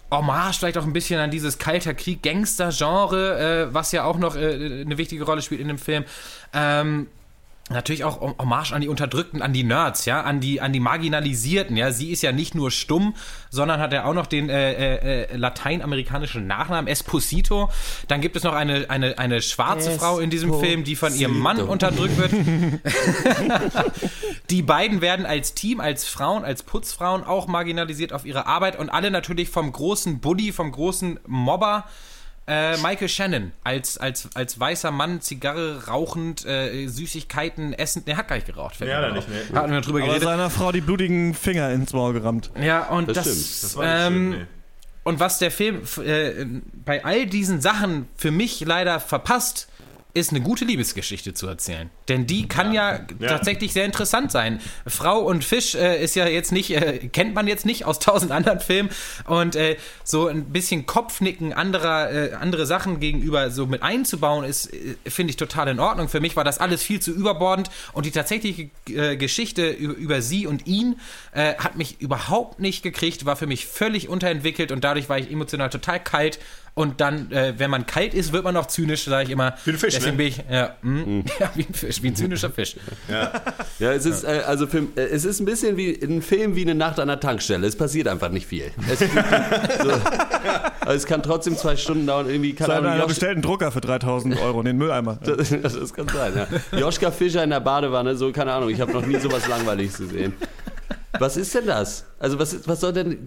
Hommage 0.10 0.58
vielleicht 0.58 0.78
auch 0.78 0.86
ein 0.86 0.94
bisschen 0.94 1.20
an 1.20 1.30
dieses 1.32 1.58
kalter 1.58 1.94
Krieg 1.94 2.24
Gangster-Genre, 2.24 3.68
äh, 3.68 3.74
was 3.74 3.92
ja 3.92 4.06
auch 4.06 4.18
noch 4.18 4.36
äh, 4.36 4.82
eine 4.82 4.98
wichtige 4.98 5.26
Rolle 5.26 5.42
spielt 5.42 5.62
in 5.62 5.68
dem 5.68 5.78
Film. 5.78 6.06
Ähm, 6.54 7.08
Natürlich 7.70 8.06
auch 8.06 8.22
Hommage 8.22 8.72
an 8.72 8.80
die 8.80 8.88
Unterdrückten, 8.88 9.42
an 9.42 9.52
die 9.52 9.64
Nerds, 9.64 10.06
ja, 10.06 10.22
an 10.22 10.40
die, 10.40 10.62
an 10.62 10.72
die 10.72 10.80
Marginalisierten, 10.80 11.76
ja. 11.76 11.92
Sie 11.92 12.12
ist 12.12 12.22
ja 12.22 12.32
nicht 12.32 12.56
nur 12.56 12.72
stumm, 12.72 13.14
sondern 13.50 13.82
hat 13.82 13.92
ja 13.92 14.06
auch 14.06 14.14
noch 14.14 14.26
den 14.26 14.50
äh, 14.50 14.72
äh, 14.72 15.24
äh, 15.24 15.36
lateinamerikanischen 15.36 16.48
Nachnamen 16.48 16.88
Esposito. 16.88 17.70
Dann 18.08 18.22
gibt 18.22 18.38
es 18.38 18.44
noch 18.44 18.54
eine, 18.54 18.90
eine, 18.90 19.18
eine 19.18 19.42
schwarze 19.42 19.92
Frau 19.92 20.20
in 20.20 20.30
diesem 20.30 20.58
Film, 20.60 20.86
die 20.86 20.96
von 20.96 21.14
ihrem 21.14 21.38
Mann 21.38 21.60
unterdrückt 21.60 22.18
wird. 22.18 22.32
die 24.50 24.62
beiden 24.62 25.02
werden 25.02 25.26
als 25.26 25.54
Team, 25.54 25.82
als 25.82 26.08
Frauen, 26.08 26.46
als 26.46 26.64
Putzfrauen 26.64 27.26
auch 27.26 27.48
marginalisiert 27.48 28.14
auf 28.14 28.26
ihre 28.26 28.46
Arbeit 28.46 28.80
und 28.80 28.90
alle 28.90 29.12
natürlich 29.12 29.50
vom 29.50 29.74
großen 29.74 30.20
Buddy, 30.20 30.54
vom 30.54 30.72
großen 30.72 31.20
Mobber. 31.28 31.84
Äh, 32.50 32.78
Michael 32.78 33.10
Shannon 33.10 33.52
als, 33.66 33.98
als, 33.98 34.30
als 34.34 34.58
weißer 34.58 34.90
Mann, 34.92 35.20
Zigarre 35.20 35.88
rauchend, 35.88 36.46
äh, 36.46 36.88
Süßigkeiten 36.88 37.74
essend. 37.74 38.08
Ne, 38.08 38.16
hat 38.16 38.30
gar 38.30 38.36
nicht 38.38 38.48
geraucht. 38.48 38.78
fällt 38.78 38.90
Ja, 38.90 39.02
da 39.02 39.12
nicht, 39.12 39.28
nee. 39.28 39.56
Hatten 39.56 39.72
wir 39.74 39.82
drüber 39.82 40.00
Aber 40.00 40.08
geredet. 40.08 40.24
seiner 40.28 40.50
Frau 40.50 40.72
die 40.72 40.80
blutigen 40.82 41.34
Finger 41.34 41.72
ins 41.72 41.92
Maul 41.92 42.14
gerammt. 42.14 42.50
Ja, 42.62 42.88
und 42.88 43.10
Das 43.10 43.18
das, 43.18 43.26
stimmt. 43.26 43.64
Das 43.64 43.76
war 43.76 43.84
nicht 43.86 44.04
schön, 44.06 44.14
ähm, 44.14 44.30
nee. 44.30 44.46
und 45.04 45.20
was 45.20 45.40
der 45.40 45.52
Film 45.52 45.82
f- 45.82 45.98
äh, 45.98 46.46
bei 46.86 47.04
all 47.04 47.26
diesen 47.26 47.60
Sachen 47.60 48.08
für 48.16 48.32
mich 48.32 48.62
leider 48.62 49.02
verpasst, 49.02 49.68
ist 50.20 50.32
eine 50.32 50.42
gute 50.42 50.66
Liebesgeschichte 50.66 51.34
zu 51.34 51.48
erzählen. 51.48 51.90
Denn 52.08 52.26
die 52.28 52.48
kann 52.48 52.74
ja, 52.74 53.00
Ja. 53.20 53.28
tatsächlich 53.30 53.74
sehr 53.74 53.86
interessant 53.86 54.32
sein. 54.32 54.60
Frau 54.86 55.20
und 55.20 55.44
Fisch 55.44 55.76
äh, 55.76 56.04
ist 56.04 56.16
ja 56.16 56.28
jetzt 56.28 56.52
nicht, 56.52 56.72
äh, 56.72 57.08
kennt 57.12 57.34
man 57.36 57.48
jetzt 57.48 57.66
nicht 57.66 57.86
aus 57.86 58.00
tausend 58.00 58.32
anderen 58.32 58.60
Filmen. 58.60 58.90
Und 59.26 59.56
äh, 59.56 59.78
so 60.04 60.28
ein 60.28 60.46
bisschen 60.46 60.86
Kopfnicken 60.86 61.54
anderer, 61.54 62.12
äh, 62.12 62.34
andere 62.34 62.66
Sachen 62.66 63.00
gegenüber 63.00 63.52
so 63.52 63.66
mit 63.66 63.84
einzubauen, 63.84 64.44
ist, 64.46 64.74
äh, 64.74 64.96
finde 65.08 65.32
ich 65.32 65.38
total 65.38 65.68
in 65.70 65.80
Ordnung. 65.80 66.10
Für 66.10 66.20
mich 66.20 66.36
war 66.36 66.44
das 66.44 66.58
alles 66.60 66.84
viel 66.84 67.00
zu 67.00 67.12
überbordend 67.12 67.70
und 67.94 68.06
die 68.06 68.12
tatsächliche 68.12 68.70
äh, 68.90 69.16
Geschichte 69.18 69.70
über, 69.70 69.94
über 69.96 70.22
sie 70.22 70.48
und 70.48 70.68
ihn 70.68 71.00
hat 71.34 71.78
mich 71.78 72.02
überhaupt 72.02 72.60
nicht 72.60 72.82
gekriegt, 72.82 73.26
war 73.26 73.36
für 73.36 73.46
mich 73.46 73.68
völlig 73.68 74.10
unterentwickelt 74.10 74.72
und 74.72 74.84
dadurch 74.84 75.08
war 75.08 75.20
ich 75.20 75.30
emotional 75.32 75.70
total 75.70 76.00
kalt 76.00 76.40
Und 76.78 77.02
dann, 77.02 77.32
äh, 77.32 77.56
wenn 77.58 77.72
man 77.72 77.88
kalt 77.88 78.14
ist, 78.14 78.34
wird 78.34 78.44
man 78.44 78.54
noch 78.54 78.68
zynisch, 78.68 79.06
sage 79.06 79.24
ich 79.24 79.30
immer. 79.32 79.56
Wie 79.66 79.72
ein 79.72 79.78
Fisch, 79.80 79.96
Deswegen 79.96 80.16
ne? 80.16 80.18
bin 80.18 80.28
ich, 80.28 80.44
ja, 80.48 80.76
mm, 80.84 81.22
ja, 81.40 81.50
wie 81.56 81.64
ein 81.64 81.74
Fisch, 81.74 82.04
wie 82.04 82.10
ein 82.10 82.16
zynischer 82.16 82.52
Fisch. 82.52 82.76
Ja, 83.80 83.94
es 83.94 84.06
ist, 84.06 84.24
äh, 84.24 84.44
also 84.46 84.68
für, 84.68 84.84
äh, 84.96 85.02
es 85.02 85.26
ist 85.26 85.40
ein 85.40 85.46
bisschen 85.46 85.76
wie 85.76 86.00
ein 86.04 86.22
Film 86.22 86.56
wie 86.56 86.62
eine 86.62 86.76
Nacht 86.76 87.00
an 87.00 87.08
der 87.08 87.20
Tankstelle. 87.20 87.66
Es 87.66 87.76
passiert 87.76 88.08
einfach 88.08 88.30
nicht 88.30 88.46
viel. 88.46 88.70
Es, 88.92 89.00
so, 89.00 89.06
also 90.82 90.94
es 90.94 91.08
kann 91.08 91.24
trotzdem 91.24 91.58
zwei 91.58 91.76
Stunden 91.76 92.06
dauern. 92.06 92.30
Irgendwie 92.30 92.54
kann 92.54 92.68
Sein 92.68 92.78
Ahnung, 92.78 92.92
einer 92.92 93.08
bestellt 93.08 93.34
einen 93.34 93.42
Drucker 93.42 93.72
für 93.72 93.82
3000 93.82 94.40
Euro 94.40 94.60
in 94.60 94.66
den 94.68 94.78
Mülleimer. 94.78 95.18
Das, 95.28 95.50
das 95.50 95.94
kann 95.96 96.08
sein, 96.10 96.34
ja. 96.36 96.80
Joschka 96.80 97.10
Fischer 97.10 97.44
in 97.44 97.50
der 97.50 97.60
Badewanne, 97.60 98.16
so, 98.16 98.32
keine 98.32 98.54
Ahnung, 98.54 98.70
ich 98.70 98.80
habe 98.80 98.92
noch 98.92 99.06
nie 99.06 99.18
sowas 99.18 99.48
Langweiliges 99.48 99.98
gesehen. 99.98 100.34
Was 101.20 101.38
ist 101.38 101.56
denn 101.56 101.66
das? 101.66 102.06
Also, 102.20 102.38
was, 102.40 102.54
ist- 102.54 102.68
was 102.68 102.80
soll 102.82 102.94
denn. 102.94 103.20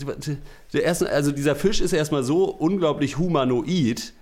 Der 0.72 0.82
erste, 0.82 1.08
also, 1.10 1.32
dieser 1.32 1.56
Fisch 1.56 1.80
ist 1.80 1.92
erstmal 1.92 2.22
so 2.22 2.44
unglaublich 2.44 3.18
humanoid, 3.18 4.12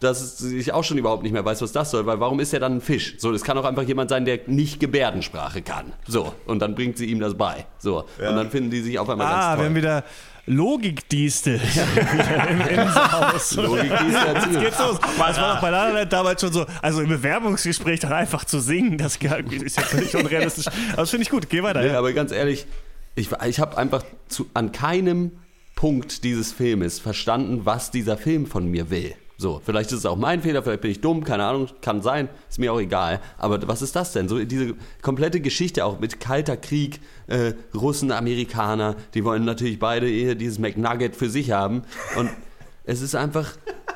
dass 0.00 0.42
ich 0.42 0.72
auch 0.74 0.84
schon 0.84 0.98
überhaupt 0.98 1.22
nicht 1.22 1.32
mehr 1.32 1.44
weiß, 1.44 1.62
was 1.62 1.72
das 1.72 1.90
soll, 1.90 2.04
weil 2.04 2.20
warum 2.20 2.38
ist 2.38 2.52
er 2.52 2.60
dann 2.60 2.76
ein 2.76 2.80
Fisch? 2.82 3.14
So, 3.18 3.32
das 3.32 3.42
kann 3.42 3.56
auch 3.56 3.64
einfach 3.64 3.82
jemand 3.84 4.10
sein, 4.10 4.26
der 4.26 4.40
nicht 4.46 4.78
Gebärdensprache 4.78 5.62
kann. 5.62 5.92
So, 6.06 6.34
und 6.44 6.60
dann 6.60 6.74
bringt 6.74 6.98
sie 6.98 7.06
ihm 7.06 7.18
das 7.18 7.34
bei. 7.34 7.64
So, 7.78 8.00
und 8.18 8.36
dann 8.36 8.50
finden 8.50 8.70
die 8.70 8.82
sich 8.82 8.98
auf 8.98 9.08
einmal 9.08 9.26
Ah, 9.26 9.30
ganz 9.30 9.40
wir 9.52 9.56
toll. 9.56 9.64
haben 9.64 9.74
wieder 9.76 10.04
Logikdiestel 10.48 11.60
wieder 12.12 12.48
im 12.50 12.60
Innenhaus. 12.60 13.54
Logik, 13.56 13.92
die 14.00 14.06
ist 14.06 14.12
ja 14.14 14.32
Jetzt 14.34 14.60
geht's 14.60 14.78
los. 14.78 14.98
Das 15.18 15.40
war 15.40 15.54
doch 15.54 15.60
bei 15.60 15.70
La 15.70 15.88
La 15.88 15.94
Land 16.00 16.12
damals 16.12 16.40
schon 16.40 16.52
so, 16.52 16.66
also 16.82 17.00
im 17.00 17.08
Bewerbungsgespräch 17.08 18.00
dann 18.00 18.12
einfach 18.12 18.44
zu 18.44 18.60
singen, 18.60 18.98
das 18.98 19.16
ist 19.16 19.76
ja 19.76 19.82
völlig 19.82 20.14
unrealistisch. 20.14 20.66
Aber 20.92 21.02
das 21.02 21.10
finde 21.10 21.22
ich 21.24 21.30
gut, 21.30 21.48
geh 21.48 21.62
weiter. 21.62 21.80
Nee, 21.80 21.88
ja. 21.88 21.98
aber 21.98 22.12
ganz 22.12 22.32
ehrlich, 22.32 22.66
ich, 23.16 23.30
ich 23.46 23.58
habe 23.60 23.76
einfach 23.76 24.04
zu, 24.28 24.46
an 24.54 24.70
keinem 24.72 25.32
Punkt 25.74 26.22
dieses 26.24 26.52
Filmes 26.52 26.98
verstanden, 27.00 27.62
was 27.64 27.90
dieser 27.90 28.16
Film 28.16 28.46
von 28.46 28.66
mir 28.70 28.88
will. 28.90 29.14
So, 29.38 29.60
vielleicht 29.62 29.92
ist 29.92 29.98
es 29.98 30.06
auch 30.06 30.16
mein 30.16 30.40
Fehler, 30.40 30.62
vielleicht 30.62 30.80
bin 30.80 30.90
ich 30.90 31.02
dumm, 31.02 31.22
keine 31.22 31.44
Ahnung, 31.44 31.68
kann 31.82 32.00
sein, 32.00 32.30
ist 32.48 32.58
mir 32.58 32.72
auch 32.72 32.80
egal. 32.80 33.20
Aber 33.36 33.68
was 33.68 33.82
ist 33.82 33.94
das 33.94 34.12
denn? 34.12 34.28
So 34.30 34.42
diese 34.42 34.74
komplette 35.02 35.40
Geschichte 35.40 35.84
auch 35.84 36.00
mit 36.00 36.20
kalter 36.20 36.56
Krieg, 36.56 37.00
äh, 37.26 37.52
Russen, 37.74 38.12
Amerikaner, 38.12 38.96
die 39.12 39.24
wollen 39.24 39.44
natürlich 39.44 39.78
beide 39.78 40.10
eher 40.10 40.34
dieses 40.36 40.58
McNugget 40.58 41.14
für 41.16 41.28
sich 41.28 41.50
haben. 41.50 41.82
Und 42.16 42.30
es 42.84 43.02
ist 43.02 43.14
einfach, 43.14 43.52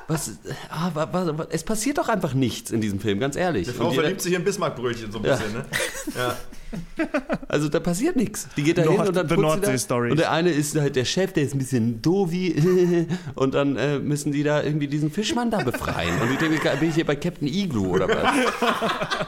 was, 0.08 0.32
ah, 0.68 0.90
wa- 0.92 1.08
wa- 1.10 1.38
wa- 1.38 1.46
es 1.48 1.64
passiert 1.64 1.96
doch 1.96 2.10
einfach 2.10 2.34
nichts 2.34 2.70
in 2.70 2.82
diesem 2.82 3.00
Film, 3.00 3.18
ganz 3.18 3.34
ehrlich. 3.36 3.66
Die 3.66 3.72
Frau 3.72 3.84
jeder- 3.90 4.02
verliebt 4.02 4.20
sich 4.20 4.34
in 4.34 4.44
Bismarckbrötchen 4.44 5.10
so 5.10 5.20
ein 5.20 5.24
Ja. 5.24 5.36
bisschen, 5.36 5.52
ne? 5.54 5.64
Ja. 6.18 6.36
Also 7.48 7.68
da 7.68 7.80
passiert 7.80 8.16
nichts. 8.16 8.48
Die 8.56 8.62
geht 8.62 8.78
da 8.78 8.82
hin 8.82 9.00
und 9.00 9.16
dann 9.16 9.28
the 9.28 9.34
putzt 9.34 9.52
sie 9.52 9.58
Nordsee 9.58 9.72
da. 9.72 9.78
Stories. 9.78 10.10
Und 10.12 10.20
der 10.20 10.30
eine 10.30 10.50
ist 10.50 10.78
halt 10.78 10.94
der 10.94 11.04
Chef, 11.04 11.32
der 11.32 11.42
ist 11.42 11.54
ein 11.54 11.58
bisschen 11.58 12.00
dovi 12.00 13.06
und 13.34 13.54
dann 13.54 13.76
äh, 13.76 13.98
müssen 13.98 14.30
die 14.32 14.42
da 14.42 14.62
irgendwie 14.62 14.86
diesen 14.86 15.10
Fischmann 15.10 15.50
da 15.50 15.58
befreien. 15.58 16.20
Und 16.20 16.30
ich 16.30 16.38
denke, 16.38 16.58
bin 16.78 16.88
ich 16.88 16.94
hier 16.94 17.06
bei 17.06 17.16
Captain 17.16 17.48
Igloo 17.48 17.86
oder 17.88 18.08
was? 18.08 19.26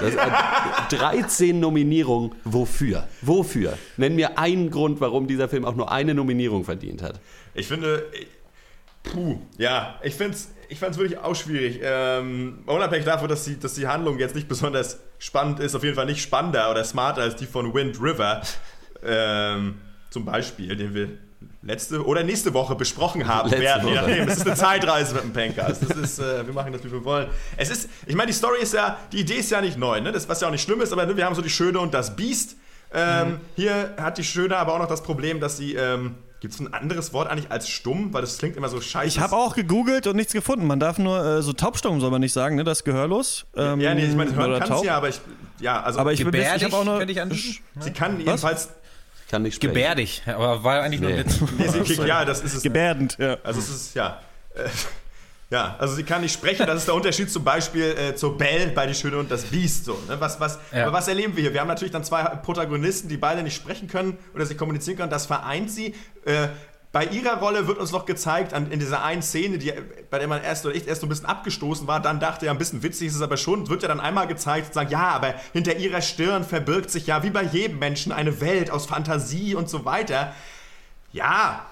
Das, 0.00 0.14
äh, 0.14 0.96
13 0.96 1.58
Nominierungen, 1.58 2.32
wofür? 2.44 3.08
Wofür? 3.22 3.78
Nenn 3.96 4.14
mir 4.14 4.38
einen 4.38 4.70
Grund, 4.70 5.00
warum 5.00 5.26
dieser 5.26 5.48
Film 5.48 5.64
auch 5.64 5.74
nur 5.74 5.90
eine 5.90 6.14
Nominierung 6.14 6.64
verdient 6.64 7.02
hat. 7.02 7.20
Ich 7.54 7.66
finde, 7.66 8.04
puh, 9.02 9.38
ja, 9.56 9.98
ich 10.02 10.14
finde 10.14 10.34
es 10.34 10.50
ich 10.68 10.78
fand's 10.78 10.98
wirklich 10.98 11.18
auch 11.18 11.34
schwierig. 11.34 11.80
Ähm, 11.82 12.60
unabhängig 12.66 13.04
davon, 13.04 13.28
dass 13.28 13.44
die, 13.44 13.58
dass 13.58 13.74
die 13.74 13.86
Handlung 13.86 14.18
jetzt 14.18 14.34
nicht 14.34 14.48
besonders 14.48 14.98
spannend 15.18 15.60
ist, 15.60 15.74
auf 15.74 15.82
jeden 15.82 15.96
Fall 15.96 16.06
nicht 16.06 16.22
spannender 16.22 16.70
oder 16.70 16.84
smarter 16.84 17.22
als 17.22 17.36
die 17.36 17.46
von 17.46 17.74
Wind 17.74 18.00
River. 18.00 18.42
Ähm, 19.02 19.76
zum 20.10 20.24
Beispiel, 20.24 20.74
den 20.76 20.94
wir 20.94 21.08
letzte 21.62 22.04
oder 22.04 22.22
nächste 22.22 22.54
Woche 22.54 22.74
besprochen 22.74 23.26
haben 23.26 23.48
Letzte 23.48 23.62
werden. 23.62 23.88
Je 23.88 23.94
Woche. 23.94 24.06
nachdem. 24.06 24.28
Es 24.28 24.36
ist 24.38 24.46
eine 24.46 24.56
Zeitreise 24.56 25.14
mit 25.14 25.24
dem 25.24 25.32
Pankers. 25.32 25.80
Das 25.80 25.96
ist, 25.96 26.18
äh, 26.18 26.46
wir 26.46 26.54
machen 26.54 26.72
das, 26.72 26.84
wie 26.84 26.90
wir 26.90 27.04
wollen. 27.04 27.28
Es 27.56 27.70
ist, 27.70 27.88
ich 28.06 28.14
meine, 28.14 28.28
die 28.28 28.36
Story 28.36 28.58
ist 28.60 28.74
ja, 28.74 28.98
die 29.12 29.20
Idee 29.20 29.36
ist 29.36 29.50
ja 29.50 29.60
nicht 29.60 29.76
neu, 29.76 30.00
ne? 30.00 30.12
Das, 30.12 30.28
was 30.28 30.40
ja 30.40 30.48
auch 30.48 30.52
nicht 30.52 30.62
schlimm 30.62 30.80
ist, 30.80 30.92
aber 30.92 31.06
ne, 31.06 31.16
wir 31.16 31.24
haben 31.24 31.34
so 31.34 31.42
die 31.42 31.50
Schöne 31.50 31.78
und 31.78 31.94
das 31.94 32.16
Biest. 32.16 32.56
Ähm, 32.92 33.40
Hier 33.54 33.94
hat 33.98 34.16
die 34.16 34.24
Schöne 34.24 34.56
aber 34.56 34.74
auch 34.74 34.78
noch 34.78 34.88
das 34.88 35.02
Problem, 35.02 35.40
dass 35.40 35.58
sie, 35.58 35.74
ähm, 35.74 36.14
gibt 36.40 36.54
es 36.54 36.60
ein 36.60 36.72
anderes 36.72 37.12
Wort 37.12 37.28
eigentlich 37.30 37.50
als 37.50 37.68
stumm? 37.68 38.12
Weil 38.12 38.20
das 38.22 38.38
klingt 38.38 38.56
immer 38.56 38.68
so 38.68 38.80
scheiße. 38.80 39.08
Ich 39.08 39.18
habe 39.20 39.36
auch 39.36 39.54
gegoogelt 39.54 40.06
und 40.06 40.16
nichts 40.16 40.32
gefunden. 40.32 40.66
Man 40.66 40.78
darf 40.80 40.98
nur 40.98 41.24
äh, 41.24 41.42
so 41.42 41.52
taubstumm 41.52 42.00
soll 42.00 42.10
man 42.10 42.20
nicht 42.20 42.32
sagen, 42.32 42.56
ne? 42.56 42.64
Das 42.64 42.78
ist 42.78 42.84
gehörlos. 42.84 43.46
Ähm, 43.56 43.80
Ja, 43.80 43.94
nee, 43.94 44.04
ich 44.06 44.14
meine, 44.14 44.34
hören 44.34 44.50
oder 44.50 44.58
kann 44.60 44.68
taub. 44.68 44.80
sie 44.80 44.86
ja, 44.86 44.96
aber 44.96 45.08
ich, 45.08 45.20
ja, 45.60 45.82
also, 45.82 45.98
Aber 45.98 46.12
ich, 46.12 46.24
bin- 46.24 46.34
ich 46.34 46.46
habe 46.64 46.76
auch 46.76 46.84
noch. 46.84 46.98
könnte 46.98 47.12
ich 47.12 47.20
anbieten. 47.20 47.58
sie 47.80 47.92
kann 47.92 48.18
jedenfalls, 48.20 48.68
Kann 49.30 49.42
nicht 49.42 49.56
sprechen. 49.56 49.74
Gebärdig, 49.74 50.22
aber 50.26 50.62
war 50.64 50.82
eigentlich 50.82 51.00
nur 51.00 51.10
Nee. 51.10 51.18
ein 51.18 51.24
Witz. 51.26 51.40
nee, 51.58 51.68
sie 51.68 51.80
kriegt, 51.94 52.04
ja, 52.06 52.24
das 52.24 52.40
ist 52.42 52.54
es. 52.54 52.62
Gebärdend, 52.62 53.16
ja. 53.18 53.36
Also 53.42 53.58
es 53.60 53.68
ist, 53.68 53.94
ja. 53.94 54.20
Ja, 55.50 55.76
also 55.78 55.94
sie 55.94 56.02
kann 56.02 56.20
nicht 56.20 56.34
sprechen. 56.34 56.66
Das 56.66 56.76
ist 56.76 56.88
der 56.88 56.94
Unterschied 56.94 57.30
zum 57.30 57.42
Beispiel 57.42 57.96
äh, 57.96 58.14
zur 58.14 58.36
Belle 58.36 58.66
bei 58.68 58.86
Die 58.86 58.94
Schöne 58.94 59.16
und 59.18 59.30
das 59.30 59.44
Biest. 59.44 59.86
So, 59.86 59.98
ne? 60.06 60.20
was, 60.20 60.38
was, 60.40 60.58
Ja. 60.72 60.82
Aber 60.82 60.92
was 60.92 61.08
erleben 61.08 61.36
wir 61.36 61.42
hier? 61.42 61.54
Wir 61.54 61.60
haben 61.60 61.68
natürlich 61.68 61.92
dann 61.92 62.04
zwei 62.04 62.22
Protagonisten, 62.22 63.08
die 63.08 63.16
beide 63.16 63.42
nicht 63.42 63.56
sprechen 63.56 63.88
können 63.88 64.18
oder 64.34 64.44
sich 64.44 64.58
kommunizieren 64.58 64.98
können. 64.98 65.10
Das 65.10 65.24
vereint 65.24 65.70
sie. 65.70 65.94
Äh, 66.26 66.48
bei 66.92 67.04
ihrer 67.04 67.38
Rolle 67.38 67.66
wird 67.66 67.78
uns 67.78 67.92
noch 67.92 68.06
gezeigt, 68.06 68.54
an, 68.54 68.70
in 68.70 68.80
dieser 68.80 69.02
einen 69.02 69.22
Szene, 69.22 69.58
die, 69.58 69.72
bei 70.10 70.18
der 70.18 70.28
man 70.28 70.42
erst 70.42 70.64
oder 70.64 70.74
ich 70.74 70.88
erst 70.88 71.02
so 71.02 71.06
ein 71.06 71.10
bisschen 71.10 71.26
abgestoßen 71.26 71.86
war, 71.86 72.00
dann 72.00 72.18
dachte 72.18 72.46
ja, 72.46 72.52
ein 72.52 72.58
bisschen 72.58 72.82
witzig 72.82 73.08
ist 73.08 73.14
es 73.14 73.20
aber 73.20 73.36
schon, 73.36 73.68
wird 73.68 73.82
ja 73.82 73.88
dann 73.88 74.00
einmal 74.00 74.26
gezeigt, 74.26 74.72
sagen, 74.72 74.90
ja, 74.90 75.08
aber 75.08 75.34
hinter 75.52 75.76
ihrer 75.76 76.00
Stirn 76.00 76.44
verbirgt 76.44 76.90
sich 76.90 77.06
ja 77.06 77.22
wie 77.22 77.30
bei 77.30 77.42
jedem 77.42 77.78
Menschen 77.78 78.10
eine 78.10 78.40
Welt 78.40 78.70
aus 78.70 78.86
Fantasie 78.86 79.54
und 79.54 79.68
so 79.68 79.84
weiter. 79.84 80.34
Ja, 81.12 81.66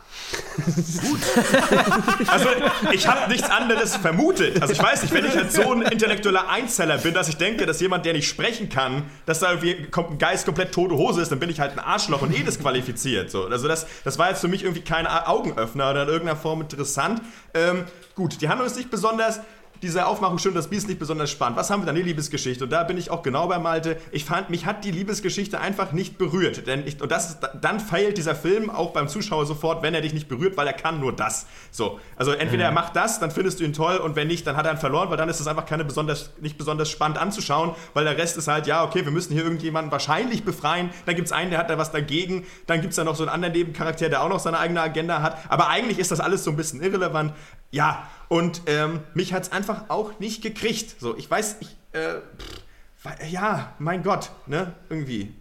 also, 2.27 2.49
ich 2.93 3.07
habe 3.07 3.31
nichts 3.31 3.49
anderes 3.49 3.97
vermutet. 3.97 4.61
Also, 4.61 4.73
ich 4.73 4.83
weiß 4.83 5.03
nicht, 5.03 5.15
wenn 5.15 5.25
ich 5.25 5.37
halt 5.37 5.53
so 5.53 5.73
ein 5.73 5.83
intellektueller 5.83 6.49
Einzeller 6.49 6.99
bin, 6.99 7.15
dass 7.15 7.29
ich 7.29 7.37
denke, 7.37 7.67
dass 7.67 7.81
jemand, 7.81 8.07
der 8.07 8.15
nicht 8.15 8.29
sprechen 8.29 8.69
kann, 8.69 9.05
dass 9.27 9.41
da 9.41 9.53
irgendwie 9.53 9.87
ein 9.95 10.19
Geist 10.19 10.47
komplett 10.47 10.73
tote 10.73 10.95
Hose 10.97 11.21
ist, 11.21 11.31
dann 11.31 11.39
bin 11.39 11.51
ich 11.51 11.61
halt 11.61 11.73
ein 11.73 11.79
Arschloch 11.79 12.23
und 12.23 12.35
eh 12.35 12.43
disqualifiziert. 12.43 13.31
So. 13.31 13.47
Also, 13.47 13.69
das, 13.69 13.87
das 14.05 14.19
war 14.19 14.31
jetzt 14.31 14.41
für 14.41 14.49
mich 14.49 14.63
irgendwie 14.65 14.83
kein 14.83 15.07
Augenöffner 15.07 15.91
oder 15.91 16.03
in 16.03 16.09
irgendeiner 16.09 16.39
Form 16.39 16.63
interessant. 16.63 17.21
Ähm, 17.55 17.85
gut, 18.15 18.41
die 18.41 18.49
Handlung 18.49 18.67
ist 18.67 18.77
nicht 18.77 18.91
besonders. 18.91 19.41
Diese 19.83 20.07
Aufmachung 20.07 20.39
schön, 20.39 20.55
das 20.55 20.69
Biest 20.69 20.87
ist 20.87 20.89
nicht 20.89 20.99
besonders 20.99 21.31
spannend. 21.31 21.59
Was 21.59 21.71
haben 21.71 21.83
wir 21.83 21.87
da? 21.87 21.93
Eine 21.93 22.03
Liebesgeschichte. 22.03 22.65
Und 22.65 22.71
da 22.71 22.85
bin 22.85 22.97
ich 22.97 23.11
auch 23.11 23.23
genau 23.23 23.49
bei 23.49 23.59
Malte. 23.59 23.97
Ich 24.13 24.25
fand, 24.25 24.51
mich 24.51 24.67
hat 24.67 24.85
die 24.85 24.91
Liebesgeschichte 24.91 25.61
einfach 25.61 25.93
nicht 25.93 26.19
berührt. 26.19 26.67
Denn 26.67 26.87
ich, 26.87 27.01
und 27.03 27.11
das 27.11 27.31
ist, 27.31 27.39
dann 27.61 27.81
feilt 27.81 28.19
dieser 28.19 28.35
Film 28.35 28.71
auch 28.71 28.93
beim 28.93 29.09
Zuschauer 29.09 29.47
sofort, 29.47 29.83
wenn 29.83 29.95
er 29.95 30.01
dich 30.01 30.15
nicht 30.15 30.29
berührt, 30.29 30.57
weil 30.57 30.67
er 30.67 30.73
kann 30.73 31.01
nur 31.01 31.13
das. 31.13 31.47
So. 31.71 31.99
Also 32.17 32.33
entweder 32.33 32.65
er 32.65 32.73
macht 32.73 32.95
das, 32.97 33.19
dann 33.19 33.31
findest 33.31 33.61
du 33.61 33.65
ihn 33.65 33.73
toll 33.73 33.97
und 33.97 34.17
wenn 34.17 34.29
nicht, 34.29 34.47
dann 34.47 34.57
hat 34.57 34.67
er 34.67 34.73
ihn 34.73 34.79
verloren, 34.79 35.11
weil 35.11 35.17
dann 35.17 35.29
ist 35.29 35.41
es 35.41 35.47
einfach 35.47 35.67
keine 35.67 35.85
besonders, 35.85 36.33
nicht 36.41 36.59
besonders 36.59 36.91
spannend 36.91 37.19
anzuschauen, 37.19 37.73
weil 37.95 38.05
der 38.05 38.17
Rest 38.17 38.37
ist 38.37 38.49
halt, 38.49 38.67
ja, 38.67 38.85
okay, 38.85 39.05
wir 39.05 39.13
müssen 39.13 39.33
hier 39.33 39.43
irgendjemanden 39.43 39.91
wahrscheinlich 39.93 40.45
befreien. 40.45 40.91
Dann 41.07 41.17
gibt 41.17 41.27
es 41.27 41.33
einen, 41.33 41.51
der 41.51 41.59
hat 41.59 41.71
da 41.71 41.79
was 41.79 41.91
dagegen. 41.93 42.47
Dann 42.67 42.81
gibt 42.81 42.91
es 42.91 42.97
da 42.97 43.05
noch 43.05 43.17
so 43.17 43.25
einen 43.25 43.33
anderen 43.33 43.55
Nebencharakter, 43.55 44.09
der 44.09 44.23
auch 44.23 44.29
noch 44.29 44.41
seine 44.41 44.59
eigene 44.59 44.81
Agenda 44.81 45.23
hat. 45.23 45.39
Aber 45.49 45.69
eigentlich 45.69 45.99
ist 45.99 46.11
das 46.11 46.21
alles 46.21 46.45
so 46.45 46.51
ein 46.51 46.57
bisschen 46.57 46.83
irrelevant. 46.83 47.33
Ja, 47.71 48.07
und 48.29 48.63
ähm, 48.67 49.01
mich 49.15 49.33
hat 49.33 49.45
es 49.45 49.53
einfach 49.53 49.85
auch 49.89 50.19
nicht 50.19 50.43
gekriegt. 50.43 51.01
So, 51.01 51.17
ich 51.17 51.31
weiß, 51.31 51.57
ich, 51.61 51.69
äh, 51.93 52.15
pff, 52.39 53.31
ja, 53.31 53.73
mein 53.79 54.03
Gott, 54.03 54.31
ne, 54.47 54.73
irgendwie. 54.91 55.33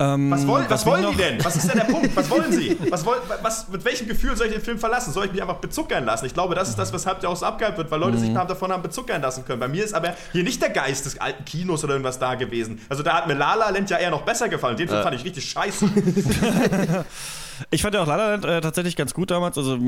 Ähm, 0.00 0.28
Was, 0.28 0.44
wollen, 0.48 0.64
was 0.68 0.84
mich 0.84 0.92
wollen 0.92 1.10
die 1.12 1.16
denn? 1.16 1.44
Was 1.44 1.54
ist 1.54 1.68
denn 1.68 1.76
der 1.78 1.84
Punkt? 1.84 2.16
Was 2.16 2.28
wollen 2.28 2.50
sie? 2.50 2.76
Was 2.90 3.04
wollen, 3.04 3.20
was, 3.42 3.68
mit 3.68 3.84
welchem 3.84 4.08
Gefühl 4.08 4.36
soll 4.36 4.48
ich 4.48 4.52
den 4.54 4.60
Film 4.62 4.76
verlassen? 4.76 5.12
Soll 5.12 5.26
ich 5.26 5.32
mich 5.32 5.40
einfach 5.40 5.58
bezuckern 5.58 6.04
lassen? 6.04 6.26
Ich 6.26 6.34
glaube, 6.34 6.56
das 6.56 6.68
ist 6.68 6.76
das, 6.76 6.92
weshalb 6.92 7.20
der 7.20 7.30
auch 7.30 7.36
so 7.36 7.46
abgehypt 7.46 7.78
wird, 7.78 7.92
weil 7.92 8.00
Leute 8.00 8.16
Mhm. 8.16 8.20
sich 8.20 8.32
davon 8.34 8.72
haben 8.72 8.82
bezuckern 8.82 9.22
lassen 9.22 9.44
können. 9.44 9.60
Bei 9.60 9.68
mir 9.68 9.84
ist 9.84 9.94
aber 9.94 10.16
hier 10.32 10.42
nicht 10.42 10.60
der 10.60 10.70
Geist 10.70 11.06
des 11.06 11.20
alten 11.20 11.44
Kinos 11.44 11.84
oder 11.84 11.92
irgendwas 11.92 12.18
da 12.18 12.34
gewesen. 12.34 12.80
Also 12.88 13.04
da 13.04 13.14
hat 13.18 13.28
mir 13.28 13.34
La 13.34 13.54
La 13.54 13.70
Land 13.70 13.88
ja 13.88 13.98
eher 13.98 14.10
noch 14.10 14.22
besser 14.22 14.48
gefallen. 14.48 14.76
Den 14.76 14.88
Film 14.88 15.00
fand 15.00 15.14
ich 15.14 15.24
richtig 15.24 15.48
scheiße. 15.48 15.88
Ich 17.70 17.82
fand 17.82 17.94
ja 17.94 18.02
auch 18.02 18.06
La 18.06 18.34
äh, 18.34 18.60
tatsächlich 18.60 18.96
ganz 18.96 19.14
gut 19.14 19.30
damals, 19.30 19.58
also 19.58 19.78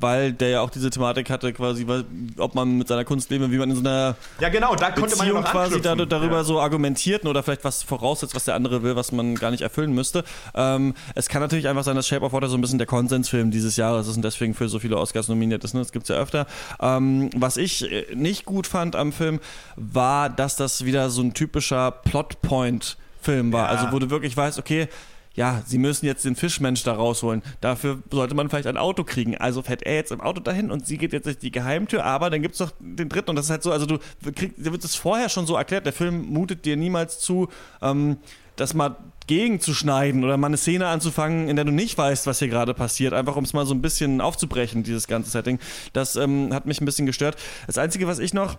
weil 0.00 0.32
der 0.32 0.48
ja 0.48 0.60
auch 0.60 0.70
diese 0.70 0.90
Thematik 0.90 1.30
hatte, 1.30 1.52
quasi, 1.52 1.86
weil, 1.86 2.04
ob 2.36 2.54
man 2.54 2.78
mit 2.78 2.88
seiner 2.88 3.04
Kunst 3.04 3.30
leben, 3.30 3.50
wie 3.50 3.58
man 3.58 3.70
in 3.70 3.76
so 3.76 3.82
einer 3.82 4.16
Ja, 4.40 4.48
genau, 4.48 4.74
da 4.74 4.90
konnte 4.90 5.16
man 5.16 5.26
ja 5.26 5.42
quasi 5.42 5.80
da, 5.80 5.94
darüber 5.94 6.38
ja. 6.38 6.44
so 6.44 6.60
argumentierten 6.60 7.28
oder 7.28 7.42
vielleicht 7.42 7.64
was 7.64 7.82
voraussetzt, 7.82 8.34
was 8.34 8.44
der 8.44 8.54
andere 8.54 8.82
will, 8.82 8.96
was 8.96 9.12
man 9.12 9.34
gar 9.34 9.50
nicht 9.50 9.62
erfüllen 9.62 9.92
müsste. 9.92 10.24
Ähm, 10.54 10.94
es 11.14 11.28
kann 11.28 11.42
natürlich 11.42 11.68
einfach 11.68 11.84
sein, 11.84 11.96
dass 11.96 12.06
Shape 12.06 12.24
of 12.24 12.32
Water 12.32 12.48
so 12.48 12.56
ein 12.56 12.60
bisschen 12.60 12.78
der 12.78 12.86
Konsensfilm 12.86 13.50
dieses 13.50 13.76
Jahres 13.76 14.08
ist 14.08 14.16
und 14.16 14.22
deswegen 14.24 14.54
für 14.54 14.68
so 14.68 14.78
viele 14.78 14.96
Oscars 14.98 15.28
nominiert 15.28 15.64
ist. 15.64 15.74
Ne? 15.74 15.80
Das 15.80 15.92
gibt's 15.92 16.08
ja 16.08 16.16
öfter. 16.16 16.46
Ähm, 16.80 17.30
was 17.36 17.56
ich 17.56 17.90
äh, 17.90 18.06
nicht 18.14 18.44
gut 18.44 18.66
fand 18.66 18.96
am 18.96 19.12
Film, 19.12 19.40
war, 19.76 20.28
dass 20.30 20.56
das 20.56 20.84
wieder 20.84 21.10
so 21.10 21.22
ein 21.22 21.34
typischer 21.34 21.90
Plotpoint-Film 21.90 23.52
war. 23.52 23.64
Ja. 23.64 23.78
Also 23.78 23.92
wo 23.92 23.98
du 23.98 24.10
wirklich 24.10 24.36
weißt, 24.36 24.58
okay, 24.58 24.88
ja, 25.38 25.62
sie 25.64 25.78
müssen 25.78 26.04
jetzt 26.04 26.24
den 26.24 26.34
Fischmensch 26.34 26.82
da 26.82 26.94
rausholen. 26.94 27.42
Dafür 27.60 28.02
sollte 28.10 28.34
man 28.34 28.50
vielleicht 28.50 28.66
ein 28.66 28.76
Auto 28.76 29.04
kriegen. 29.04 29.36
Also 29.36 29.62
fährt 29.62 29.84
er 29.84 29.94
jetzt 29.94 30.10
im 30.10 30.20
Auto 30.20 30.40
dahin 30.40 30.72
und 30.72 30.84
sie 30.84 30.98
geht 30.98 31.12
jetzt 31.12 31.26
durch 31.26 31.38
die 31.38 31.52
Geheimtür, 31.52 32.04
aber 32.04 32.28
dann 32.28 32.42
gibt's 32.42 32.58
doch 32.58 32.72
den 32.80 33.08
dritten 33.08 33.30
und 33.30 33.36
das 33.36 33.44
ist 33.44 33.50
halt 33.52 33.62
so, 33.62 33.70
also 33.70 33.86
du 33.86 34.00
kriegst, 34.34 34.58
dir 34.58 34.72
wird 34.72 34.82
es 34.82 34.96
vorher 34.96 35.28
schon 35.28 35.46
so 35.46 35.54
erklärt, 35.54 35.86
der 35.86 35.92
Film 35.92 36.26
mutet 36.26 36.64
dir 36.64 36.76
niemals 36.76 37.20
zu, 37.20 37.46
ähm, 37.80 38.16
das 38.56 38.74
mal 38.74 38.96
gegenzuschneiden 39.28 40.24
oder 40.24 40.36
mal 40.38 40.48
eine 40.48 40.56
Szene 40.56 40.88
anzufangen, 40.88 41.48
in 41.48 41.54
der 41.54 41.64
du 41.64 41.70
nicht 41.70 41.96
weißt, 41.96 42.26
was 42.26 42.40
hier 42.40 42.48
gerade 42.48 42.74
passiert, 42.74 43.12
einfach 43.12 43.36
um 43.36 43.44
es 43.44 43.52
mal 43.52 43.64
so 43.64 43.74
ein 43.74 43.80
bisschen 43.80 44.20
aufzubrechen, 44.20 44.82
dieses 44.82 45.06
ganze 45.06 45.30
Setting. 45.30 45.60
Das 45.92 46.16
ähm, 46.16 46.52
hat 46.52 46.66
mich 46.66 46.80
ein 46.80 46.84
bisschen 46.84 47.06
gestört. 47.06 47.36
Das 47.68 47.78
Einzige, 47.78 48.08
was 48.08 48.18
ich 48.18 48.34
noch 48.34 48.58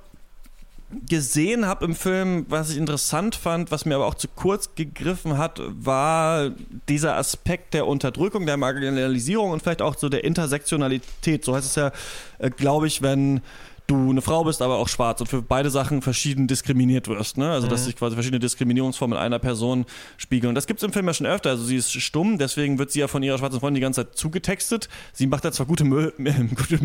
gesehen 1.08 1.68
habe 1.68 1.86
im 1.86 1.96
Film, 1.96 2.46
was 2.50 2.72
ich 2.72 2.78
interessant 2.78 3.36
fand, 3.36 3.72
was 3.72 3.86
mir 3.86 3.96
aber 3.96 4.08
auch 4.08 4.16
zu 4.16 4.28
kurz 4.28 4.74
gegriffen 4.74 5.38
hat, 5.38 5.62
war 5.64 6.52
dieser 6.88 7.16
Aspekt 7.16 7.74
der 7.74 7.86
Unterdrückung, 7.86 8.46
der 8.46 8.58
Marginalisierung 8.58 9.52
und 9.52 9.62
vielleicht 9.62 9.84
auch 9.84 9.96
so 9.98 10.10
der 10.10 10.24
Intersektionalität. 10.24 11.46
So 11.46 11.56
heißt 11.56 11.66
es 11.66 11.76
ja, 11.76 11.92
äh, 12.40 12.50
glaube 12.50 12.88
ich, 12.88 13.02
wenn 13.02 13.42
du 13.90 14.10
eine 14.12 14.22
Frau 14.22 14.44
bist, 14.44 14.62
aber 14.62 14.78
auch 14.78 14.88
schwarz 14.88 15.20
und 15.22 15.28
für 15.28 15.42
beide 15.42 15.70
Sachen 15.70 16.02
verschieden 16.02 16.48
diskriminiert 16.48 17.08
wirst. 17.08 17.38
Ne? 17.38 17.50
Also, 17.50 17.68
dass 17.68 17.86
sich 17.86 17.96
quasi 17.96 18.16
verschiedene 18.16 18.40
Diskriminierungsformen 18.40 19.18
in 19.18 19.24
einer 19.24 19.40
Person 19.40 19.86
spiegeln. 20.18 20.50
Und 20.50 20.56
das 20.56 20.68
gibt 20.68 20.80
es 20.80 20.84
im 20.84 20.94
Film 20.94 21.08
ja 21.08 21.14
schon 21.14 21.28
öfter. 21.28 21.50
Also, 21.50 21.64
sie 21.64 21.78
ist 21.78 21.92
stumm, 21.92 22.38
deswegen 22.38 22.78
wird 22.78 22.92
sie 22.92 23.00
ja 23.00 23.08
von 23.08 23.24
ihrer 23.24 23.38
schwarzen 23.38 23.60
Freundin 23.60 23.76
die 23.76 23.82
ganze 23.82 24.06
Zeit 24.06 24.16
zugetextet. 24.16 24.90
Sie 25.14 25.28
macht 25.28 25.44
da 25.46 25.52
zwar 25.52 25.66
gute, 25.66 25.84
Mö 25.86 26.12
äh, 26.18 26.34
gute, 26.56 26.80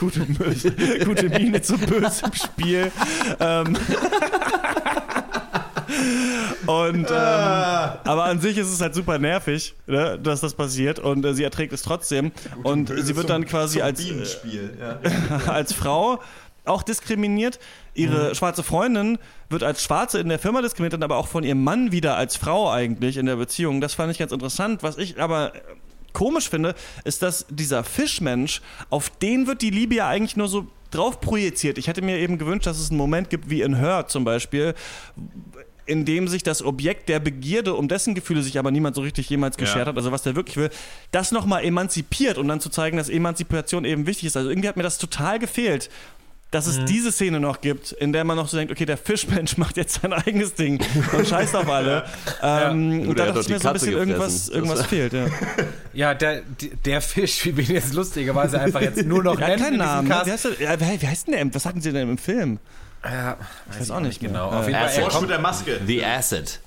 gute, 0.00 0.20
Mö 0.20 1.04
gute 1.04 1.28
Miene 1.28 1.60
zu 1.62 1.76
bösem 1.78 2.32
Spiel. 2.32 2.92
Ähm. 3.40 3.76
Und 6.66 7.10
ähm, 7.10 7.14
aber 7.14 8.24
an 8.24 8.40
sich 8.40 8.56
ist 8.56 8.70
es 8.70 8.80
halt 8.80 8.94
super 8.94 9.18
nervig, 9.18 9.74
ne, 9.86 10.18
dass 10.18 10.40
das 10.40 10.54
passiert 10.54 10.98
und 10.98 11.24
äh, 11.24 11.34
sie 11.34 11.44
erträgt 11.44 11.72
es 11.72 11.82
trotzdem 11.82 12.32
und 12.62 12.92
sie 12.96 13.16
wird 13.16 13.28
dann 13.28 13.44
quasi 13.44 13.82
als 13.82 14.00
äh. 14.00 14.70
Ja. 14.78 14.98
als 15.46 15.72
Frau 15.72 16.20
auch 16.64 16.82
diskriminiert. 16.82 17.58
Ihre 17.94 18.34
schwarze 18.34 18.62
Freundin 18.62 19.18
wird 19.50 19.62
als 19.62 19.82
Schwarze 19.82 20.18
in 20.18 20.28
der 20.28 20.38
Firma 20.38 20.62
diskriminiert, 20.62 20.94
dann 20.94 21.02
aber 21.02 21.16
auch 21.16 21.28
von 21.28 21.44
ihrem 21.44 21.62
Mann 21.62 21.92
wieder 21.92 22.16
als 22.16 22.36
Frau 22.36 22.70
eigentlich 22.70 23.16
in 23.16 23.26
der 23.26 23.36
Beziehung. 23.36 23.80
Das 23.80 23.94
fand 23.94 24.10
ich 24.10 24.18
ganz 24.18 24.32
interessant. 24.32 24.82
Was 24.82 24.96
ich 24.96 25.20
aber 25.20 25.54
äh, 25.54 25.60
komisch 26.12 26.48
finde, 26.48 26.74
ist, 27.04 27.22
dass 27.22 27.46
dieser 27.50 27.84
Fischmensch, 27.84 28.62
auf 28.90 29.10
den 29.10 29.46
wird 29.46 29.62
die 29.62 29.70
Liebe 29.70 29.96
ja 29.96 30.08
eigentlich 30.08 30.36
nur 30.36 30.48
so 30.48 30.66
drauf 30.90 31.20
projiziert. 31.20 31.76
Ich 31.76 31.88
hätte 31.88 32.02
mir 32.02 32.18
eben 32.18 32.38
gewünscht, 32.38 32.66
dass 32.66 32.78
es 32.78 32.90
einen 32.90 32.98
Moment 32.98 33.28
gibt 33.28 33.50
wie 33.50 33.62
in 33.62 33.76
Her 33.76 34.06
zum 34.08 34.24
Beispiel, 34.24 34.74
in 35.86 36.04
dem 36.04 36.28
sich 36.28 36.42
das 36.42 36.62
Objekt 36.62 37.08
der 37.08 37.20
Begierde, 37.20 37.74
um 37.74 37.88
dessen 37.88 38.14
Gefühle 38.14 38.42
sich 38.42 38.58
aber 38.58 38.70
niemand 38.70 38.96
so 38.96 39.02
richtig 39.02 39.28
jemals 39.28 39.56
geschert 39.56 39.82
Ja. 39.82 39.86
hat, 39.86 39.96
also 39.96 40.12
was 40.12 40.22
der 40.22 40.34
wirklich 40.36 40.56
will, 40.56 40.70
das 41.10 41.32
nochmal 41.32 41.64
emanzipiert, 41.64 42.38
um 42.38 42.48
dann 42.48 42.60
zu 42.60 42.68
zeigen, 42.70 42.96
dass 42.96 43.08
Emanzipation 43.08 43.84
eben 43.84 44.06
wichtig 44.06 44.26
ist. 44.26 44.36
Also 44.36 44.48
irgendwie 44.50 44.68
hat 44.68 44.76
mir 44.76 44.82
das 44.82 44.98
total 44.98 45.38
gefehlt. 45.38 45.90
Dass 46.50 46.68
es 46.68 46.84
diese 46.84 47.10
Szene 47.10 47.40
noch 47.40 47.60
gibt, 47.62 47.90
in 47.90 48.12
der 48.12 48.22
man 48.22 48.36
noch 48.36 48.46
so 48.46 48.56
denkt, 48.56 48.70
okay, 48.70 48.86
der 48.86 48.96
Fischmensch 48.96 49.56
macht 49.56 49.76
jetzt 49.76 50.00
sein 50.00 50.12
eigenes 50.12 50.54
Ding 50.54 50.80
und 51.12 51.26
scheißt 51.26 51.56
auf 51.56 51.68
alle. 51.68 52.04
Ähm, 52.42 53.00
Gut, 53.00 53.08
und 53.08 53.18
da 53.18 53.22
hat 53.26 53.30
dachte 53.30 53.40
ich 53.40 53.48
mir 53.48 53.58
so 53.58 53.66
ein 53.68 53.72
bisschen, 53.74 53.92
irgendwas, 53.94 54.20
gefressen. 54.46 54.54
irgendwas 54.54 54.78
Das- 54.78 54.86
fehlt. 54.86 55.12
Ja. 55.14 55.26
Ja, 55.94 56.12
der, 56.14 56.42
der 56.84 57.00
Fisch, 57.00 57.44
wie 57.44 57.56
wir 57.56 57.64
ihn 57.68 57.74
jetzt 57.74 57.94
lustigerweise 57.94 58.60
einfach 58.60 58.80
jetzt 58.82 59.04
nur 59.04 59.22
noch 59.24 59.38
Er 59.38 59.46
hat 59.48 59.60
nennen 59.60 59.62
keinen 59.62 59.74
in 59.74 59.80
diesem 59.80 60.08
Namen. 60.08 60.08
ne? 60.08 60.22
Wie 60.26 60.30
heißt, 60.32 60.44
der, 60.44 60.60
ja, 60.60 61.00
wie 61.00 61.06
heißt 61.08 61.26
denn 61.28 61.34
der? 61.34 61.54
Was 61.54 61.66
hatten 61.66 61.80
sie 61.80 61.92
denn 61.92 62.08
im 62.08 62.18
Film? 62.18 62.58
Ja, 63.04 63.36
weiß 63.66 63.80
weiß 63.80 63.90
auch 63.90 64.00
nicht 64.00 64.20
genau. 64.20 64.48
Auf 64.50 64.66
jeden 64.66 64.78
Fall, 64.78 64.90
er 64.90 65.08
kommt, 65.08 65.22
mit 65.22 65.30
der 65.30 65.38
Maske. 65.38 65.80
The 65.86 66.04
Acid. 66.04 66.60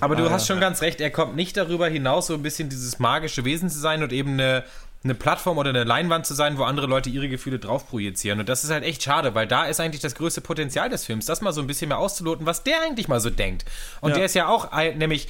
aber 0.00 0.16
du 0.16 0.30
hast 0.30 0.46
schon 0.46 0.60
ganz 0.60 0.80
recht, 0.82 1.00
er 1.00 1.10
kommt 1.10 1.36
nicht 1.36 1.56
darüber 1.56 1.88
hinaus, 1.88 2.28
so 2.28 2.34
ein 2.34 2.42
bisschen 2.42 2.68
dieses 2.68 2.98
magische 2.98 3.44
Wesen 3.44 3.68
zu 3.70 3.78
sein 3.78 4.02
und 4.02 4.12
eben 4.12 4.34
eine, 4.34 4.64
eine 5.02 5.14
Plattform 5.14 5.58
oder 5.58 5.70
eine 5.70 5.84
Leinwand 5.84 6.26
zu 6.26 6.34
sein, 6.34 6.56
wo 6.58 6.64
andere 6.64 6.86
Leute 6.86 7.10
ihre 7.10 7.28
Gefühle 7.28 7.58
drauf 7.58 7.88
projizieren. 7.88 8.40
Und 8.40 8.48
das 8.48 8.64
ist 8.64 8.70
halt 8.70 8.84
echt 8.84 9.02
schade, 9.02 9.34
weil 9.34 9.46
da 9.46 9.64
ist 9.66 9.80
eigentlich 9.80 10.00
das 10.00 10.14
größte 10.14 10.40
Potenzial 10.40 10.88
des 10.88 11.04
Films, 11.04 11.26
das 11.26 11.40
mal 11.40 11.52
so 11.52 11.60
ein 11.60 11.66
bisschen 11.66 11.88
mehr 11.88 11.98
auszuloten, 11.98 12.46
was 12.46 12.62
der 12.62 12.80
eigentlich 12.82 13.08
mal 13.08 13.20
so 13.20 13.30
denkt. 13.30 13.64
Und 14.00 14.10
Ja. 14.10 14.16
der 14.16 14.24
ist 14.26 14.34
ja 14.34 14.48
auch 14.48 14.70
nämlich 14.96 15.28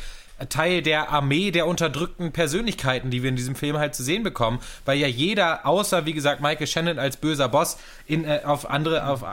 Teil 0.48 0.82
der 0.82 1.10
Armee 1.10 1.50
der 1.52 1.66
unterdrückten 1.66 2.32
Persönlichkeiten, 2.32 3.10
die 3.10 3.22
wir 3.22 3.30
in 3.30 3.36
diesem 3.36 3.54
Film 3.54 3.78
halt 3.78 3.94
zu 3.94 4.02
sehen 4.02 4.22
bekommen, 4.24 4.58
weil 4.84 4.98
ja 4.98 5.06
jeder, 5.06 5.64
außer 5.66 6.06
wie 6.06 6.12
gesagt 6.12 6.40
Michael 6.40 6.66
Shannon 6.66 6.98
als 6.98 7.16
böser 7.16 7.48
Boss, 7.48 7.78
in, 8.06 8.24
äh, 8.24 8.40
auf 8.44 8.68
andere, 8.68 9.06
auf 9.08 9.24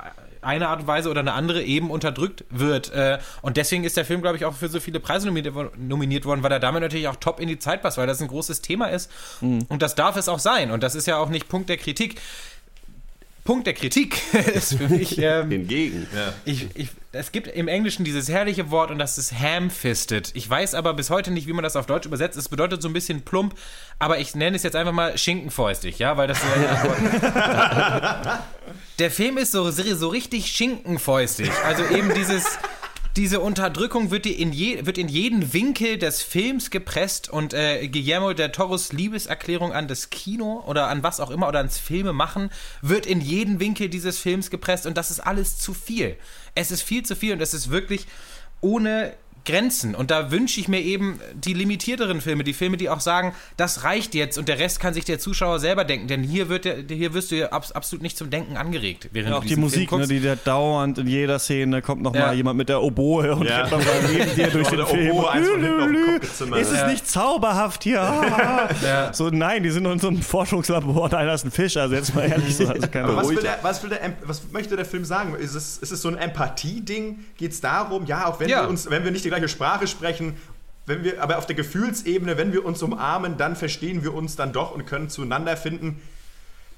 eine 0.41 0.67
Art 0.69 0.81
und 0.81 0.87
Weise 0.87 1.09
oder 1.09 1.21
eine 1.21 1.33
andere 1.33 1.63
eben 1.63 1.91
unterdrückt 1.91 2.43
wird. 2.49 2.91
Äh, 2.93 3.19
und 3.41 3.57
deswegen 3.57 3.83
ist 3.83 3.97
der 3.97 4.05
Film, 4.05 4.21
glaube 4.21 4.37
ich, 4.37 4.45
auch 4.45 4.53
für 4.55 4.67
so 4.67 4.79
viele 4.79 4.99
Preise 4.99 5.27
nominiert, 5.27 5.55
wo- 5.55 5.69
nominiert 5.77 6.25
worden, 6.25 6.43
weil 6.43 6.51
er 6.51 6.59
damit 6.59 6.81
natürlich 6.81 7.07
auch 7.07 7.15
top 7.17 7.39
in 7.39 7.47
die 7.47 7.59
Zeit 7.59 7.81
passt, 7.81 7.97
weil 7.97 8.07
das 8.07 8.21
ein 8.21 8.27
großes 8.27 8.61
Thema 8.61 8.87
ist. 8.87 9.09
Und 9.41 9.81
das 9.81 9.95
darf 9.95 10.15
es 10.17 10.27
auch 10.29 10.39
sein. 10.39 10.71
Und 10.71 10.83
das 10.83 10.95
ist 10.95 11.07
ja 11.07 11.17
auch 11.17 11.29
nicht 11.29 11.47
Punkt 11.47 11.69
der 11.69 11.77
Kritik. 11.77 12.19
Punkt 13.43 13.65
der 13.65 13.73
Kritik 13.73 14.21
ist 14.53 14.75
für 14.75 14.87
mich. 14.87 15.17
Ähm, 15.17 15.49
Hingegen. 15.49 16.07
ich, 16.45 16.67
ich, 16.75 16.89
es 17.11 17.31
gibt 17.31 17.47
im 17.47 17.67
Englischen 17.67 18.03
dieses 18.03 18.29
herrliche 18.29 18.69
Wort 18.69 18.91
und 18.91 18.99
das 18.99 19.17
ist 19.17 19.33
ham-fisted. 19.33 20.31
Ich 20.35 20.49
weiß 20.49 20.75
aber 20.75 20.93
bis 20.93 21.09
heute 21.09 21.31
nicht, 21.31 21.47
wie 21.47 21.53
man 21.53 21.63
das 21.63 21.75
auf 21.75 21.87
Deutsch 21.87 22.05
übersetzt. 22.05 22.37
Es 22.37 22.49
bedeutet 22.49 22.81
so 22.81 22.87
ein 22.87 22.93
bisschen 22.93 23.21
plump, 23.21 23.55
aber 23.99 24.19
ich 24.19 24.35
nenne 24.35 24.55
es 24.55 24.63
jetzt 24.63 24.75
einfach 24.75 24.93
mal 24.93 25.17
schinkenfäustig, 25.17 25.97
ja, 25.99 26.17
weil 26.17 26.27
das 26.27 26.39
so 26.39 26.47
Der 28.99 29.11
Film 29.11 29.37
ist 29.37 29.51
so, 29.51 29.69
so 29.71 30.07
richtig 30.09 30.47
schinkenfäustig. 30.47 31.49
Also 31.65 31.83
eben 31.85 32.13
dieses. 32.13 32.45
Diese 33.17 33.41
Unterdrückung 33.41 34.09
wird, 34.09 34.25
in 34.25 34.53
je, 34.53 34.85
wird 34.85 34.97
in 34.97 35.09
jeden 35.09 35.51
Winkel 35.51 35.97
des 35.97 36.21
Films 36.21 36.69
gepresst 36.69 37.29
und 37.29 37.53
äh, 37.53 37.85
Guillermo 37.89 38.31
del 38.31 38.53
Toros 38.53 38.93
Liebeserklärung 38.93 39.73
an 39.73 39.89
das 39.89 40.11
Kino 40.11 40.63
oder 40.65 40.87
an 40.87 41.03
was 41.03 41.19
auch 41.19 41.29
immer 41.29 41.49
oder 41.49 41.59
ans 41.59 41.77
Filme 41.77 42.13
machen 42.13 42.51
wird 42.81 43.05
in 43.05 43.19
jeden 43.19 43.59
Winkel 43.59 43.89
dieses 43.89 44.17
Films 44.17 44.49
gepresst 44.49 44.85
und 44.85 44.95
das 44.97 45.11
ist 45.11 45.19
alles 45.19 45.57
zu 45.57 45.73
viel. 45.73 46.15
Es 46.55 46.71
ist 46.71 46.83
viel 46.83 47.03
zu 47.03 47.17
viel 47.17 47.33
und 47.33 47.41
es 47.41 47.53
ist 47.53 47.69
wirklich 47.69 48.07
ohne 48.61 49.13
Grenzen. 49.45 49.95
Und 49.95 50.11
da 50.11 50.31
wünsche 50.31 50.59
ich 50.59 50.67
mir 50.67 50.79
eben 50.81 51.19
die 51.33 51.53
limitierteren 51.53 52.21
Filme, 52.21 52.43
die 52.43 52.53
Filme, 52.53 52.77
die 52.77 52.89
auch 52.89 52.99
sagen, 52.99 53.33
das 53.57 53.83
reicht 53.83 54.13
jetzt 54.13 54.37
und 54.37 54.47
der 54.47 54.59
Rest 54.59 54.79
kann 54.79 54.93
sich 54.93 55.05
der 55.05 55.19
Zuschauer 55.19 55.59
selber 55.59 55.83
denken. 55.83 56.07
Denn 56.07 56.23
hier, 56.23 56.47
wird 56.49 56.65
der, 56.65 56.77
hier 56.87 57.13
wirst 57.13 57.31
du 57.31 57.35
ja 57.37 57.47
abs 57.49 57.71
absolut 57.71 58.03
nicht 58.03 58.17
zum 58.17 58.29
Denken 58.29 58.57
angeregt. 58.57 59.09
Während 59.11 59.29
Ja, 59.29 59.35
du 59.35 59.41
auch 59.41 59.45
die 59.45 59.55
Musik, 59.55 59.91
ne, 59.91 60.07
die 60.07 60.19
da 60.21 60.35
dauernd 60.35 60.97
in 60.99 61.07
jeder 61.07 61.39
Szene 61.39 61.81
kommt 61.81 62.01
noch 62.01 62.13
Ja. 62.15 62.27
mal 62.27 62.35
jemand 62.35 62.57
mit 62.57 62.69
der 62.69 62.81
Oboe 62.81 63.33
und 63.35 63.47
Ja. 63.47 63.67
mal 63.69 63.79
neben 64.11 64.35
dir 64.35 64.47
durch 64.49 64.67
Oder 64.67 64.69
den 64.69 64.77
der 64.77 64.85
Film. 64.87 65.11
Oboe 65.11 65.31
eins 65.31 65.47
von 65.49 65.61
hinten 65.61 65.79
auf 65.81 65.85
den 65.87 65.93
Lü, 65.95 66.01
Kopf 66.05 66.13
lü, 66.13 66.19
gezimmert. 66.19 66.59
Ist 66.61 66.71
es 66.71 66.77
Ja. 66.79 66.87
nicht 66.87 67.07
zauberhaft 67.09 67.83
hier? 67.83 68.01
Ja. 68.83 69.13
So, 69.13 69.29
nein, 69.29 69.63
die 69.63 69.69
sind 69.69 69.85
in 69.85 69.99
so 69.99 70.07
einem 70.07 70.21
Forschungslabor 70.21 71.03
und 71.03 71.13
einer 71.13 71.33
ist 71.33 71.45
ein 71.45 71.51
Fisch, 71.51 71.77
also 71.77 71.93
jetzt 71.95 72.13
mal 72.15 72.29
ehrlich 72.29 72.55
so. 72.55 72.67
Also 72.67 72.87
was, 72.93 73.29
will 73.29 73.37
der, 73.37 73.59
was, 73.61 73.81
will 73.83 73.89
der, 73.89 74.03
Em- 74.03 74.13
was 74.23 74.41
möchte 74.51 74.75
der 74.75 74.85
Film 74.85 75.05
sagen? 75.05 75.35
Ist 75.35 75.55
es, 75.55 75.77
ist 75.77 75.91
es 75.91 76.01
so 76.01 76.09
ein 76.09 76.17
Empathie-Ding? 76.17 77.19
Geht 77.37 77.51
es 77.51 77.61
darum, 77.61 78.05
ja, 78.05 78.25
auch 78.27 78.39
wenn, 78.39 78.49
Ja. 78.49 78.63
Wir 78.63 78.69
uns, 78.69 78.89
wenn 78.89 79.03
wir 79.03 79.11
nicht 79.11 79.25
die 79.25 79.29
gleiche 79.31 79.47
Sprache 79.47 79.87
sprechen, 79.87 80.37
wenn 80.85 81.03
wir, 81.03 81.21
aber 81.21 81.37
auf 81.37 81.45
der 81.45 81.55
Gefühlsebene, 81.55 82.37
wenn 82.37 82.53
wir 82.53 82.65
uns 82.65 82.81
umarmen, 82.83 83.37
dann 83.37 83.55
verstehen 83.55 84.03
wir 84.03 84.13
uns 84.13 84.35
dann 84.35 84.51
doch 84.51 84.71
und 84.75 84.85
können 84.85 85.09
zueinander 85.09 85.55
finden. 85.57 86.01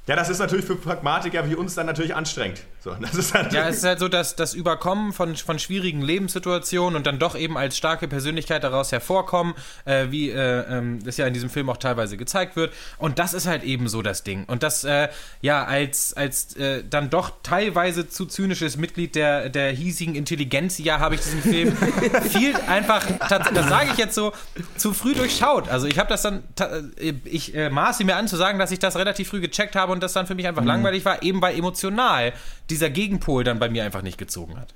Ja, 0.08 0.16
das 0.16 0.30
ist 0.30 0.40
natürlich 0.40 0.66
für 0.66 0.76
Pragmatiker 0.76 1.50
wie 1.50 1.56
uns 1.56 1.76
dann 1.76 1.86
natürlich 1.86 2.16
anstrengend. 2.16 2.64
So, 2.84 2.92
halt 3.34 3.54
Ja, 3.54 3.70
es 3.70 3.78
ist 3.78 3.86
halt 3.86 4.00
so, 4.00 4.10
dass 4.10 4.36
das 4.36 4.54
Überkommen 4.54 5.14
von, 5.14 5.38
von 5.38 5.58
schwierigen 5.58 6.02
Lebenssituationen 6.02 6.98
und 6.98 7.08
dann 7.08 7.18
doch 7.18 7.34
eben 7.38 7.58
als 7.58 7.78
starke 7.78 8.10
Persönlichkeit 8.10 8.66
daraus 8.66 8.92
hervorkommen, 8.92 9.54
äh, 9.86 10.08
wie 10.10 10.32
äh, 10.32 10.66
ähm, 10.70 11.00
das 11.02 11.16
ja 11.16 11.26
in 11.26 11.34
diesem 11.34 11.50
Film 11.50 11.70
auch 11.70 11.78
teilweise 11.78 12.18
gezeigt 12.18 12.58
wird. 12.58 12.74
Und 12.98 13.20
das 13.20 13.34
ist 13.34 13.48
halt 13.48 13.64
eben 13.64 13.88
so 13.88 14.02
das 14.02 14.24
Ding. 14.24 14.44
Und 14.48 14.64
das, 14.64 14.84
äh, 14.84 15.08
ja, 15.40 15.64
als, 15.64 16.14
als 16.14 16.58
äh, 16.58 16.84
dann 16.84 17.10
doch 17.10 17.32
teilweise 17.42 18.10
zu 18.10 18.26
zynisches 18.26 18.76
Mitglied 18.76 19.16
der, 19.16 19.48
der 19.48 19.72
hiesigen 19.72 20.16
Intelligenz, 20.16 20.78
ja, 20.78 21.00
habe 21.00 21.16
ich 21.16 21.22
diesen 21.22 21.42
Film 21.42 21.78
viel 22.32 22.54
einfach, 22.68 23.06
das 23.30 23.70
sage 23.70 23.92
ich 23.94 23.98
jetzt 23.98 24.16
so, 24.16 24.34
zu 24.76 24.94
früh 24.94 25.14
durchschaut. 25.14 25.70
Also 25.70 25.88
ich 25.88 26.00
habe 26.00 26.10
das 26.10 26.22
dann, 26.22 26.44
äh, 26.98 27.14
ich 27.24 27.56
äh, 27.56 27.70
maße 27.70 28.04
mir 28.04 28.18
an 28.18 28.28
zu 28.28 28.36
sagen, 28.36 28.60
dass 28.60 28.72
ich 28.72 28.80
das 28.80 28.98
relativ 28.98 29.30
früh 29.30 29.40
gecheckt 29.40 29.78
habe 29.78 29.94
und 29.94 30.04
das 30.04 30.12
dann 30.12 30.28
für 30.28 30.36
mich 30.36 30.48
einfach 30.48 30.66
langweilig 30.66 31.06
war, 31.06 31.24
eben 31.24 31.42
weil 31.42 31.58
emotional 31.58 32.34
dieser 32.74 32.90
Gegenpol 32.90 33.44
dann 33.44 33.60
bei 33.60 33.70
mir 33.70 33.84
einfach 33.84 34.02
nicht 34.02 34.18
gezogen 34.18 34.60
hat. 34.60 34.74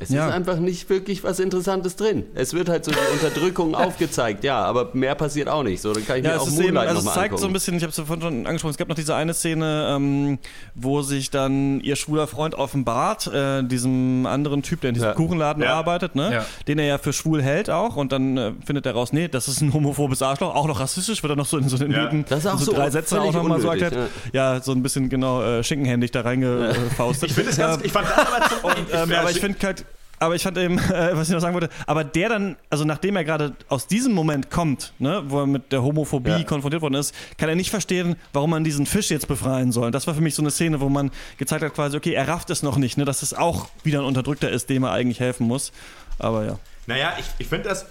Es 0.00 0.08
Ja. 0.10 0.28
ist 0.28 0.34
einfach 0.34 0.56
nicht 0.58 0.88
wirklich 0.90 1.22
was 1.24 1.38
Interessantes 1.40 1.96
drin. 1.96 2.24
Es 2.34 2.54
wird 2.54 2.68
halt 2.68 2.84
so 2.84 2.90
die 2.90 2.96
Unterdrückung 3.12 3.74
aufgezeigt, 3.76 4.44
ja, 4.44 4.62
aber 4.62 4.90
mehr 4.94 5.14
passiert 5.14 5.48
auch 5.48 5.62
nicht. 5.62 5.80
So, 5.82 5.92
dann 5.92 6.06
kann 6.06 6.18
ich 6.18 6.24
Ja, 6.24 6.30
mir 6.30 6.36
es, 6.36 6.42
auch 6.42 6.46
ist 6.48 6.58
eben, 6.60 6.76
also 6.76 7.06
es 7.08 7.14
zeigt 7.14 7.38
so 7.38 7.46
ein 7.46 7.52
bisschen, 7.52 7.76
ich 7.76 7.82
habe 7.82 7.90
es 7.90 7.96
ja 7.96 8.04
vorhin 8.04 8.22
schon 8.22 8.46
angesprochen, 8.46 8.70
es 8.72 8.76
gab 8.78 8.88
noch 8.88 8.96
diese 8.96 9.14
eine 9.14 9.34
Szene, 9.34 9.94
ähm, 9.96 10.38
wo 10.74 11.02
sich 11.02 11.30
dann 11.30 11.80
ihr 11.80 11.96
schwuler 11.96 12.26
Freund 12.26 12.54
offenbart, 12.54 13.26
äh, 13.28 13.62
diesem 13.62 14.26
anderen 14.26 14.62
Typ, 14.62 14.80
der 14.80 14.88
in 14.90 14.94
diesem 14.94 15.08
Ja. 15.10 15.14
Kuchenladen 15.14 15.62
Ja. 15.62 15.74
arbeitet, 15.74 16.14
ne? 16.14 16.32
Ja. 16.32 16.46
den 16.66 16.78
er 16.78 16.86
ja 16.86 16.98
für 16.98 17.12
schwul 17.12 17.42
hält 17.42 17.70
auch 17.70 17.96
und 17.96 18.12
dann 18.12 18.36
äh, 18.36 18.52
findet 18.64 18.86
er 18.86 18.92
raus, 18.92 19.12
nee, 19.12 19.28
das 19.28 19.48
ist 19.48 19.60
ein 19.60 19.72
homophobes 19.72 20.22
Arschloch, 20.22 20.54
auch 20.54 20.66
noch 20.66 20.80
rassistisch, 20.80 21.22
wird 21.22 21.32
er 21.32 21.36
noch 21.36 21.46
so 21.46 21.58
in 21.58 21.68
so 21.68 21.76
den 21.76 21.90
Ja. 21.92 22.04
Neben, 22.04 22.24
Das 22.28 22.40
ist 22.40 22.46
auch 22.46 22.58
so, 22.58 22.66
so 22.66 22.72
drei 22.72 22.90
Sätze 22.90 23.20
auch 23.20 23.32
nochmal 23.32 23.60
so 23.60 23.68
erklärt. 23.68 23.96
Ja. 24.32 24.60
so 24.62 24.72
ein 24.72 24.82
bisschen 24.82 25.08
genau 25.08 25.42
äh, 25.42 25.62
schinkenhändig 25.64 26.10
da 26.10 26.22
reingefaustet. 26.22 27.28
Ich 27.30 27.34
finde 27.34 27.50
es 27.50 27.56
ganz, 27.56 27.82
ich 27.84 27.92
fand 27.92 28.06
das 28.08 28.18
aber 28.18 28.74
zum, 28.74 28.86
Ähm, 28.92 29.12
aber 29.18 29.30
ich 29.30 29.40
finde 29.40 29.58
halt, 29.62 29.84
aber 30.20 30.36
ich 30.36 30.42
fand 30.44 30.56
eben, 30.58 30.78
äh, 30.90 31.16
was 31.16 31.28
ich 31.28 31.34
noch 31.34 31.40
sagen 31.40 31.54
wollte, 31.54 31.70
aber 31.86 32.04
der 32.04 32.28
dann, 32.28 32.56
also 32.70 32.84
nachdem 32.84 33.16
er 33.16 33.24
gerade 33.24 33.56
aus 33.68 33.88
diesem 33.88 34.12
Moment 34.12 34.50
kommt, 34.50 34.92
ne, 35.00 35.22
wo 35.26 35.40
er 35.40 35.46
mit 35.46 35.72
der 35.72 35.82
Homophobie 35.82 36.30
Ja. 36.30 36.42
konfrontiert 36.44 36.82
worden 36.82 36.94
ist, 36.94 37.12
kann 37.38 37.48
er 37.48 37.56
nicht 37.56 37.70
verstehen, 37.70 38.14
warum 38.32 38.50
man 38.50 38.62
diesen 38.62 38.86
Fisch 38.86 39.10
jetzt 39.10 39.26
befreien 39.26 39.72
soll. 39.72 39.90
Das 39.90 40.06
war 40.06 40.14
für 40.14 40.20
mich 40.20 40.34
so 40.36 40.42
eine 40.42 40.50
Szene, 40.52 40.80
wo 40.80 40.88
man 40.88 41.10
gezeigt 41.38 41.64
hat, 41.64 41.74
quasi, 41.74 41.96
okay, 41.96 42.12
er 42.12 42.28
rafft 42.28 42.50
es 42.50 42.62
noch 42.62 42.76
nicht, 42.76 42.96
ne, 42.96 43.04
dass 43.04 43.22
es 43.22 43.34
auch 43.34 43.68
wieder 43.82 43.98
ein 44.00 44.04
Unterdrückter 44.04 44.48
ist, 44.50 44.70
dem 44.70 44.84
er 44.84 44.92
eigentlich 44.92 45.18
helfen 45.18 45.46
muss. 45.48 45.72
Aber 46.18 46.44
ja. 46.44 46.58
Naja, 46.86 47.14
ich, 47.18 47.26
ich 47.38 47.46
finde 47.48 47.68
das. 47.70 47.86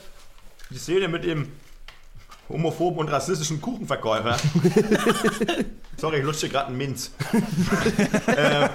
die 0.70 0.78
Szene 0.78 1.08
mit 1.08 1.24
dem 1.24 1.48
homophoben 2.48 3.00
und 3.00 3.10
rassistischen 3.10 3.62
Kuchenverkäufer. 3.62 4.38
Sorry, 5.98 6.18
ich 6.20 6.24
lutsche 6.24 6.50
gerade 6.50 6.68
einen 6.68 6.78
Minz. 6.78 7.12
äh, 8.28 8.70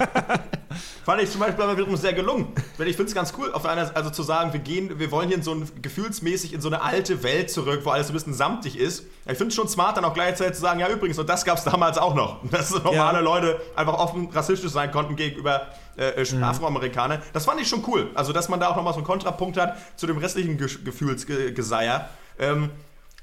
fand 1.04 1.22
ich 1.22 1.30
zum 1.30 1.40
Beispiel 1.40 1.62
aber 1.62 1.76
wiederum 1.76 1.96
sehr 1.96 2.12
gelungen. 2.12 2.52
Weil 2.78 2.88
ich 2.88 2.96
finde 2.96 3.08
es 3.08 3.14
ganz 3.14 3.32
cool, 3.38 3.52
auf 3.52 3.66
einer, 3.66 3.94
also 3.96 4.10
zu 4.10 4.22
sagen, 4.22 4.52
wir 4.52 4.60
gehen, 4.60 4.98
wir 4.98 5.10
wollen 5.10 5.28
hier 5.28 5.36
in 5.36 5.42
so 5.42 5.52
ein, 5.52 5.68
gefühlsmäßig 5.82 6.52
in 6.52 6.60
so 6.60 6.68
eine 6.68 6.82
alte 6.82 7.22
Welt 7.22 7.50
zurück, 7.50 7.80
wo 7.84 7.90
alles 7.90 8.08
so 8.08 8.12
ein 8.12 8.14
bisschen 8.14 8.34
samtig 8.34 8.78
ist. 8.78 9.04
Ich 9.26 9.38
finde 9.38 9.48
es 9.48 9.54
schon 9.54 9.68
smart, 9.68 9.96
dann 9.96 10.04
auch 10.04 10.14
gleichzeitig 10.14 10.54
zu 10.54 10.60
sagen, 10.60 10.80
ja 10.80 10.88
übrigens, 10.88 11.18
und 11.18 11.28
das 11.28 11.44
gab 11.44 11.58
es 11.58 11.64
damals 11.64 11.98
auch 11.98 12.14
noch. 12.14 12.40
Dass 12.50 12.70
normale 12.70 13.18
Ja. 13.18 13.24
Leute 13.24 13.60
einfach 13.76 13.94
offen 13.94 14.28
rassistisch 14.30 14.70
sein 14.70 14.90
konnten 14.90 15.16
gegenüber 15.16 15.68
äh, 15.96 16.22
äh, 16.22 16.42
Afroamerikanern. 16.42 17.22
Das 17.32 17.44
fand 17.44 17.60
ich 17.60 17.68
schon 17.68 17.84
cool. 17.86 18.10
Also, 18.14 18.32
dass 18.32 18.48
man 18.48 18.58
da 18.60 18.68
auch 18.68 18.76
nochmal 18.76 18.92
so 18.92 18.98
einen 18.98 19.06
Kontrapunkt 19.06 19.56
hat 19.56 19.76
zu 19.96 20.06
dem 20.06 20.18
restlichen 20.18 20.58
Ge 20.58 20.68
Gefühlsgeseier. 20.84 22.08
Ähm, 22.38 22.70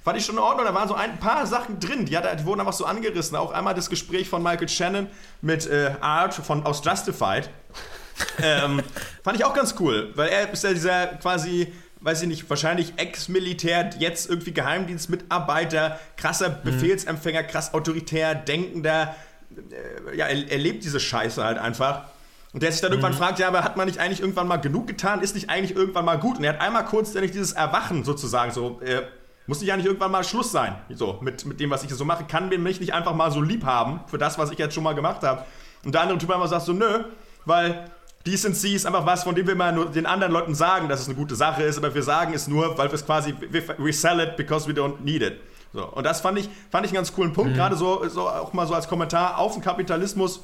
Fand 0.04 0.18
ich 0.18 0.26
schon 0.26 0.36
in 0.36 0.42
Ordnung. 0.42 0.66
Da 0.66 0.74
waren 0.74 0.88
so 0.88 0.96
ein 0.96 1.20
paar 1.20 1.46
Sachen 1.46 1.80
drin, 1.80 2.06
die, 2.06 2.18
hat, 2.18 2.40
die 2.40 2.46
wurden 2.46 2.60
einfach 2.60 2.74
so 2.74 2.86
angerissen. 2.86 3.38
Auch 3.38 3.52
einmal 3.52 3.76
das 3.76 3.90
Gespräch 3.90 4.28
von 4.28 4.42
Michael 4.42 4.68
Shannon 4.68 5.08
mit 5.42 5.68
äh, 5.68 5.94
Art 6.02 6.34
von, 6.34 6.66
aus 6.66 6.82
Justified. 6.84 7.50
ähm, 8.42 8.82
fand 9.24 9.38
ich 9.38 9.46
auch 9.46 9.54
ganz 9.54 9.76
cool, 9.80 10.12
weil 10.16 10.30
er 10.30 10.52
ist 10.52 10.64
ja 10.64 10.74
dieser 10.74 11.08
quasi, 11.08 11.72
weiß 12.02 12.24
ich 12.24 12.28
nicht, 12.28 12.50
wahrscheinlich 12.50 12.94
Ex-Militär, 12.98 13.92
jetzt 14.00 14.30
irgendwie 14.30 14.54
Geheimdienstmitarbeiter, 14.54 16.00
krasser 16.18 16.50
Befehlsempfänger, 16.50 17.44
krass 17.44 17.74
autoritär, 17.74 18.34
denkender. 18.34 19.16
Äh, 19.52 20.18
ja, 20.18 20.26
er, 20.26 20.50
er 20.50 20.58
lebt 20.58 20.84
diese 20.84 21.00
Scheiße 21.00 21.44
halt 21.44 21.60
einfach. 21.60 22.06
Und 22.54 22.64
der 22.64 22.72
sich 22.72 22.82
dann 22.82 22.92
irgendwann 22.92 23.14
fragt, 23.14 23.40
ja, 23.40 23.48
aber 23.48 23.64
hat 23.64 23.78
man 23.78 23.86
nicht 23.86 24.00
eigentlich 24.00 24.20
irgendwann 24.20 24.48
mal 24.48 24.58
genug 24.58 24.88
getan? 24.88 25.22
Ist 25.22 25.36
nicht 25.36 25.50
eigentlich 25.50 25.76
irgendwann 25.76 26.06
mal 26.06 26.20
gut? 26.20 26.38
Und 26.38 26.44
er 26.44 26.54
hat 26.54 26.62
einmal 26.62 26.86
kurz 26.86 27.14
nämlich 27.14 27.32
dieses 27.32 27.54
Erwachen 27.54 28.04
sozusagen 28.04 28.52
so. 28.52 28.82
Äh, 28.82 29.04
muss 29.48 29.62
nicht 29.62 29.72
eigentlich 29.72 29.88
irgendwann 29.88 30.12
mal 30.12 30.24
Schluss 30.24 30.52
sein, 30.52 30.76
so, 30.94 31.20
mit, 31.22 31.46
mit 31.46 31.60
dem, 31.60 31.70
was 31.70 31.84
ich 31.84 31.94
so 31.94 32.06
mache? 32.06 32.26
Kann 32.26 32.50
mir 32.50 32.60
mich 32.60 32.80
nicht 32.80 32.94
einfach 32.94 33.14
mal 33.14 33.32
so 33.32 33.42
lieb 33.42 33.66
haben 33.66 34.02
für 34.08 34.18
das, 34.18 34.38
was 34.38 34.52
ich 34.52 34.60
jetzt 34.60 34.74
schon 34.76 34.84
mal 34.84 34.94
gemacht 34.94 35.24
habe? 35.24 35.46
Und 35.84 35.94
der 35.94 36.02
andere 36.02 36.18
Typ 36.18 36.30
einfach 36.32 36.48
sagt 36.48 36.66
so, 36.66 36.74
nö, 36.74 37.06
weil 37.46 37.90
Decency 38.26 38.76
ist 38.76 38.86
einfach 38.86 39.06
was, 39.06 39.24
von 39.24 39.34
dem 39.34 39.48
wir 39.48 39.56
mal 39.56 39.74
nur 39.74 39.88
den 39.88 40.06
anderen 40.06 40.32
Leuten 40.32 40.54
sagen, 40.54 40.88
dass 40.90 41.02
es 41.02 41.08
eine 41.08 41.16
gute 41.16 41.36
Sache 41.36 41.64
ist, 41.64 41.78
aber 41.78 41.94
wir 41.94 42.04
sagen 42.04 42.34
es 42.34 42.48
nur, 42.48 42.78
weil 42.78 42.90
wir 42.90 42.96
es 42.96 43.06
quasi, 43.06 43.34
we, 43.50 43.64
we 43.78 43.92
sell 43.92 44.20
it 44.20 44.38
because 44.38 44.68
we 44.68 44.74
don't 44.74 45.02
need 45.02 45.22
it. 45.24 45.40
So, 45.74 45.86
und 45.88 46.04
das 46.06 46.22
fand 46.22 46.38
ich, 46.38 46.50
fand 46.70 46.86
ich 46.86 46.92
einen 46.92 46.98
ganz 46.98 47.14
coolen 47.14 47.34
Punkt, 47.34 47.56
gerade 47.56 47.76
so, 47.76 48.08
so 48.10 48.28
auch 48.28 48.54
mal 48.54 48.68
so 48.68 48.74
als 48.76 48.88
Kommentar 48.88 49.38
auf 49.38 49.54
den 49.54 49.62
Kapitalismus. 49.62 50.42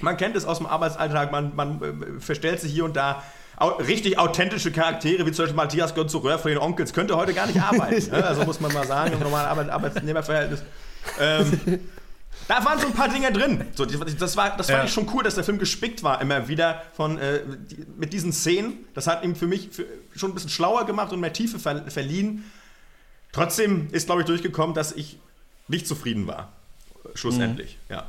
Man 0.00 0.16
kennt 0.16 0.36
es 0.36 0.44
aus 0.44 0.58
dem 0.58 0.66
Arbeitsalltag, 0.66 1.30
man, 1.32 1.54
man 1.54 1.82
äh, 1.82 2.20
verstellt 2.20 2.60
sich 2.60 2.72
hier 2.72 2.84
und 2.84 2.96
da. 2.96 3.22
Richtig 3.60 4.18
authentische 4.18 4.72
Charaktere, 4.72 5.26
wie 5.26 5.32
zum 5.32 5.44
Beispiel 5.44 5.56
Matthias 5.56 5.94
Gonzo-Röhr 5.94 6.38
von 6.38 6.50
den 6.50 6.58
Onkels, 6.58 6.92
könnte 6.92 7.16
heute 7.16 7.34
gar 7.34 7.46
nicht 7.46 7.60
arbeiten. 7.60 8.10
ne? 8.10 8.24
Also 8.24 8.44
muss 8.44 8.60
man 8.60 8.72
mal 8.72 8.86
sagen, 8.86 9.12
im 9.12 9.20
normalen 9.20 9.46
Arbeit 9.46 9.70
Arbeitnehmerverhältnis. 9.70 10.62
Ähm, 11.20 11.80
da 12.48 12.64
waren 12.64 12.78
so 12.78 12.86
ein 12.88 12.92
paar 12.94 13.08
Dinge 13.08 13.32
drin. 13.32 13.64
So, 13.74 13.84
das 13.84 14.36
war, 14.36 14.56
das 14.56 14.66
fand 14.66 14.78
Ja. 14.80 14.84
ich 14.84 14.92
schon 14.92 15.08
cool, 15.14 15.22
dass 15.22 15.34
der 15.36 15.44
Film 15.44 15.58
gespickt 15.58 16.02
war, 16.02 16.20
immer 16.20 16.48
wieder 16.48 16.82
von, 16.94 17.18
äh, 17.18 17.40
die, 17.70 17.86
mit 17.96 18.12
diesen 18.12 18.32
Szenen. 18.32 18.84
Das 18.94 19.06
hat 19.06 19.24
ihm 19.24 19.36
für 19.36 19.46
mich 19.46 19.68
für, 19.70 19.84
schon 20.16 20.30
ein 20.30 20.34
bisschen 20.34 20.50
schlauer 20.50 20.84
gemacht 20.84 21.12
und 21.12 21.20
mehr 21.20 21.32
Tiefe 21.32 21.58
ver 21.58 21.84
verliehen. 21.90 22.44
Trotzdem 23.32 23.88
ist, 23.92 24.06
glaube 24.06 24.22
ich, 24.22 24.26
durchgekommen, 24.26 24.74
dass 24.74 24.92
ich 24.92 25.18
nicht 25.68 25.86
zufrieden 25.86 26.26
war. 26.26 26.52
Schlussendlich, 27.14 27.78
ja. 27.88 28.06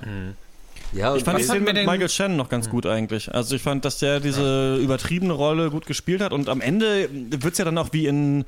Ja, 0.94 1.16
Ich 1.16 1.24
fand 1.24 1.40
wir 1.40 1.60
mit 1.62 1.76
Michael 1.76 2.10
Shannon 2.10 2.38
noch 2.38 2.50
ganz 2.50 2.70
gut 2.70 2.86
eigentlich. 2.86 3.34
Also 3.34 3.56
ich 3.56 3.62
fand, 3.62 3.84
dass 3.86 4.00
der 4.00 4.20
diese 4.20 4.78
übertriebene 4.78 5.34
Rolle 5.34 5.70
gut 5.70 5.86
gespielt 5.86 6.22
hat 6.22 6.32
und 6.34 6.48
am 6.50 6.62
Ende 6.62 7.10
wird 7.12 7.52
es 7.54 7.58
ja 7.58 7.66
dann 7.66 7.78
auch 7.78 7.90
wie 7.92 8.08
in 8.08 8.46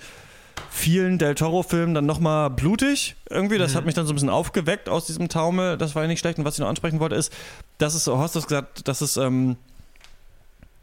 vielen 0.71 1.17
Del 1.19 1.35
Toro-Filmen 1.35 1.93
dann 1.93 2.05
nochmal 2.05 2.49
blutig 2.49 3.15
irgendwie. 3.29 3.57
Das 3.57 3.75
hat 3.75 3.85
mich 3.85 3.93
dann 3.95 4.05
so 4.07 4.13
ein 4.13 4.15
bisschen 4.15 4.29
aufgeweckt 4.29 4.89
aus 4.89 5.05
diesem 5.05 5.29
Taumel. 5.29 5.77
Das 5.77 5.93
war 5.95 6.03
ja 6.03 6.07
nicht 6.07 6.19
schlecht. 6.19 6.39
Und 6.39 6.45
was 6.45 6.55
ich 6.55 6.59
noch 6.59 6.67
ansprechen 6.69 6.99
wollte 6.99 7.15
ist, 7.15 7.31
dass 7.77 7.93
es, 7.93 8.07
Horst 8.07 8.35
hat 8.35 8.43
gesagt, 8.43 8.87
dass 8.87 9.01
es, 9.01 9.17
ähm, 9.17 9.57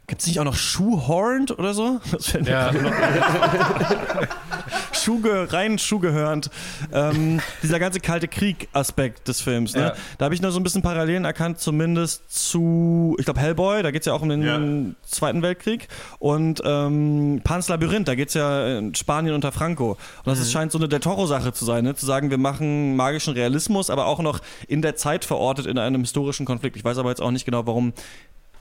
gibt 0.07 0.21
es 0.21 0.27
nicht 0.27 0.39
auch 0.39 0.45
noch 0.45 0.55
Shoehorned 0.55 1.59
oder 1.59 1.75
so? 1.75 2.01
Das 2.13 2.27
fällt 2.27 2.45
mir 2.45 2.51
Ja. 2.51 2.71
gerade 2.71 2.83
noch 2.85 4.27
Schuhge 5.05 5.53
rein 5.53 5.79
Schuhgehörend. 5.79 6.51
Ähm, 6.93 7.41
dieser 7.63 7.79
ganze 7.79 8.01
kalte 8.01 8.29
Krieg-Aspekt 8.29 9.29
des 9.29 9.41
Films. 9.41 9.75
Ne? 9.75 9.83
Ja. 9.83 9.95
Da 10.19 10.25
habe 10.25 10.35
ich 10.35 10.41
noch 10.41 10.51
so 10.51 10.59
ein 10.59 10.63
bisschen 10.63 10.83
Parallelen 10.83 11.25
erkannt, 11.25 11.59
zumindest 11.61 12.23
zu, 12.29 13.17
ich 13.19 13.25
glaube, 13.25 13.41
Hellboy, 13.41 13.83
da 13.83 13.91
geht 13.91 14.03
es 14.03 14.07
ja 14.07 14.15
auch 14.15 14.23
um 14.23 14.29
den 14.29 14.43
Ja. 14.43 14.61
Zweiten 15.07 15.43
Weltkrieg. 15.43 15.89
Und 16.19 16.63
ähm, 16.65 17.41
Pans 17.45 17.69
Labyrinth, 17.69 18.09
da 18.09 18.15
geht 18.15 18.29
es 18.29 18.35
ja 18.35 18.79
in 18.79 18.95
Spanien 18.95 19.35
unter 19.35 19.53
Franco. 19.53 19.91
Und 19.93 19.99
das 20.27 20.39
ist, 20.41 20.51
scheint 20.53 20.73
so 20.73 20.79
eine 20.79 20.89
Del 20.89 21.01
Toro-Sache 21.01 21.53
zu 21.53 21.65
sein, 21.65 21.85
ne? 21.85 21.95
zu 21.95 22.07
sagen, 22.07 22.31
wir 22.31 22.39
machen 22.39 22.97
magischen 22.97 23.35
Realismus, 23.35 23.91
aber 23.91 24.07
auch 24.07 24.21
noch 24.21 24.41
in 24.69 24.83
der 24.83 24.97
Zeit 24.97 25.25
verortet 25.25 25.67
in 25.67 25.79
einem 25.79 26.01
historischen 26.01 26.47
Konflikt. 26.47 26.77
Ich 26.77 26.85
weiß 26.85 26.99
aber 26.99 27.11
jetzt 27.11 27.21
auch 27.21 27.31
nicht 27.31 27.45
genau, 27.45 27.67
warum 27.67 27.93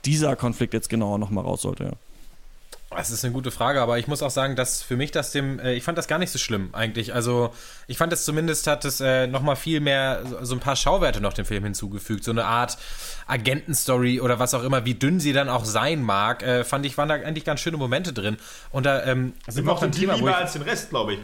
dieser 0.04 0.36
Konflikt 0.36 0.74
jetzt 0.74 0.88
genauer 0.88 1.18
nochmal 1.18 1.44
raus 1.44 1.62
sollte. 1.62 1.84
Ja. 1.84 1.90
Das 2.96 3.10
ist 3.10 3.24
eine 3.24 3.32
gute 3.32 3.50
Frage, 3.50 3.80
aber 3.80 3.98
ich 3.98 4.06
muss 4.06 4.22
auch 4.22 4.30
sagen, 4.30 4.56
dass 4.56 4.82
für 4.82 4.96
mich 4.96 5.10
das 5.10 5.32
dem, 5.32 5.58
äh, 5.58 5.74
ich 5.74 5.82
fand 5.84 5.98
das 5.98 6.08
gar 6.08 6.18
nicht 6.18 6.30
so 6.30 6.38
schlimm 6.38 6.70
eigentlich. 6.72 7.14
Also 7.14 7.52
ich 7.86 7.98
fand 7.98 8.12
es 8.12 8.24
zumindest 8.24 8.66
hat 8.66 8.84
es 8.84 9.00
äh, 9.00 9.26
nochmal 9.26 9.56
viel 9.56 9.80
mehr, 9.80 10.22
so, 10.28 10.44
so 10.44 10.54
ein 10.54 10.60
paar 10.60 10.76
Schauwerte 10.76 11.20
noch 11.20 11.32
dem 11.32 11.44
Film 11.44 11.64
hinzugefügt. 11.64 12.24
So 12.24 12.30
eine 12.30 12.44
Art 12.44 12.78
Agentenstory 13.26 14.20
oder 14.20 14.38
was 14.38 14.54
auch 14.54 14.62
immer, 14.62 14.84
wie 14.84 14.94
dünn 14.94 15.20
sie 15.20 15.32
dann 15.32 15.48
auch 15.48 15.64
sein 15.64 16.02
mag, 16.02 16.42
äh, 16.42 16.64
fand 16.64 16.86
ich, 16.86 16.96
waren 16.96 17.08
da 17.08 17.14
eigentlich 17.14 17.44
ganz 17.44 17.60
schöne 17.60 17.76
Momente 17.76 18.12
drin. 18.12 18.36
Und 18.70 18.86
da 18.86 19.04
ähm, 19.04 19.34
Ich 19.46 19.54
sind 19.54 19.66
wir 19.66 19.72
auch 19.72 19.84
die 19.84 19.90
Thema, 19.90 20.14
lieber 20.14 20.30
ich, 20.30 20.36
als 20.36 20.52
den 20.52 20.62
Rest, 20.62 20.90
glaube 20.90 21.14
ich. 21.14 21.20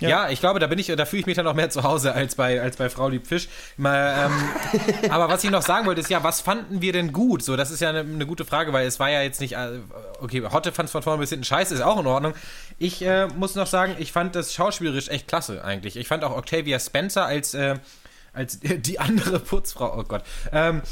Ja. 0.00 0.28
ich 0.28 0.40
glaube, 0.40 0.60
da 0.60 0.66
bin 0.66 0.78
ich, 0.78 0.86
da 0.86 1.04
fühle 1.04 1.20
ich 1.20 1.26
mich 1.26 1.36
dann 1.36 1.46
auch 1.46 1.54
mehr 1.54 1.70
zu 1.70 1.82
Hause 1.82 2.14
als 2.14 2.34
bei, 2.34 2.60
als 2.60 2.76
bei 2.76 2.88
Frau 2.88 3.08
Lieb 3.08 3.26
Fisch. 3.26 3.48
Mal, 3.76 4.26
ähm, 4.26 5.10
aber 5.10 5.28
was 5.28 5.44
ich 5.44 5.50
noch 5.50 5.62
sagen 5.62 5.86
wollte, 5.86 6.00
ist 6.00 6.10
ja, 6.10 6.22
was 6.22 6.40
fanden 6.40 6.80
wir 6.80 6.92
denn 6.92 7.12
gut? 7.12 7.42
So, 7.42 7.56
das 7.56 7.70
ist 7.70 7.80
ja 7.80 7.90
eine, 7.90 8.00
eine 8.00 8.26
gute 8.26 8.44
Frage, 8.44 8.72
weil 8.72 8.86
es 8.86 9.00
war 9.00 9.10
ja 9.10 9.22
jetzt 9.22 9.40
nicht, 9.40 9.54
äh, 9.54 9.80
okay, 10.20 10.42
Hotte 10.52 10.72
fand 10.72 10.86
es 10.86 10.92
von 10.92 11.02
vorne 11.02 11.20
bis 11.20 11.30
hinten 11.30 11.44
scheiße, 11.44 11.74
ist 11.74 11.80
auch 11.80 12.00
in 12.00 12.06
Ordnung. 12.06 12.34
Ich 12.78 13.02
äh, 13.02 13.26
muss 13.28 13.54
noch 13.54 13.66
sagen, 13.66 13.96
ich 13.98 14.12
fand 14.12 14.34
das 14.34 14.54
schauspielerisch 14.54 15.08
echt 15.08 15.28
klasse 15.28 15.64
eigentlich. 15.64 15.96
Ich 15.96 16.08
fand 16.08 16.24
auch 16.24 16.36
Octavia 16.36 16.78
Spencer 16.78 17.26
als, 17.26 17.54
äh, 17.54 17.76
als 18.34 18.58
die 18.60 18.98
andere 19.00 19.38
Putzfrau, 19.40 19.96
oh 19.98 20.02
Gott, 20.02 20.22
ähm, 20.52 20.82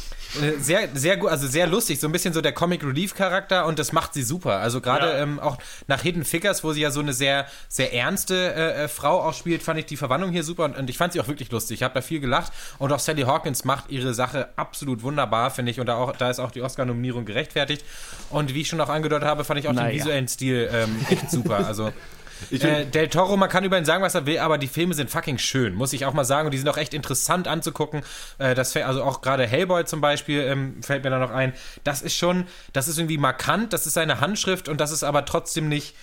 äh, 0.41 0.59
sehr, 0.61 0.89
sehr 0.95 1.17
gut, 1.17 1.31
also 1.31 1.47
sehr 1.47 1.67
lustig, 1.67 2.01
so 2.01 2.07
ein 2.09 2.13
bisschen 2.13 2.33
so 2.33 2.41
der 2.41 2.53
Comic 2.53 2.83
Relief 2.85 3.15
Charakter 3.15 3.67
und 3.67 3.79
das 3.79 3.93
macht 3.93 4.15
sie 4.15 4.23
super. 4.23 4.59
Also 4.59 4.81
gerade 4.81 5.09
Ja. 5.09 5.19
ähm, 5.19 5.41
auch 5.41 5.59
nach 5.89 6.01
Hidden 6.03 6.25
Figures, 6.25 6.63
wo 6.65 6.73
sie 6.73 6.81
ja 6.81 6.91
so 6.91 7.01
eine 7.01 7.13
sehr, 7.13 7.47
sehr 7.69 7.93
ernste 7.93 8.55
äh, 8.55 8.85
äh, 8.85 8.89
Frau 8.89 9.21
auch 9.23 9.35
spielt, 9.35 9.63
fand 9.63 9.79
ich 9.81 9.87
die 9.87 9.97
Verwandlung 9.97 10.31
hier 10.33 10.45
super 10.45 10.65
und, 10.65 10.77
und 10.79 10.89
ich 10.89 10.97
fand 10.99 11.13
sie 11.13 11.21
auch 11.21 11.29
wirklich 11.29 11.51
lustig. 11.51 11.81
Ich 11.81 11.83
habe 11.83 11.95
da 11.95 12.01
viel 12.01 12.21
gelacht 12.21 12.53
und 12.79 12.93
auch 12.93 12.99
Sally 13.01 13.23
Hawkins 13.23 13.65
macht 13.65 13.91
ihre 13.91 14.15
Sache 14.15 14.49
absolut 14.57 15.03
wunderbar, 15.03 15.51
finde 15.51 15.73
ich. 15.73 15.81
Und 15.81 15.87
da, 15.87 15.97
auch, 15.97 16.17
da 16.17 16.31
ist 16.31 16.39
auch 16.39 16.51
die 16.53 16.63
Oscar-Nominierung 16.63 17.25
gerechtfertigt. 17.25 17.85
Und 18.31 18.55
wie 18.55 18.61
ich 18.63 18.69
schon 18.69 18.81
auch 18.81 18.89
angedeutet 18.89 19.27
habe, 19.29 19.45
fand 19.45 19.59
ich 19.61 19.69
auch 19.69 19.73
Naja. 19.73 19.89
den 19.91 19.97
visuellen 19.99 20.29
Stil 20.29 20.71
ähm, 20.73 21.05
echt 21.11 21.31
super. 21.31 21.67
Also 21.67 21.93
äh, 22.51 22.85
Del 22.87 23.09
Toro, 23.09 23.37
man 23.37 23.49
kann 23.49 23.65
über 23.65 23.79
ihn 23.79 23.85
sagen, 23.85 24.03
was 24.03 24.15
er 24.15 24.27
will, 24.27 24.39
aber 24.39 24.59
die 24.59 24.67
Filme 24.69 24.95
sind 24.95 25.11
fucking 25.11 25.39
schön, 25.39 25.75
muss 25.75 25.93
ich 25.93 26.05
auch 26.07 26.13
mal 26.15 26.25
sagen. 26.25 26.47
Und 26.47 26.53
die 26.53 26.59
sind 26.59 26.69
auch 26.69 26.77
echt 26.77 26.95
interessant 26.95 27.49
anzugucken. 27.49 28.03
Äh, 28.39 28.55
das, 28.55 28.73
fällt- 28.73 28.87
also 28.87 29.03
auch 29.05 29.21
gerade 29.21 29.47
Hellboy 29.47 29.85
zum 29.85 30.01
Beispiel 30.01 30.41
ähm, 30.43 30.83
fällt 30.83 31.05
mir 31.05 31.11
da 31.11 31.19
noch 31.19 31.31
ein. 31.31 31.53
Das 31.85 32.03
ist 32.03 32.17
schon, 32.17 32.47
das 32.73 32.89
ist 32.89 32.99
irgendwie 32.99 33.19
markant, 33.19 33.73
das 33.73 33.87
ist 33.87 33.95
seine 33.95 34.21
Handschrift 34.21 34.69
und 34.69 34.81
das 34.81 34.91
ist 34.93 35.05
aber 35.05 35.25
trotzdem 35.25 35.69
nicht. 35.69 35.95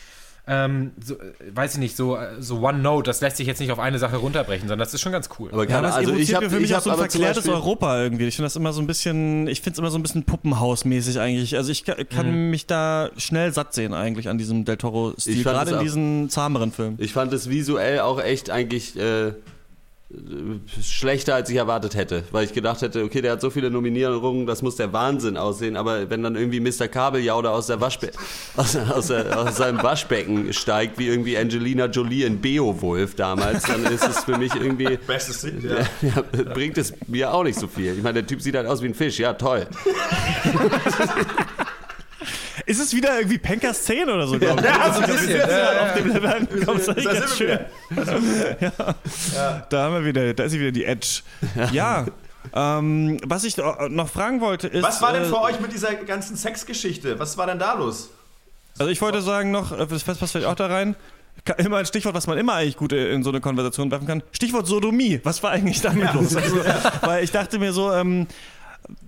Ähm, 0.51 0.91
so, 1.03 1.13
äh, 1.13 1.17
weiß 1.53 1.73
ich 1.75 1.79
nicht, 1.79 1.95
so, 1.95 2.15
äh, 2.17 2.41
so 2.41 2.59
One 2.59 2.79
Note, 2.79 3.07
das 3.07 3.21
lässt 3.21 3.37
sich 3.37 3.45
jetzt 3.45 3.59
nicht 3.59 3.71
auf 3.71 3.77
eine 3.77 3.99
Sache 3.99 4.15
runterbrechen, 4.17 4.67
sondern 4.67 4.79
das 4.83 4.93
ist 4.95 5.01
schon 5.01 5.11
ganz 5.11 5.29
cool. 5.37 5.49
aber 5.51 5.69
Ja, 5.69 5.79
das 5.81 5.93
also 5.93 6.15
ich 6.15 6.33
habe 6.33 6.49
für 6.49 6.55
mich 6.55 6.65
ich 6.71 6.73
auch 6.73 6.77
hab 6.77 6.83
so 6.85 6.89
ein 6.89 6.97
verklärtes 6.97 7.47
Europa 7.47 8.01
irgendwie. 8.01 8.25
Ich 8.25 8.35
finde 8.35 8.47
das 8.47 8.55
immer 8.55 8.73
so 8.73 8.81
ein 8.81 8.87
bisschen, 8.87 9.47
ich 9.47 9.61
finde 9.61 9.73
es 9.75 9.79
immer 9.79 9.91
so 9.91 9.99
ein 9.99 10.01
bisschen 10.01 10.23
Puppenhausmäßig 10.23 11.19
eigentlich. 11.19 11.55
Also 11.55 11.71
ich 11.71 11.85
ka- 11.85 12.03
kann 12.03 12.49
mich 12.49 12.65
da 12.65 13.11
schnell 13.17 13.53
satt 13.53 13.75
sehen 13.75 13.93
eigentlich 13.93 14.27
an 14.27 14.39
diesem 14.39 14.65
Del 14.65 14.77
Toro-Stil, 14.77 15.35
Ich 15.37 15.43
fand 15.43 15.55
gerade 15.57 15.71
in 15.71 15.79
diesen 15.81 16.29
zahmeren 16.31 16.71
Filmen. 16.71 16.95
Ich 16.99 17.13
fand 17.13 17.31
es 17.31 17.47
visuell 17.49 17.99
auch 17.99 18.19
echt 18.19 18.49
eigentlich 18.49 18.97
äh, 18.97 19.33
schlechter, 20.81 21.35
als 21.35 21.49
ich 21.51 21.55
erwartet 21.55 21.93
hätte. 21.93 22.23
Weil 22.31 22.45
ich 22.45 22.53
gedacht 22.53 22.81
hätte, 22.81 23.03
okay, 23.03 23.21
der 23.21 23.33
hat 23.33 23.41
so 23.41 23.51
viele 23.51 23.69
Nominierungen, 23.69 24.47
das 24.47 24.63
muss 24.63 24.75
der 24.75 24.91
Wahnsinn 24.91 25.37
aussehen. 25.37 25.77
Aber 25.77 26.09
wenn 26.09 26.23
dann 26.23 26.35
irgendwie 26.35 26.59
Mr. 26.59 26.87
Kabeljauder 26.87 27.51
aus, 27.51 27.67
der 27.67 27.79
Waschbe 27.79 28.09
aus, 28.57 28.75
aus, 28.75 29.07
der, 29.07 29.39
aus 29.39 29.57
seinem 29.57 29.83
Waschbecken 29.83 30.51
steigt, 30.51 30.97
wie 30.97 31.07
irgendwie 31.07 31.37
Angelina 31.37 31.85
Jolie 31.85 32.23
in 32.23 32.41
Beowulf 32.41 33.15
damals, 33.15 33.63
dann 33.63 33.85
ist 33.85 34.07
es 34.07 34.23
für 34.23 34.37
mich 34.37 34.55
irgendwie... 34.55 34.97
Bestes 35.07 35.37
Szene, 35.37 35.85
ja. 36.01 36.09
Ja, 36.09 36.23
bringt 36.53 36.77
es 36.79 36.93
mir 37.07 37.31
auch 37.31 37.43
nicht 37.43 37.59
so 37.59 37.67
viel. 37.67 37.95
Ich 37.95 38.03
meine, 38.03 38.15
der 38.15 38.27
Typ 38.27 38.41
sieht 38.41 38.55
halt 38.55 38.67
aus 38.67 38.81
wie 38.81 38.87
ein 38.87 38.95
Fisch. 38.95 39.19
Ja, 39.19 39.33
toll. 39.33 39.67
Ist 42.69 42.79
es 42.79 42.93
wieder 42.93 43.17
irgendwie 43.17 43.39
Pankers 43.39 43.83
10 43.85 44.07
oder 44.09 44.27
so, 44.27 44.37
glaube 44.37 44.61
ich? 44.61 44.67
Ja, 44.67 44.79
also, 44.79 45.01
bisschen, 45.01 45.17
sind 45.17 45.29
jetzt 45.31 45.49
ja, 45.49 45.73
ja. 45.73 45.81
auf 45.81 45.93
dem 45.95 46.07
Level 46.13 46.29
angekommen. 46.29 46.81
Das 46.85 46.97
ist 46.97 47.05
Da 47.07 47.13
ganz 47.13 47.35
schön. 47.35 47.59
Ja. 49.33 49.65
Da 49.67 49.83
haben 49.83 49.95
wir 49.95 50.05
wieder, 50.05 50.35
da 50.35 50.43
ist 50.43 50.53
wieder 50.53 50.71
die 50.71 50.85
Edge. 50.85 51.21
Ja. 51.71 52.05
Ähm, 52.53 53.17
was 53.25 53.43
ich 53.43 53.57
noch 53.57 54.07
fragen 54.07 54.39
wollte 54.39 54.67
ist. 54.67 54.83
Was 54.83 55.01
war 55.01 55.13
denn 55.13 55.23
äh, 55.23 55.25
für 55.25 55.41
euch 55.41 55.59
mit 55.59 55.73
dieser 55.73 55.95
ganzen 55.95 56.37
Sexgeschichte? 56.37 57.17
Was 57.17 57.39
war 57.39 57.47
denn 57.47 57.57
da 57.57 57.73
los? 57.73 58.11
Also 58.77 58.91
ich 58.91 59.01
wollte 59.01 59.23
sagen 59.23 59.49
noch, 59.49 59.71
äh, 59.71 59.87
das 59.87 60.03
passt 60.03 60.19
vielleicht 60.31 60.45
auch 60.45 60.53
da 60.53 60.67
rein. 60.67 60.95
Immer 61.57 61.77
ein 61.77 61.87
Stichwort, 61.87 62.13
was 62.13 62.27
man 62.27 62.37
immer 62.37 62.53
eigentlich 62.53 62.77
gut 62.77 62.93
äh, 62.93 63.11
in 63.11 63.23
so 63.23 63.31
eine 63.31 63.41
Konversation 63.41 63.89
werfen 63.89 64.05
kann. 64.05 64.21
Stichwort 64.31 64.67
Sodomie. 64.67 65.21
Was 65.23 65.41
war 65.41 65.49
eigentlich 65.49 65.81
damit 65.81 66.13
los? 66.13 66.35
Also, 66.35 66.57
weil 67.01 67.23
ich 67.23 67.31
dachte 67.31 67.57
mir 67.57 67.73
so, 67.73 67.91
ähm, 67.91 68.27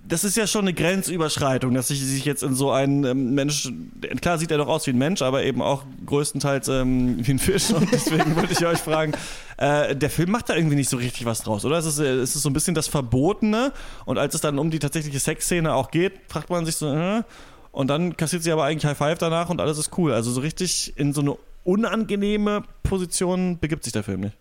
das 0.06 0.24
ist 0.24 0.36
ja 0.36 0.46
schon 0.46 0.62
eine 0.62 0.74
Grenzüberschreitung, 0.74 1.74
dass 1.74 1.88
sich 1.88 2.00
sich 2.00 2.24
jetzt 2.24 2.42
in 2.42 2.54
so 2.54 2.70
einen 2.70 3.04
ähm, 3.04 3.34
Mensch, 3.34 3.72
klar 4.20 4.38
sieht 4.38 4.50
er 4.50 4.58
doch 4.58 4.68
aus 4.68 4.86
wie 4.86 4.90
ein 4.90 4.98
Mensch, 4.98 5.22
aber 5.22 5.42
eben 5.44 5.62
auch 5.62 5.84
größtenteils 6.04 6.68
ähm, 6.68 7.16
wie 7.26 7.32
ein 7.32 7.38
Fisch. 7.38 7.70
Und 7.70 7.90
deswegen 7.90 8.36
wollte 8.36 8.52
ich 8.52 8.66
euch 8.66 8.78
fragen, 8.78 9.12
äh, 9.56 9.96
der 9.96 10.10
Film 10.10 10.30
macht 10.30 10.48
da 10.48 10.54
irgendwie 10.54 10.76
nicht 10.76 10.90
so 10.90 10.96
richtig 10.96 11.24
was 11.24 11.42
draus, 11.42 11.64
oder? 11.64 11.78
Es 11.78 11.86
ist, 11.86 11.98
äh, 11.98 12.14
es 12.16 12.36
ist 12.36 12.42
so 12.42 12.50
ein 12.50 12.52
bisschen 12.52 12.74
das 12.74 12.88
Verbotene 12.88 13.72
und 14.04 14.18
als 14.18 14.34
es 14.34 14.40
dann 14.40 14.58
um 14.58 14.70
die 14.70 14.78
tatsächliche 14.78 15.18
Sexszene 15.18 15.72
auch 15.72 15.90
geht, 15.90 16.12
fragt 16.28 16.50
man 16.50 16.66
sich 16.66 16.76
so, 16.76 16.92
äh, 16.92 17.22
und 17.70 17.88
dann 17.88 18.16
kassiert 18.16 18.42
sie 18.42 18.52
aber 18.52 18.64
eigentlich 18.64 18.84
High 18.84 18.98
Five 18.98 19.18
danach 19.18 19.48
und 19.48 19.60
alles 19.60 19.78
ist 19.78 19.96
cool. 19.96 20.12
Also 20.12 20.30
so 20.30 20.40
richtig 20.42 20.92
in 20.96 21.14
so 21.14 21.22
eine 21.22 21.36
unangenehme 21.64 22.64
Position 22.82 23.58
begibt 23.58 23.84
sich 23.84 23.92
der 23.92 24.02
Film 24.02 24.20
nicht. 24.20 24.36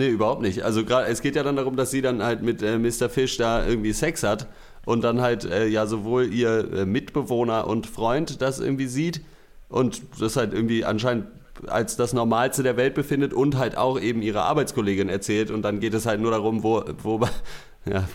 Nee, 0.00 0.08
überhaupt 0.08 0.40
nicht. 0.40 0.62
Also 0.62 0.82
gerade 0.84 1.08
es 1.08 1.20
geht 1.20 1.36
ja 1.36 1.42
dann 1.42 1.56
darum, 1.56 1.76
dass 1.76 1.90
sie 1.90 2.00
dann 2.00 2.22
halt 2.22 2.42
mit 2.42 2.62
äh, 2.62 2.78
Mr. 2.78 3.10
Fish 3.10 3.36
da 3.36 3.66
irgendwie 3.66 3.92
Sex 3.92 4.22
hat 4.22 4.46
und 4.86 5.02
dann 5.04 5.20
halt 5.20 5.44
äh, 5.44 5.66
ja 5.66 5.86
sowohl 5.86 6.32
ihr 6.32 6.72
äh, 6.72 6.86
Mitbewohner 6.86 7.66
und 7.66 7.86
Freund 7.86 8.40
das 8.40 8.60
irgendwie 8.60 8.86
sieht 8.86 9.20
und 9.68 10.00
das 10.18 10.36
halt 10.36 10.54
irgendwie 10.54 10.86
anscheinend 10.86 11.26
als 11.66 11.96
das 11.96 12.14
Normalste 12.14 12.62
der 12.62 12.78
Welt 12.78 12.94
befindet 12.94 13.34
und 13.34 13.58
halt 13.58 13.76
auch 13.76 14.00
eben 14.00 14.22
ihre 14.22 14.40
Arbeitskollegin 14.40 15.10
erzählt 15.10 15.50
und 15.50 15.60
dann 15.60 15.80
geht 15.80 15.92
es 15.92 16.06
halt 16.06 16.18
nur 16.22 16.30
darum, 16.30 16.62
wo, 16.62 16.82
wo 17.02 17.18
bei- 17.18 17.28
ja 17.84 18.08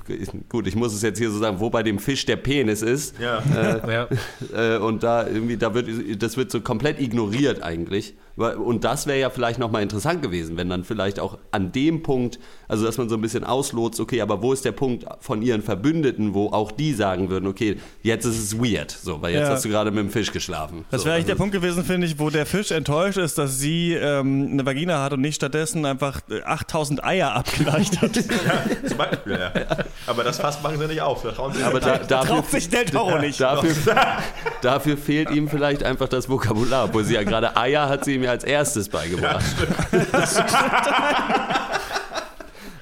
gut, 0.49 0.65
ich 0.65 0.75
muss 0.75 0.91
es 0.93 1.03
jetzt 1.03 1.19
hier 1.19 1.29
so 1.29 1.37
sagen, 1.37 1.59
wo 1.59 1.69
bei 1.69 1.83
dem 1.83 1.99
Fisch 1.99 2.25
der 2.25 2.37
Penis 2.37 2.81
ist. 2.81 3.19
Ja. 3.19 3.43
Ja. 3.87 4.07
Äh, 4.55 4.77
und 4.79 5.03
da 5.03 5.27
irgendwie, 5.27 5.57
da 5.57 5.75
wird, 5.75 5.87
das 6.21 6.35
wird 6.37 6.49
so 6.49 6.61
komplett 6.61 6.99
ignoriert 6.99 7.61
eigentlich. 7.61 8.15
Und 8.37 8.83
das 8.83 9.07
wäre 9.07 9.17
ja 9.17 9.29
vielleicht 9.29 9.59
nochmal 9.59 9.81
interessant 9.81 10.21
gewesen, 10.21 10.57
wenn 10.57 10.67
dann 10.69 10.83
vielleicht 10.83 11.21
auch 11.21 11.37
an 11.51 11.71
dem 11.71 12.03
Punkt, 12.03 12.37
also 12.67 12.85
dass 12.85 12.97
man 12.97 13.07
so 13.07 13.15
ein 13.15 13.21
bisschen 13.21 13.45
auslotst, 13.45 14.01
okay, 14.01 14.19
aber 14.19 14.41
wo 14.41 14.51
ist 14.51 14.65
der 14.65 14.73
Punkt 14.73 15.05
von 15.21 15.41
ihren 15.41 15.61
Verbündeten, 15.61 16.33
wo 16.33 16.47
auch 16.49 16.73
die 16.73 16.93
sagen 16.93 17.29
würden, 17.29 17.47
okay, 17.47 17.77
jetzt 18.03 18.25
ist 18.25 18.37
es 18.37 18.59
weird, 18.59 18.91
so, 18.91 19.21
weil 19.21 19.33
jetzt 19.35 19.47
Ja. 19.47 19.53
hast 19.53 19.63
du 19.63 19.69
gerade 19.69 19.89
mit 19.91 19.99
dem 20.01 20.09
Fisch 20.09 20.33
geschlafen. 20.33 20.83
Das 20.91 21.01
so, 21.01 21.05
wäre 21.05 21.15
eigentlich 21.15 21.27
der 21.27 21.35
also- 21.35 21.43
Punkt 21.43 21.55
gewesen, 21.55 21.85
finde 21.85 22.07
ich, 22.07 22.19
wo 22.19 22.29
der 22.29 22.45
Fisch 22.45 22.71
enttäuscht 22.71 23.17
ist, 23.17 23.37
dass 23.37 23.57
sie 23.57 23.93
ähm, 23.93 24.49
eine 24.51 24.65
Vagina 24.65 25.01
hat 25.01 25.13
und 25.13 25.21
nicht 25.21 25.35
stattdessen 25.35 25.85
einfach 25.85 26.19
äh, 26.29 26.41
8000 26.43 27.05
Eier 27.05 27.33
abgeleicht 27.35 28.01
hat. 28.01 28.15
Zum 28.85 28.97
Beispiel, 28.97 29.39
ja. 29.39 29.53
Aber 30.07 30.25
das 30.25 30.39
Fass 30.39 30.61
machen 30.61 30.77
sie 30.77 30.87
nicht 30.87 31.01
auf. 31.01 31.23
Da 31.23 31.31
trauen 31.31 31.53
sie 31.53 31.63
Aber 31.63 31.79
da, 31.79 31.99
dafür, 31.99 32.35
Traut 32.35 32.51
sich 32.51 32.67
Del 32.69 32.83
Toro 32.85 33.17
nicht. 33.19 33.39
dafür, 33.39 33.95
dafür 34.61 34.97
fehlt 34.97 35.31
ihm 35.31 35.47
vielleicht 35.47 35.83
einfach 35.83 36.09
das 36.09 36.27
Vokabular, 36.29 36.85
obwohl 36.85 37.05
sie 37.05 37.13
ja 37.13 37.23
gerade 37.23 37.55
Eier 37.55 37.87
hat 37.87 38.03
sie 38.03 38.15
ihm 38.15 38.24
ja 38.25 38.31
als 38.31 38.43
erstes 38.43 38.89
beigebracht. 38.89 39.43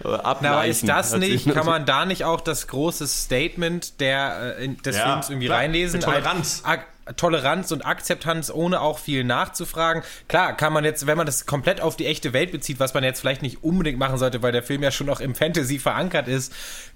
Aber 0.03 0.37
Na, 0.41 0.51
aber 0.51 0.65
ist 0.65 0.83
ableichen 0.83 0.87
das 0.87 1.13
nicht, 1.17 1.53
kann 1.53 1.65
man 1.65 1.85
da 1.85 2.05
nicht 2.05 2.25
auch 2.25 2.41
das 2.41 2.67
große 2.67 3.07
Statement 3.07 4.01
der, 4.01 4.57
äh, 4.59 4.67
des 4.67 4.97
Ja, 4.97 5.03
Films 5.13 5.29
irgendwie 5.29 5.47
klar. 5.47 5.59
reinlesen? 5.59 6.01
Toleranz. 6.01 6.61
Ak 6.65 6.87
Toleranz 7.17 7.71
und 7.73 7.85
Akzeptanz, 7.85 8.49
ohne 8.49 8.79
auch 8.79 8.97
viel 8.97 9.25
nachzufragen. 9.25 10.03
Klar, 10.29 10.55
kann 10.55 10.71
man 10.71 10.85
jetzt, 10.85 11.05
wenn 11.05 11.17
man 11.17 11.25
das 11.25 11.45
komplett 11.45 11.81
auf 11.81 11.97
die 11.97 12.05
echte 12.05 12.31
Welt 12.31 12.53
bezieht, 12.53 12.79
was 12.79 12.93
man 12.93 13.03
jetzt 13.03 13.19
vielleicht 13.19 13.41
nicht 13.41 13.61
unbedingt 13.61 13.99
machen 13.99 14.17
sollte, 14.17 14.41
weil 14.41 14.53
der 14.53 14.63
Film 14.63 14.81
ja 14.83 14.89
schon 14.91 15.09
auch 15.09 15.19
im 15.19 15.35
Fantasy 15.35 15.79
verankert 15.79 16.29
ist, 16.29 16.53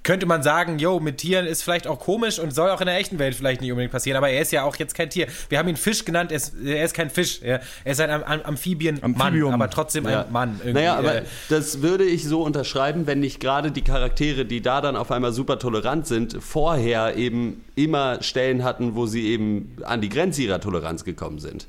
könnte 0.08 0.26
man 0.26 0.42
sagen, 0.42 0.80
yo, 0.80 1.00
mit 1.02 1.18
Tieren 1.18 1.46
ist 1.46 1.62
vielleicht 1.64 1.86
auch 1.86 2.00
komisch 2.00 2.40
und 2.40 2.54
soll 2.56 2.70
auch 2.70 2.80
in 2.80 2.88
der 2.88 2.98
echten 2.98 3.20
Welt 3.20 3.36
vielleicht 3.36 3.60
nicht 3.62 3.72
unbedingt 3.72 3.92
passieren, 3.92 4.16
aber 4.18 4.30
er 4.30 4.42
ist 4.42 4.52
ja 4.54 4.64
auch 4.64 4.76
jetzt 4.78 4.96
kein 4.96 5.10
Tier. 5.10 5.28
Wir 5.50 5.60
haben 5.60 5.68
ihn 5.68 5.76
Fisch 5.76 6.06
genannt, 6.06 6.32
er 6.32 6.38
ist, 6.38 6.54
er 6.64 6.86
ist 6.86 6.94
kein 6.94 7.10
Fisch. 7.10 7.42
Er, 7.44 7.60
ist 7.84 8.00
ein 8.00 8.10
Am 8.10 8.24
Am 8.24 8.42
Amphibienmann, 8.42 9.04
Amphibium. 9.16 9.54
aber 9.54 9.70
trotzdem 9.70 10.06
Ja. 10.08 10.24
ein 10.24 10.32
Mann. 10.32 10.56
Irgendwie. 10.60 10.74
Naja, 10.74 10.96
aber 10.98 11.16
Äh, 11.18 11.24
das 11.50 11.82
würde 11.82 12.06
ich 12.06 12.24
so 12.24 12.42
unterschreiben, 12.42 13.06
wenn 13.06 13.20
nicht 13.20 13.40
gerade 13.42 13.72
die 13.72 13.82
Charaktere, 13.84 14.46
die 14.46 14.62
da 14.62 14.80
dann 14.82 14.96
auf 14.96 15.12
einmal 15.12 15.34
super 15.34 15.60
tolerant 15.60 16.08
sind, 16.08 16.38
vorher 16.42 17.18
eben 17.18 17.66
immer 17.76 18.24
Stellen 18.24 18.64
hatten, 18.64 18.96
wo 18.96 19.06
sie 19.08 19.28
eben 19.28 19.76
an 19.84 20.00
die 20.02 20.10
Grenze 20.10 20.42
ihrer 20.42 20.62
Toleranz 20.62 21.04
gekommen 21.04 21.40
sind. 21.40 21.68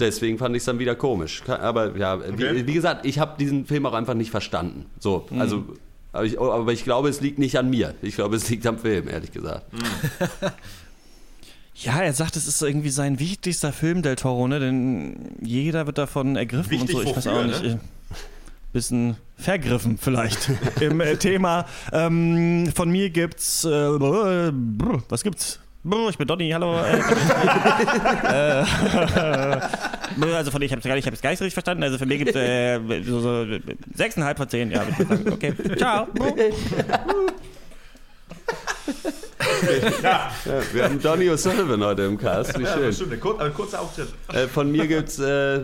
Deswegen 0.00 0.38
fand 0.38 0.56
ich 0.56 0.60
es 0.62 0.64
dann 0.64 0.78
wieder 0.78 0.94
komisch. 0.94 1.42
Aber 1.46 1.94
ja, 1.98 2.14
Okay. 2.14 2.54
wie, 2.54 2.66
wie 2.66 2.72
gesagt, 2.72 3.04
ich 3.04 3.18
habe 3.18 3.32
diesen 3.38 3.66
Film 3.66 3.84
auch 3.84 3.92
einfach 3.92 4.14
nicht 4.14 4.30
verstanden. 4.30 4.86
So, 4.98 5.26
also, 5.38 5.64
aber 6.14 6.24
ich, 6.24 6.40
aber 6.40 6.72
ich 6.72 6.84
glaube, 6.84 7.08
es 7.08 7.20
liegt 7.20 7.38
nicht 7.38 7.58
an 7.58 7.68
mir. 7.68 7.94
Ich 8.02 8.14
glaube, 8.14 8.36
es 8.36 8.48
liegt 8.48 8.66
am 8.66 8.78
Film, 8.78 9.08
ehrlich 9.08 9.32
gesagt. 9.32 9.66
Ja, 11.76 12.00
er 12.00 12.12
sagt, 12.12 12.36
es 12.36 12.46
ist 12.46 12.62
irgendwie 12.62 12.90
sein 12.90 13.18
wichtigster 13.18 13.72
Film, 13.72 14.02
Del 14.02 14.14
Toro, 14.14 14.46
ne? 14.46 14.60
Denn 14.60 15.32
jeder 15.42 15.86
wird 15.86 15.98
davon 15.98 16.36
ergriffen 16.36 16.70
Wichtig 16.70 16.94
und 16.94 17.02
so. 17.02 17.10
Ich 17.10 17.16
weiß 17.16 17.26
auch 17.26 17.44
nicht. 17.44 17.62
ne? 17.64 17.72
äh, 17.72 18.14
Bisschen 18.72 19.16
vergriffen 19.36 19.98
vielleicht 19.98 20.50
im 20.80 21.00
äh, 21.00 21.16
Thema. 21.16 21.66
Ähm, 21.92 22.70
von 22.74 22.90
mir 22.90 23.10
gibt's. 23.10 23.64
Äh, 23.64 23.68
brr, 23.98 24.52
was 25.08 25.24
gibt's? 25.24 25.58
Ich 25.84 26.16
bin 26.16 26.26
Donny, 26.26 26.50
hallo. 26.50 26.78
Äh, 28.24 28.62
äh, 28.62 28.64
also 30.34 30.50
von 30.50 30.62
ich 30.62 30.72
habe 30.72 30.80
es 30.80 30.86
gar 30.86 30.94
nicht, 30.94 31.04
ich 31.04 31.06
habe 31.06 31.14
es 31.14 31.20
gar 31.20 31.28
nicht 31.30 31.38
so 31.38 31.44
richtig 31.44 31.54
verstanden. 31.54 31.82
Also 31.82 31.98
für 31.98 32.06
mich 32.06 32.18
gibt 32.18 32.30
es 32.30 32.36
äh, 32.36 33.02
so, 33.02 33.20
so 33.20 33.46
sechseinhalb 33.94 34.38
von 34.38 34.48
zehn. 34.48 34.70
Ja, 34.70 34.82
okay. 35.30 35.52
Ciao. 35.76 36.08
Brr. 39.60 40.02
Ja, 40.02 40.30
wir 40.72 40.84
haben 40.84 41.00
Donny 41.00 41.30
O'Sullivan 41.30 41.84
heute 41.84 42.02
im 42.02 42.18
Cast. 42.18 42.58
Wie 42.58 42.62
Ja, 42.64 42.74
schön. 42.74 42.82
das 42.86 42.96
stimmt. 42.96 43.12
Ein, 43.12 43.20
kur 43.20 43.40
ein 43.40 43.54
kurzer 43.54 43.80
Auftritt. 43.80 44.08
Äh, 44.32 44.46
von 44.48 44.70
mir 44.70 44.86
gibt's 44.86 45.18
äh, 45.18 45.60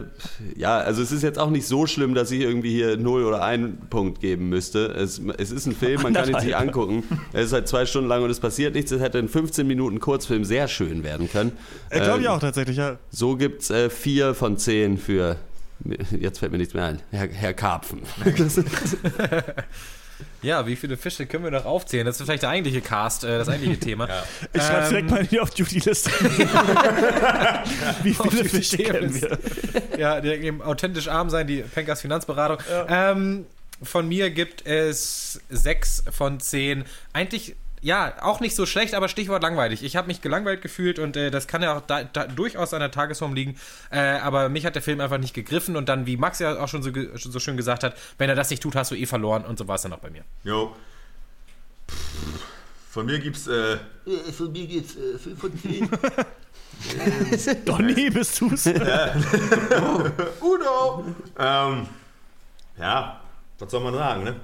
ja, 0.56 0.78
also 0.78 1.02
es 1.02 1.12
ist 1.12 1.22
jetzt 1.22 1.38
auch 1.38 1.50
nicht 1.50 1.66
so 1.66 1.86
schlimm, 1.86 2.14
dass 2.14 2.30
ich 2.30 2.40
irgendwie 2.40 2.72
hier 2.72 2.96
0 2.96 3.24
oder 3.24 3.42
1 3.42 3.88
Punkt 3.90 4.20
geben 4.20 4.48
müsste. 4.48 4.86
Es, 4.86 5.20
es 5.38 5.50
ist 5.50 5.66
ein 5.66 5.74
Film, 5.74 6.02
man 6.02 6.14
kann 6.14 6.28
ihn 6.28 6.40
sich 6.40 6.56
angucken. 6.56 7.04
Es 7.32 7.46
ist 7.46 7.52
halt 7.52 7.68
zwei 7.68 7.86
Stunden 7.86 8.08
lang 8.08 8.22
und 8.22 8.30
es 8.30 8.40
passiert 8.40 8.74
nichts. 8.74 8.90
Es 8.92 9.00
hätte 9.00 9.18
ein 9.18 9.28
15 9.28 9.66
Minuten 9.66 10.00
Kurzfilm 10.00 10.44
sehr 10.44 10.68
schön 10.68 11.02
werden 11.04 11.30
können. 11.30 11.52
Äh, 11.90 12.00
Glaube 12.00 12.20
ich 12.20 12.26
Ähm, 12.26 12.32
auch 12.32 12.40
tatsächlich, 12.40 12.76
ja. 12.76 12.96
So 13.10 13.36
gibt's 13.36 13.70
äh, 13.70 13.90
vier 13.90 14.34
von 14.34 14.56
zehn 14.56 14.98
für 14.98 15.36
jetzt 16.18 16.38
fällt 16.40 16.52
mir 16.52 16.58
nichts 16.58 16.74
mehr 16.74 16.84
ein. 16.84 17.00
Herr, 17.10 17.28
Herr 17.28 17.54
Karpfen. 17.54 18.02
Ja, 20.42 20.66
wie 20.66 20.76
viele 20.76 20.96
Fische 20.96 21.26
können 21.26 21.44
wir 21.44 21.50
noch 21.50 21.64
aufzählen? 21.64 22.06
Das 22.06 22.18
ist 22.18 22.24
vielleicht 22.24 22.42
der 22.42 22.50
eigentliche 22.50 22.80
Cast, 22.80 23.24
äh, 23.24 23.38
das 23.38 23.48
eigentliche 23.48 23.78
Thema. 23.86 24.08
Ich 24.52 24.62
schreibe 24.62 24.84
Ähm, 24.84 24.88
direkt 24.90 25.10
mal 25.10 25.20
in 25.20 25.28
die 25.28 25.40
Off-Duty-Liste. 25.40 26.10
Wie 28.02 28.14
viele 28.14 28.44
Fische 28.44 28.76
kennen 28.78 29.14
wir? 29.20 29.38
ja, 29.98 30.20
die 30.20 30.28
eben 30.30 30.62
authentisch 30.62 31.08
arm 31.08 31.30
sein, 31.30 31.46
die 31.46 31.62
Penkers 31.62 32.00
Finanzberatung. 32.00 32.58
Ähm, 32.88 33.46
von 33.82 34.08
mir 34.08 34.30
gibt 34.30 34.66
es 34.66 35.40
sechs 35.48 36.04
von 36.10 36.40
zehn. 36.40 36.84
Eigentlich, 37.12 37.56
ja, 37.82 38.14
auch 38.22 38.40
nicht 38.40 38.54
so 38.54 38.66
schlecht, 38.66 38.94
aber 38.94 39.08
Stichwort 39.08 39.42
langweilig. 39.42 39.82
Ich 39.82 39.96
habe 39.96 40.06
mich 40.06 40.20
gelangweilt 40.20 40.62
gefühlt 40.62 40.98
und 40.98 41.16
äh, 41.16 41.30
das 41.30 41.46
kann 41.46 41.62
ja 41.62 41.76
auch 41.76 41.80
da, 41.80 42.04
da, 42.04 42.26
durchaus 42.26 42.74
an 42.74 42.80
der 42.80 42.90
Tagesform 42.90 43.34
liegen. 43.34 43.56
Äh, 43.90 43.98
aber 43.98 44.48
mich 44.48 44.66
hat 44.66 44.74
der 44.74 44.82
Film 44.82 45.00
einfach 45.00 45.18
nicht 45.18 45.34
gegriffen 45.34 45.76
und 45.76 45.88
dann, 45.88 46.06
wie 46.06 46.16
Max 46.16 46.38
ja 46.38 46.58
auch 46.58 46.68
schon 46.68 46.82
so, 46.82 46.90
so 47.14 47.40
schön 47.40 47.56
gesagt 47.56 47.82
hat, 47.84 47.96
wenn 48.18 48.28
er 48.28 48.36
das 48.36 48.50
nicht 48.50 48.62
tut, 48.62 48.74
hast 48.74 48.90
du 48.90 48.94
eh 48.94 49.06
verloren 49.06 49.44
und 49.44 49.58
so 49.58 49.66
war 49.68 49.76
es 49.76 49.82
dann 49.82 49.92
auch 49.92 49.98
bei 49.98 50.10
mir. 50.10 50.24
Jo. 50.44 50.74
Von 52.90 53.06
mir 53.06 53.18
gibt's. 53.18 53.46
Äh, 53.46 53.78
Von 54.36 54.52
mir 54.52 54.66
geht's 54.66 54.96
äh, 54.96 55.18
5 55.18 55.40
von 55.40 55.58
10. 55.58 55.88
Donny, 57.64 58.10
bist 58.10 58.40
du's? 58.40 58.66
Udo! 60.40 61.04
Ähm, 61.38 61.86
ja, 62.78 63.20
was 63.58 63.70
soll 63.70 63.80
man 63.80 63.94
sagen, 63.94 64.24
ne? 64.24 64.36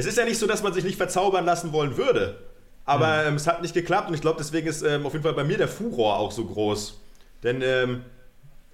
Es 0.00 0.06
ist 0.06 0.16
ja 0.16 0.24
nicht 0.24 0.38
so, 0.38 0.46
dass 0.46 0.62
man 0.62 0.72
sich 0.72 0.82
nicht 0.82 0.96
verzaubern 0.96 1.44
lassen 1.44 1.72
wollen 1.72 1.96
würde. 1.96 2.38
Aber 2.86 3.24
ähm, 3.26 3.34
es 3.34 3.46
hat 3.46 3.60
nicht 3.62 3.74
geklappt 3.74 4.08
und 4.08 4.14
ich 4.14 4.20
glaube, 4.20 4.38
deswegen 4.38 4.66
ist 4.66 4.82
ähm, 4.82 5.06
auf 5.06 5.12
jeden 5.12 5.22
Fall 5.22 5.34
bei 5.34 5.44
mir 5.44 5.58
der 5.58 5.68
Furor 5.68 6.18
auch 6.18 6.32
so 6.32 6.44
groß. 6.44 6.98
Denn 7.42 7.60
ähm, 7.62 8.02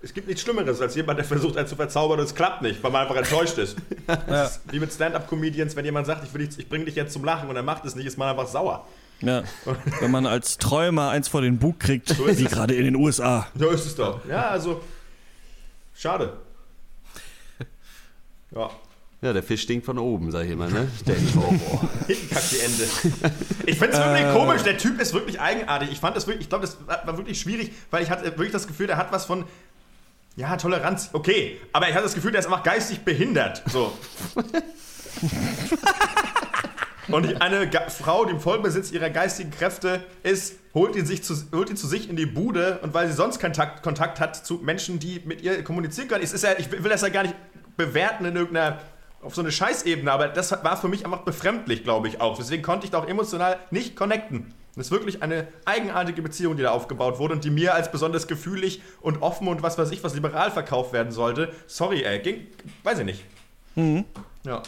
es 0.00 0.14
gibt 0.14 0.28
nichts 0.28 0.42
Schlimmeres 0.42 0.80
als 0.80 0.94
jemand, 0.94 1.18
der 1.18 1.26
versucht, 1.26 1.56
einen 1.56 1.66
zu 1.66 1.74
verzaubern 1.74 2.20
und 2.20 2.24
es 2.24 2.34
klappt 2.34 2.62
nicht, 2.62 2.82
weil 2.82 2.92
man 2.92 3.02
einfach 3.02 3.16
enttäuscht 3.16 3.58
ist. 3.58 3.76
Das 4.28 4.58
ist 4.58 4.72
wie 4.72 4.78
mit 4.78 4.92
Stand-Up-Comedians, 4.92 5.74
wenn 5.74 5.84
jemand 5.84 6.06
sagt, 6.06 6.22
ich, 6.22 6.30
dich, 6.30 6.60
ich 6.60 6.68
bringe 6.68 6.84
dich 6.84 6.94
jetzt 6.94 7.12
zum 7.12 7.24
Lachen 7.24 7.48
und 7.48 7.56
er 7.56 7.64
macht 7.64 7.84
es 7.84 7.96
nicht, 7.96 8.06
ist 8.06 8.16
man 8.16 8.28
einfach 8.28 8.46
sauer. 8.46 8.86
Ja. 9.20 9.42
Wenn 10.00 10.12
man 10.12 10.26
als 10.26 10.58
Träumer 10.58 11.10
eins 11.10 11.26
vor 11.26 11.40
den 11.40 11.58
Bug 11.58 11.80
kriegt, 11.80 12.10
ist 12.10 12.38
wie 12.38 12.44
gerade 12.44 12.74
in 12.74 12.84
den 12.84 12.94
USA. 12.94 13.48
So 13.58 13.70
ist 13.70 13.84
es 13.84 13.96
doch. 13.96 14.24
Ja, 14.28 14.50
also, 14.50 14.80
schade. 15.92 16.34
Ja. 18.54 18.70
Ja, 19.26 19.32
der 19.32 19.42
Fisch 19.42 19.62
stinkt 19.62 19.84
von 19.84 19.98
oben, 19.98 20.30
sag 20.30 20.44
ich 20.44 20.52
immer, 20.52 20.68
ne? 20.68 20.86
Der 21.04 21.16
Toro. 21.32 21.50
Hinten 22.06 22.30
kackt 22.30 22.52
die 22.52 22.60
Ende. 22.60 22.84
Ich 23.66 23.76
finde 23.76 23.96
es 23.96 23.98
wirklich 23.98 24.32
komisch. 24.32 24.62
Der 24.62 24.78
Typ 24.78 25.00
ist 25.00 25.14
wirklich 25.14 25.40
eigenartig. 25.40 25.90
Ich 25.90 25.98
fand 25.98 26.14
das 26.14 26.28
wirklich, 26.28 26.44
ich 26.44 26.48
glaube, 26.48 26.64
das 26.64 26.78
war 26.86 27.16
wirklich 27.16 27.40
schwierig, 27.40 27.72
weil 27.90 28.04
ich 28.04 28.10
hatte 28.10 28.22
wirklich 28.22 28.52
das 28.52 28.68
Gefühl, 28.68 28.86
der 28.86 28.98
hat 28.98 29.10
was 29.10 29.24
von. 29.24 29.44
Ja, 30.36 30.56
Toleranz, 30.56 31.10
okay. 31.12 31.60
Aber 31.72 31.88
ich 31.88 31.94
hatte 31.94 32.04
das 32.04 32.14
Gefühl, 32.14 32.30
der 32.30 32.38
ist 32.38 32.46
einfach 32.46 32.62
geistig 32.62 33.00
behindert. 33.00 33.64
So. 33.66 33.98
und 37.08 37.42
eine 37.42 37.68
Ga 37.68 37.88
Frau, 37.88 38.26
die 38.26 38.30
im 38.30 38.40
Vollbesitz 38.40 38.92
ihrer 38.92 39.10
geistigen 39.10 39.50
Kräfte 39.50 40.04
ist, 40.22 40.54
holt 40.72 40.94
ihn, 40.94 41.04
sich 41.04 41.24
zu, 41.24 41.34
holt 41.52 41.68
ihn 41.68 41.76
zu 41.76 41.88
sich 41.88 42.08
in 42.08 42.14
die 42.14 42.26
Bude 42.26 42.78
und 42.82 42.94
weil 42.94 43.08
sie 43.08 43.14
sonst 43.14 43.40
Kontakt, 43.40 43.82
Kontakt 43.82 44.20
hat 44.20 44.46
zu 44.46 44.60
Menschen, 44.62 45.00
die 45.00 45.20
mit 45.24 45.42
ihr 45.42 45.64
kommunizieren 45.64 46.06
können. 46.06 46.22
Es 46.22 46.32
ist 46.32 46.44
ja, 46.44 46.50
ich 46.56 46.70
will 46.70 46.90
das 46.90 47.02
ja 47.02 47.08
gar 47.08 47.24
nicht 47.24 47.34
bewerten 47.76 48.24
in 48.24 48.36
irgendeiner 48.36 48.78
auf 49.22 49.34
so 49.34 49.40
eine 49.40 49.50
Scheißebene, 49.50 50.10
aber 50.10 50.28
das 50.28 50.52
war 50.52 50.76
für 50.76 50.88
mich 50.88 51.04
einfach 51.04 51.22
befremdlich, 51.22 51.82
glaube 51.84 52.08
ich 52.08 52.20
auch. 52.20 52.36
Deswegen 52.36 52.62
konnte 52.62 52.84
ich 52.84 52.90
da 52.90 52.98
auch 52.98 53.08
emotional 53.08 53.58
nicht 53.70 53.96
connecten. 53.96 54.54
Das 54.76 54.86
ist 54.86 54.92
wirklich 54.92 55.22
eine 55.22 55.48
eigenartige 55.64 56.20
Beziehung, 56.20 56.56
die 56.56 56.62
da 56.62 56.70
aufgebaut 56.70 57.18
wurde 57.18 57.32
und 57.32 57.44
die 57.44 57.50
mir 57.50 57.74
als 57.74 57.90
besonders 57.90 58.26
gefühlig 58.26 58.82
und 59.00 59.22
offen 59.22 59.48
und 59.48 59.62
was 59.62 59.78
weiß 59.78 59.90
ich, 59.90 60.04
was 60.04 60.14
liberal 60.14 60.50
verkauft 60.50 60.92
werden 60.92 61.12
sollte. 61.12 61.50
Sorry, 61.66 62.02
ey, 62.02 62.18
ging, 62.18 62.46
weiß 62.82 62.98
ich 62.98 63.04
nicht. 63.06 63.24
Ja. 64.44 64.62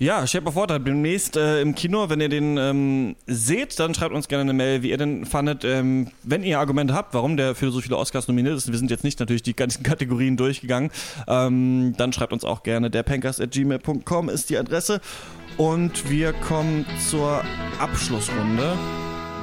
Ja, 0.00 0.24
Shape 0.28 0.46
of 0.46 0.54
Water 0.54 0.78
demnächst 0.78 1.36
äh, 1.36 1.60
im 1.60 1.74
Kino. 1.74 2.08
Wenn 2.08 2.20
ihr 2.20 2.28
den 2.28 2.56
ähm, 2.56 3.16
seht, 3.26 3.80
dann 3.80 3.94
schreibt 3.94 4.14
uns 4.14 4.28
gerne 4.28 4.42
eine 4.42 4.52
Mail, 4.52 4.82
wie 4.82 4.90
ihr 4.90 4.96
den 4.96 5.26
fandet. 5.26 5.64
Ähm, 5.64 6.12
wenn 6.22 6.44
ihr 6.44 6.60
Argumente 6.60 6.94
habt, 6.94 7.14
warum 7.14 7.36
der 7.36 7.56
für 7.56 7.72
so 7.72 7.80
viele 7.80 7.96
Oscars 7.96 8.28
nominiert 8.28 8.56
ist, 8.56 8.70
wir 8.70 8.78
sind 8.78 8.92
jetzt 8.92 9.02
nicht 9.02 9.18
natürlich 9.18 9.42
die 9.42 9.54
ganzen 9.56 9.82
Kategorien 9.82 10.36
durchgegangen, 10.36 10.92
ähm, 11.26 11.94
dann 11.96 12.12
schreibt 12.12 12.32
uns 12.32 12.44
auch 12.44 12.62
gerne. 12.62 12.90
derpankers.gmail.com 12.90 14.28
ist 14.28 14.50
die 14.50 14.58
Adresse. 14.58 15.00
Und 15.56 16.08
wir 16.08 16.32
kommen 16.32 16.86
zur 17.10 17.42
Abschlussrunde. 17.80 18.78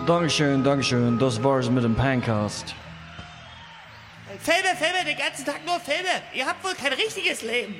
Dankeschön, 0.07 0.63
Dankeschön. 0.63 1.19
Das 1.19 1.43
war's 1.43 1.69
mit 1.69 1.83
dem 1.83 1.95
Pancast. 1.95 2.73
Filme, 4.39 4.69
Filme, 4.77 5.03
den 5.05 5.17
ganzen 5.17 5.43
Tag 5.43 5.65
nur 5.65 5.81
Filme. 5.81 6.07
Ihr 6.33 6.45
habt 6.45 6.63
wohl 6.63 6.73
kein 6.75 6.93
richtiges 6.93 7.41
Leben. 7.41 7.75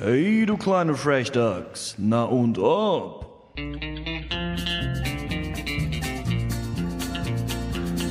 Hey, 0.00 0.46
du 0.46 0.56
kleine 0.56 0.94
Frechdachs. 0.94 1.96
Na 1.98 2.22
und 2.22 2.56
ob? 2.56 3.26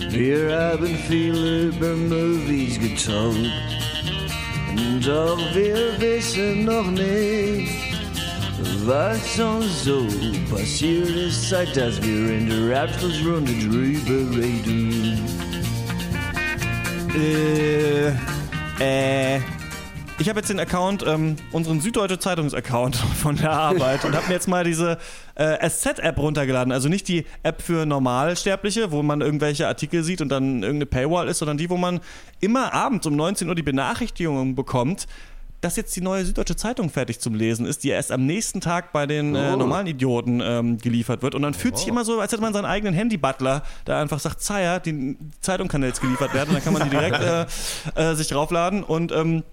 Wir 0.10 0.60
haben 0.60 0.96
viel 1.08 1.70
über 1.70 1.96
Movies 1.96 2.78
getalkt. 2.78 3.54
Doch 5.06 5.40
wir 5.56 5.98
wissen 6.00 6.66
noch 6.66 6.92
nicht, 6.92 7.72
was 8.84 9.40
uns 9.40 9.86
so 9.86 10.06
passiert 10.54 11.08
ist, 11.08 11.48
seit 11.50 11.74
dass 11.78 12.02
wir 12.04 12.38
in 12.38 12.50
der 12.50 12.84
Abschlussrunde 12.84 13.54
drüber 13.54 14.38
reden. 14.38 15.22
Äh, 17.16 18.10
äh. 18.84 19.57
Ich 20.20 20.28
habe 20.30 20.40
jetzt 20.40 20.50
den 20.50 20.60
Account, 20.60 21.06
ähm, 21.08 21.36
unseren 21.52 21.80
Süddeutsche 21.80 22.18
Zeitungs-Account 22.18 22.96
von 23.22 23.36
der 23.36 23.52
Arbeit 23.52 24.04
und 24.04 24.16
habe 24.16 24.28
mir 24.28 24.34
jetzt 24.34 24.48
mal 24.48 24.64
diese 24.64 24.98
äh, 25.36 25.70
SZ-App 25.70 26.18
runtergeladen. 26.18 26.74
Also 26.74 26.90
nicht 26.90 27.08
die 27.08 27.26
App 27.44 27.62
für 27.62 27.86
Normalsterbliche, 27.86 28.92
wo 28.92 29.04
man 29.04 29.22
irgendwelche 29.22 29.68
Artikel 29.68 30.04
sieht 30.04 30.22
und 30.22 30.30
dann 30.30 30.64
irgendeine 30.64 30.88
Paywall 30.88 31.28
ist, 31.28 31.38
sondern 31.38 31.58
die, 31.58 31.70
wo 31.70 31.78
man 31.78 32.00
immer 32.40 32.74
abends 32.74 33.06
um 33.06 33.16
19 33.16 33.48
Uhr 33.48 33.54
die 33.54 33.62
Benachrichtigung 33.62 34.56
bekommt, 34.56 35.06
dass 35.62 35.76
jetzt 35.76 35.96
die 35.96 36.02
neue 36.02 36.26
Süddeutsche 36.26 36.56
Zeitung 36.56 36.90
fertig 36.90 37.20
zum 37.20 37.36
Lesen 37.36 37.68
ist, 37.68 37.84
die 37.84 37.90
erst 37.90 38.12
am 38.12 38.26
nächsten 38.26 38.60
Tag 38.60 38.94
bei 38.94 39.06
den 39.06 39.36
äh, 39.36 39.56
normalen 39.56 39.88
Idioten 39.88 40.42
ähm, 40.44 40.78
geliefert 40.78 41.22
wird. 41.22 41.36
Und 41.36 41.44
dann 41.44 41.54
fühlt 41.54 41.78
sich 41.78 41.88
immer 41.88 42.06
so, 42.06 42.20
als 42.20 42.32
hätte 42.32 42.42
man 42.42 42.54
seinen 42.54 42.66
eigenen 42.66 42.94
Handy-Butler, 42.94 43.64
der 43.86 43.98
einfach 43.98 44.20
sagt, 44.20 44.42
Zeier, 44.42 44.80
die 44.80 45.18
Zeitung 45.42 45.68
kann 45.68 45.84
jetzt 45.84 46.02
geliefert 46.02 46.34
werden. 46.34 46.50
Und 46.50 46.56
dann 46.56 46.64
kann 46.64 46.74
man 46.74 46.84
die 46.84 46.90
direkt 46.90 47.22
äh, 47.96 48.12
äh, 48.12 48.16
sich 48.16 48.28
draufladen 48.28 48.84
und 48.84 49.12
ähm, 49.12 49.44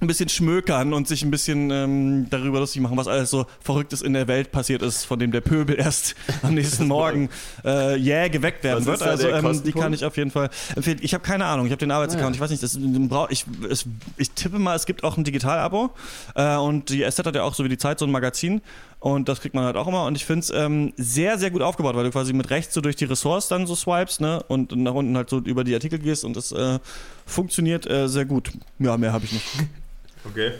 ein 0.00 0.06
bisschen 0.06 0.28
schmökern 0.28 0.92
und 0.92 1.08
sich 1.08 1.22
ein 1.24 1.30
bisschen 1.30 1.70
ähm, 1.72 2.26
darüber 2.30 2.60
lustig 2.60 2.80
machen, 2.82 2.96
was 2.96 3.08
alles 3.08 3.30
so 3.30 3.46
Verrücktes 3.60 4.00
in 4.00 4.12
der 4.12 4.28
Welt 4.28 4.52
passiert 4.52 4.80
ist, 4.82 5.04
von 5.04 5.18
dem 5.18 5.32
der 5.32 5.40
Pöbel 5.40 5.76
erst 5.78 6.14
am 6.42 6.54
nächsten 6.54 6.86
Morgen 6.86 7.28
äh, 7.64 7.96
jäh 7.96 8.28
geweckt 8.28 8.62
werden 8.62 8.86
wird. 8.86 9.02
Also 9.02 9.28
ähm, 9.28 9.62
die 9.64 9.72
kann 9.72 9.92
ich 9.92 10.04
auf 10.04 10.16
jeden 10.16 10.30
Fall 10.30 10.50
empfehlen. 10.76 10.98
Ich 11.02 11.14
habe 11.14 11.24
keine 11.24 11.46
Ahnung, 11.46 11.66
ich 11.66 11.72
habe 11.72 11.80
den 11.80 11.90
Arbeitsaccount, 11.90 12.36
ich 12.36 12.40
weiß 12.40 12.50
nicht, 12.50 12.62
das, 12.62 12.78
brau- 12.78 13.26
ich, 13.30 13.44
es, 13.68 13.86
ich 14.16 14.30
tippe 14.30 14.58
mal, 14.60 14.76
es 14.76 14.86
gibt 14.86 15.02
auch 15.02 15.16
ein 15.16 15.24
Digital-Abo 15.24 15.90
äh, 16.36 16.56
und 16.56 16.90
die 16.90 17.02
SZ 17.08 17.26
hat 17.26 17.34
ja 17.34 17.42
auch 17.42 17.54
so 17.54 17.64
wie 17.64 17.68
die 17.68 17.78
Zeit 17.78 17.98
so 17.98 18.04
ein 18.06 18.12
Magazin 18.12 18.60
und 19.00 19.28
das 19.28 19.40
kriegt 19.40 19.54
man 19.54 19.64
halt 19.64 19.76
auch 19.76 19.86
immer 19.88 20.04
und 20.06 20.14
ich 20.16 20.24
finde 20.24 20.40
es 20.40 20.50
ähm, 20.50 20.92
sehr, 20.96 21.38
sehr 21.38 21.50
gut 21.50 21.62
aufgebaut, 21.62 21.96
weil 21.96 22.04
du 22.04 22.10
quasi 22.10 22.32
mit 22.32 22.50
rechts 22.50 22.72
so 22.74 22.80
durch 22.80 22.96
die 22.96 23.04
Ressorts 23.04 23.48
dann 23.48 23.66
so 23.66 23.74
swipes 23.74 24.20
ne? 24.20 24.44
und 24.48 24.74
nach 24.76 24.94
unten 24.94 25.16
halt 25.16 25.28
so 25.30 25.38
über 25.38 25.64
die 25.64 25.74
Artikel 25.74 25.98
gehst 25.98 26.24
und 26.24 26.36
das 26.36 26.52
äh, 26.52 26.78
funktioniert 27.26 27.88
äh, 27.88 28.08
sehr 28.08 28.24
gut. 28.24 28.50
Ja, 28.78 28.96
mehr 28.96 29.12
habe 29.12 29.24
ich 29.24 29.32
nicht. 29.32 29.44
Okay. 30.24 30.52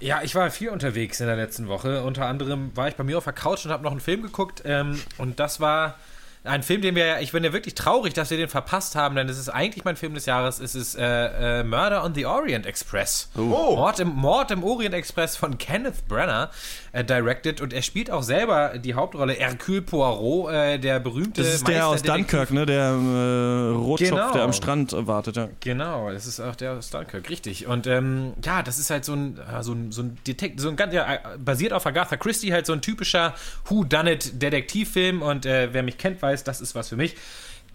Ja, 0.00 0.22
ich 0.22 0.34
war 0.34 0.50
viel 0.50 0.70
unterwegs 0.70 1.20
in 1.20 1.26
der 1.26 1.36
letzten 1.36 1.68
Woche. 1.68 2.02
Unter 2.02 2.26
anderem 2.26 2.74
war 2.74 2.88
ich 2.88 2.96
bei 2.96 3.04
mir 3.04 3.18
auf 3.18 3.24
der 3.24 3.34
Couch 3.34 3.66
und 3.66 3.70
habe 3.70 3.82
noch 3.82 3.90
einen 3.90 4.00
Film 4.00 4.22
geguckt. 4.22 4.62
Ähm, 4.64 5.00
und 5.18 5.38
das 5.38 5.60
war 5.60 5.98
ein 6.44 6.62
Film, 6.62 6.80
den 6.80 6.94
wir, 6.94 7.04
ja- 7.06 7.20
ich 7.20 7.32
bin 7.32 7.44
ja 7.44 7.52
wirklich 7.52 7.74
traurig, 7.74 8.14
dass 8.14 8.30
wir 8.30 8.38
den 8.38 8.48
verpasst 8.48 8.94
haben, 8.96 9.14
denn 9.14 9.28
es 9.28 9.38
ist 9.38 9.48
eigentlich 9.50 9.84
mein 9.84 9.96
Film 9.96 10.14
des 10.14 10.26
Jahres. 10.26 10.58
Es 10.58 10.74
ist 10.74 10.94
äh, 10.96 11.60
äh, 11.60 11.64
Murder 11.64 12.02
on 12.04 12.14
the 12.14 12.24
Orient 12.24 12.64
Express. 12.66 13.28
Oh. 13.36 13.40
Mord, 13.76 14.00
im, 14.00 14.08
Mord 14.08 14.50
im 14.50 14.64
Orient 14.64 14.94
Express 14.94 15.36
von 15.36 15.58
Kenneth 15.58 16.08
Branagh 16.08 16.50
äh, 16.92 17.04
directed 17.04 17.60
und 17.60 17.72
er 17.72 17.82
spielt 17.82 18.10
auch 18.10 18.22
selber 18.22 18.78
die 18.78 18.94
Hauptrolle 18.94 19.34
Hercule 19.34 19.82
Poirot, 19.82 20.50
äh, 20.52 20.78
der 20.78 20.98
berühmte 21.00 21.42
Das 21.42 21.54
ist 21.54 21.68
der 21.68 21.86
aus 21.86 22.02
Dunkirk, 22.02 22.50
ne? 22.52 22.64
Der 22.64 22.84
äh, 22.90 23.74
Rotschopf, 23.74 24.08
Genau. 24.10 24.32
der 24.32 24.42
am 24.42 24.52
Strand 24.54 24.92
äh, 24.94 25.06
wartet, 25.06 25.36
ja. 25.36 25.48
Genau, 25.60 26.10
das 26.10 26.26
ist 26.26 26.40
auch 26.40 26.56
der 26.56 26.72
aus 26.72 26.88
Dunkirk, 26.90 27.28
richtig. 27.28 27.66
Und 27.66 27.86
ähm, 27.86 28.32
ja, 28.44 28.62
das 28.62 28.78
ist 28.78 28.88
halt 28.90 29.04
so 29.04 29.12
ein, 29.14 29.38
äh, 29.38 29.62
so 29.62 29.72
ein, 29.72 29.92
so 29.92 30.02
ein 30.02 30.16
Detekt, 30.26 30.58
so 30.60 30.68
ein 30.70 30.76
ganz, 30.76 30.94
ja, 30.94 31.18
basiert 31.38 31.72
auf 31.74 31.84
Agatha 31.86 32.16
Christie, 32.16 32.52
halt 32.52 32.64
so 32.66 32.72
ein 32.72 32.80
typischer 32.80 33.34
Who-Done-It-Detektivfilm. 33.68 35.22
Und 35.22 35.46
äh, 35.46 35.68
wer 35.72 35.82
mich 35.82 35.98
kennt, 35.98 36.20
weiß, 36.22 36.29
das 36.44 36.60
ist 36.60 36.74
was 36.74 36.88
für 36.88 36.96
mich. 36.96 37.16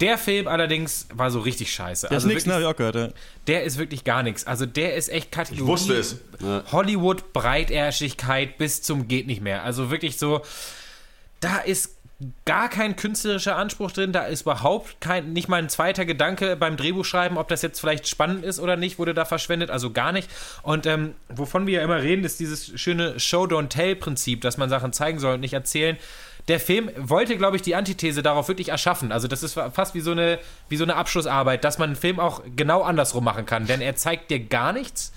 Der 0.01 0.18
Film 0.18 0.47
allerdings 0.47 1.08
war 1.14 1.32
so 1.32 1.39
richtig 1.39 1.74
scheiße. 1.74 2.08
Der 2.10 2.18
ist 2.18 2.26
also 2.26 2.49
ne? 2.49 2.53
Hab 2.53 2.62
ich 2.62 2.68
auch 2.68 2.76
gehört, 2.76 2.95
ja. 2.95 3.10
der 3.47 3.64
ist 3.64 3.78
wirklich 3.78 4.03
gar 4.03 4.24
nichts. 4.24 4.45
Also 4.45 4.66
der 4.66 4.95
ist 4.95 5.10
echt 5.10 5.32
Kategorie. 5.32 5.62
Ich 5.62 5.68
wusste 5.68 5.93
es. 5.93 6.18
Hollywood 6.72 7.32
Breitärschigkeit 7.32 8.58
bis 8.58 8.82
zum 8.82 9.08
geht 9.08 9.26
nicht 9.26 9.41
mehr. 9.41 9.64
Also 9.64 9.91
wirklich 9.91 10.18
so, 10.18 10.41
da 11.39 11.60
ist 11.60 11.95
gar 12.45 12.70
kein 12.70 12.95
künstlerischer 12.95 13.58
Anspruch 13.58 13.91
drin, 13.91 14.14
da 14.14 14.24
ist 14.24 14.43
überhaupt 14.43 15.01
kein, 15.01 15.34
nicht 15.34 15.49
mal 15.49 15.58
ein 15.58 15.68
zweiter 15.68 16.06
Gedanke 16.06 16.56
beim 16.56 16.78
Drehbuchschreiben, 16.78 17.38
ob 17.38 17.49
das 17.49 17.62
jetzt 17.62 17.80
vielleicht 17.80 18.08
spannend 18.08 18.45
ist 18.45 18.60
oder 18.60 18.78
nicht, 18.78 18.99
wurde 18.99 19.14
da 19.14 19.26
verschwendet, 19.26 19.70
also 19.70 19.91
gar 19.91 20.14
nicht. 20.14 20.30
Und 20.64 20.86
ähm, 20.86 21.16
wovon 21.28 21.68
wir 21.68 21.80
ja 21.80 21.84
immer 21.84 22.01
reden, 22.01 22.24
ist 22.24 22.39
dieses 22.39 22.80
schöne 22.80 23.20
Show-Don't-Tell-Prinzip, 23.20 24.41
dass 24.41 24.58
man 24.58 24.70
Sachen 24.70 24.93
zeigen 24.93 25.20
soll 25.20 25.36
und 25.36 25.41
nicht 25.41 25.53
erzählen. 25.53 25.97
Der 26.48 26.60
Film 26.60 26.91
wollte, 26.98 27.38
glaube 27.38 27.56
ich, 27.56 27.64
die 27.64 27.76
Antithese 27.76 28.22
darauf 28.22 28.48
wirklich 28.48 28.70
erschaffen. 28.70 29.12
Also 29.12 29.28
das 29.28 29.41
ist 29.41 29.54
fast 29.54 29.96
wie 29.96 30.02
so 30.02 30.12
eine, 30.12 30.39
wie 30.70 30.78
so 30.78 30.84
eine 30.84 30.96
Abschlussarbeit, 30.96 31.64
dass 31.64 31.80
man 31.80 31.89
einen 31.89 31.96
Film 31.96 32.20
auch 32.20 32.41
genau 32.56 32.84
andersrum 32.84 33.24
machen 33.24 33.46
kann. 33.46 33.66
Denn 33.66 33.82
er 33.82 33.96
zeigt 33.96 34.30
dir 34.30 34.39
gar 34.39 34.72
nichts, 34.72 35.12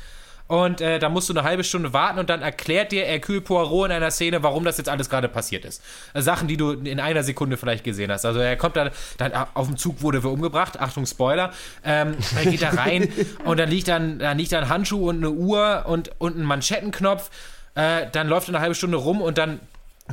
und 0.49 0.81
äh, 0.81 0.99
da 0.99 1.11
musst 1.11 1.29
du 1.29 1.35
eine 1.35 1.45
halbe 1.45 1.63
Stunde 1.63 1.93
warten 1.93 2.19
und 2.19 2.31
dann 2.31 2.41
erklärt 2.41 2.91
dir 2.91 3.05
Hercule 3.05 3.43
Poirot 3.43 3.91
in 3.91 3.93
einer 3.93 4.11
Szene, 4.11 4.43
warum 4.43 4.65
das 4.65 4.79
jetzt 4.79 4.89
alles 4.89 5.11
gerade 5.11 5.29
passiert 5.29 5.67
ist. 5.67 5.83
Äh, 6.15 6.23
Sachen, 6.23 6.49
die 6.49 6.57
du 6.57 6.73
in 6.73 7.01
einer 7.01 7.23
Sekunde 7.23 7.59
vielleicht 7.59 7.85
gesehen 7.85 8.11
hast. 8.11 8.25
Also 8.25 8.41
er 8.41 8.57
kommt 8.57 8.75
da, 8.75 8.91
dann 9.19 9.33
auf 9.53 9.67
dem 9.67 9.77
Zug 9.77 10.01
wurde 10.01 10.25
wir 10.25 10.31
umgebracht, 10.31 10.81
Achtung 10.81 11.05
Spoiler. 11.05 11.53
Ähm, 11.85 12.17
er 12.35 12.51
geht 12.51 12.63
da 12.63 12.71
rein 12.71 13.13
und 13.45 13.61
dann 13.61 13.69
liegt 13.69 13.89
dann, 13.89 14.19
da 14.19 14.33
liegt 14.33 14.53
da 14.53 14.61
ein 14.61 14.71
Handschuh 14.71 15.11
und 15.11 15.19
eine 15.19 15.31
Uhr 15.31 15.85
und, 15.87 16.13
und 16.17 16.39
ein 16.39 16.45
Manschettenknopf. 16.45 17.31
Äh, 17.75 18.07
dann 18.11 18.27
läuft 18.27 18.49
er 18.49 18.55
eine 18.55 18.61
halbe 18.61 18.75
Stunde 18.75 18.97
rum 18.97 19.21
und 19.21 19.37
dann 19.37 19.61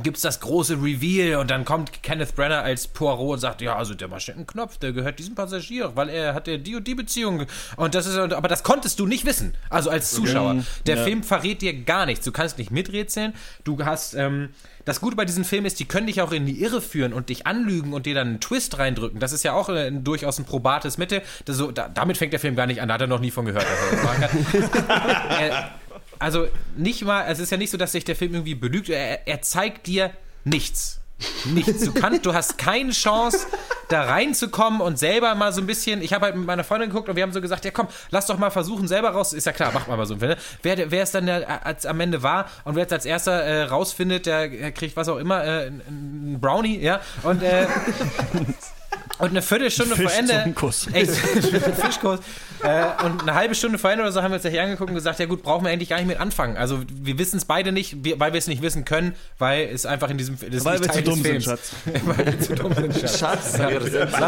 gibt's 0.02 0.20
das 0.20 0.40
große 0.40 0.74
Reveal 0.74 1.40
und 1.40 1.50
dann 1.50 1.64
kommt 1.64 2.02
Kenneth 2.02 2.34
Brenner 2.34 2.62
als 2.62 2.86
Poirot 2.86 3.34
und 3.34 3.38
sagt, 3.40 3.62
ja, 3.62 3.76
also 3.76 3.94
der 3.94 4.08
Manschettenknopf, 4.08 4.78
der 4.78 4.92
gehört 4.92 5.18
diesem 5.18 5.34
Passagier, 5.34 5.92
weil 5.94 6.08
er 6.08 6.34
hat 6.34 6.48
ja 6.48 6.58
die 6.58 6.76
und 6.76 6.86
die 6.86 6.94
Beziehung 6.94 7.46
und 7.76 7.94
das 7.94 8.06
ist, 8.06 8.16
aber 8.16 8.48
das 8.48 8.62
konntest 8.62 9.00
du 9.00 9.06
nicht 9.06 9.24
wissen, 9.24 9.54
also 9.70 9.90
als 9.90 10.10
Zuschauer. 10.10 10.64
Der 10.86 10.98
Film 10.98 11.22
verrät 11.22 11.62
dir 11.62 11.72
gar 11.84 12.06
nichts, 12.06 12.24
du 12.24 12.32
kannst 12.32 12.58
nicht 12.58 12.70
miträtseln, 12.70 13.32
du 13.64 13.84
hast, 13.84 14.14
ähm, 14.14 14.50
das 14.84 15.00
Gute 15.00 15.16
bei 15.16 15.24
diesen 15.24 15.44
Filmen 15.44 15.66
ist, 15.66 15.80
die 15.80 15.84
können 15.84 16.06
dich 16.06 16.22
auch 16.22 16.30
in 16.30 16.46
die 16.46 16.62
Irre 16.62 16.80
führen 16.80 17.12
und 17.12 17.28
dich 17.28 17.46
anlügen 17.46 17.92
und 17.92 18.06
dir 18.06 18.14
dann 18.14 18.28
einen 18.28 18.40
Twist 18.40 18.78
reindrücken. 18.78 19.18
Das 19.18 19.32
ist 19.32 19.42
ja 19.42 19.52
auch 19.52 19.68
äh, 19.68 19.90
durchaus 19.90 20.38
ein 20.38 20.44
probates 20.44 20.96
Mittel. 20.96 21.22
Das 21.44 21.56
so, 21.56 21.72
da, 21.72 21.88
damit 21.88 22.18
fängt 22.18 22.32
der 22.32 22.38
Film 22.38 22.54
gar 22.54 22.66
nicht 22.66 22.80
an, 22.80 22.86
da 22.88 22.94
hat 22.94 23.00
er 23.00 23.08
noch 23.08 23.18
nie 23.18 23.32
von 23.32 23.46
gehört. 23.46 23.66
dass 24.20 25.64
Äh, 26.18 26.24
also 26.24 26.48
nicht 26.76 27.04
mal, 27.04 27.26
es 27.28 27.38
ist 27.38 27.50
ja 27.50 27.56
nicht 27.56 27.70
so, 27.70 27.76
dass 27.76 27.92
sich 27.92 28.04
der 28.04 28.16
Film 28.16 28.34
irgendwie 28.34 28.54
belügt. 28.54 28.88
Er, 28.88 29.26
er 29.26 29.42
zeigt 29.42 29.86
dir 29.86 30.10
nichts. 30.44 31.00
Nichts. 31.46 31.82
Du 31.84 31.94
kannst, 31.94 32.26
du 32.26 32.34
hast 32.34 32.58
keine 32.58 32.90
Chance, 32.90 33.46
da 33.88 34.02
reinzukommen 34.02 34.82
und 34.82 34.98
selber 34.98 35.34
mal 35.34 35.50
so 35.50 35.62
ein 35.62 35.66
bisschen. 35.66 36.02
Ich 36.02 36.12
habe 36.12 36.26
halt 36.26 36.36
mit 36.36 36.44
meiner 36.44 36.62
Freundin 36.62 36.90
geguckt 36.90 37.08
und 37.08 37.16
wir 37.16 37.22
haben 37.22 37.32
so 37.32 37.40
gesagt, 37.40 37.64
ja 37.64 37.70
komm, 37.70 37.88
lass 38.10 38.26
doch 38.26 38.36
mal 38.36 38.50
versuchen, 38.50 38.86
selber 38.86 39.10
raus. 39.10 39.32
Ist 39.32 39.46
ja 39.46 39.52
klar, 39.52 39.72
macht 39.72 39.88
man 39.88 39.96
mal 39.96 40.04
so 40.04 40.12
einen 40.14 40.20
Film. 40.20 40.32
ne? 40.32 40.38
Wer, 40.62 40.90
wer 40.90 41.02
es 41.02 41.12
dann 41.12 41.24
der, 41.24 41.64
als 41.64 41.86
am 41.86 42.00
Ende 42.00 42.22
war 42.22 42.50
und 42.64 42.74
wer 42.74 42.82
jetzt 42.82 42.92
als 42.92 43.06
erster 43.06 43.32
äh, 43.32 43.62
rausfindet, 43.62 44.26
der 44.26 44.42
äh, 44.52 44.72
kriegt 44.72 44.94
was 44.96 45.08
auch 45.08 45.16
immer, 45.16 45.42
äh, 45.42 45.66
einen 45.66 46.38
Brownie, 46.38 46.80
ja. 46.80 47.00
Und 47.22 47.42
äh, 47.42 47.66
und 49.18 49.30
eine 49.30 49.40
Viertelstunde 49.40 49.96
Fisch 49.96 50.10
vor 50.10 50.18
Ende. 50.18 50.42
zum 50.42 50.54
Kuss. 50.54 50.88
Echt, 50.92 51.10
Fischkuss. 51.80 52.20
Äh, 52.66 53.04
und 53.04 53.22
eine 53.22 53.34
halbe 53.34 53.54
Stunde 53.54 53.78
vorhin 53.78 54.00
oder 54.00 54.12
so 54.12 54.22
haben 54.22 54.30
wir 54.30 54.34
uns 54.36 54.42
das 54.42 54.52
hier 54.52 54.62
angeguckt 54.62 54.90
und 54.90 54.94
gesagt, 54.96 55.18
ja 55.18 55.26
gut, 55.26 55.42
brauchen 55.42 55.64
wir 55.64 55.70
eigentlich 55.72 55.88
gar 55.88 55.96
nicht 55.98 56.06
mit 56.08 56.18
anfangen. 56.20 56.56
Also 56.56 56.80
wir 56.92 57.18
wissen 57.18 57.36
es 57.36 57.44
beide 57.44 57.72
nicht, 57.72 58.04
wir, 58.04 58.18
weil 58.20 58.32
wir 58.32 58.38
es 58.38 58.46
nicht 58.46 58.62
wissen 58.62 58.84
können, 58.84 59.14
weil 59.38 59.68
es 59.72 59.86
einfach 59.86 60.10
in 60.10 60.18
diesem 60.18 60.36
das 60.38 60.48
ist 60.48 60.64
Weil 60.64 60.80
wir 60.80 60.88
zu 60.88 60.88
Teil 60.92 61.02
des 61.02 61.14
dumm 61.14 61.22
sind. 61.22 61.42
Schatz. 61.44 61.72
weil 62.04 62.26
wir 62.26 62.40
zu 62.40 62.54
dumm 62.54 62.72
sind, 62.74 62.94
Schatz. 62.94 63.18
Schatz, 63.20 63.58
Ja, 63.58 63.68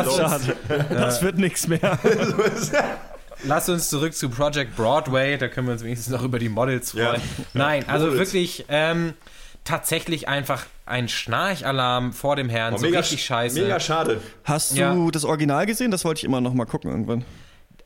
uns, 0.01 0.17
Schade. 0.17 0.57
Das 0.91 1.23
wird 1.23 1.39
nichts 1.39 1.69
mehr. 1.69 1.99
lass 3.45 3.69
uns 3.69 3.89
zurück 3.89 4.15
zu 4.15 4.29
Project 4.29 4.77
Broadway, 4.77 5.37
da 5.39 5.49
können 5.49 5.67
wir 5.69 5.73
uns 5.73 5.85
wenigstens 5.85 6.13
noch 6.13 6.23
über 6.23 6.39
die 6.39 6.49
Models 6.49 6.93
freuen. 6.93 7.05
Ja. 7.05 7.45
Nein, 7.55 7.85
also 7.89 8.07
Models. 8.07 8.21
wirklich 8.33 8.65
ähm, 8.69 9.15
tatsächlich 9.65 10.29
einfach 10.29 10.67
ein 10.87 11.09
Schnarchalarm 11.09 12.13
vor 12.13 12.37
dem 12.37 12.49
Herrn, 12.49 12.75
Oh, 12.75 12.79
so 12.79 12.87
mega, 12.87 13.01
richtig 13.01 13.25
scheiße. 13.25 13.61
mega 13.61 13.79
schade. 13.81 14.21
Hast 14.45 14.73
du 14.73 14.77
Ja. 14.77 14.97
das 15.13 15.25
Original 15.25 15.67
gesehen? 15.67 15.91
Das 15.91 16.05
wollte 16.05 16.19
ich 16.19 16.25
immer 16.25 16.41
noch 16.41 16.55
mal 16.55 16.65
gucken 16.65 16.91
irgendwann. 16.91 17.25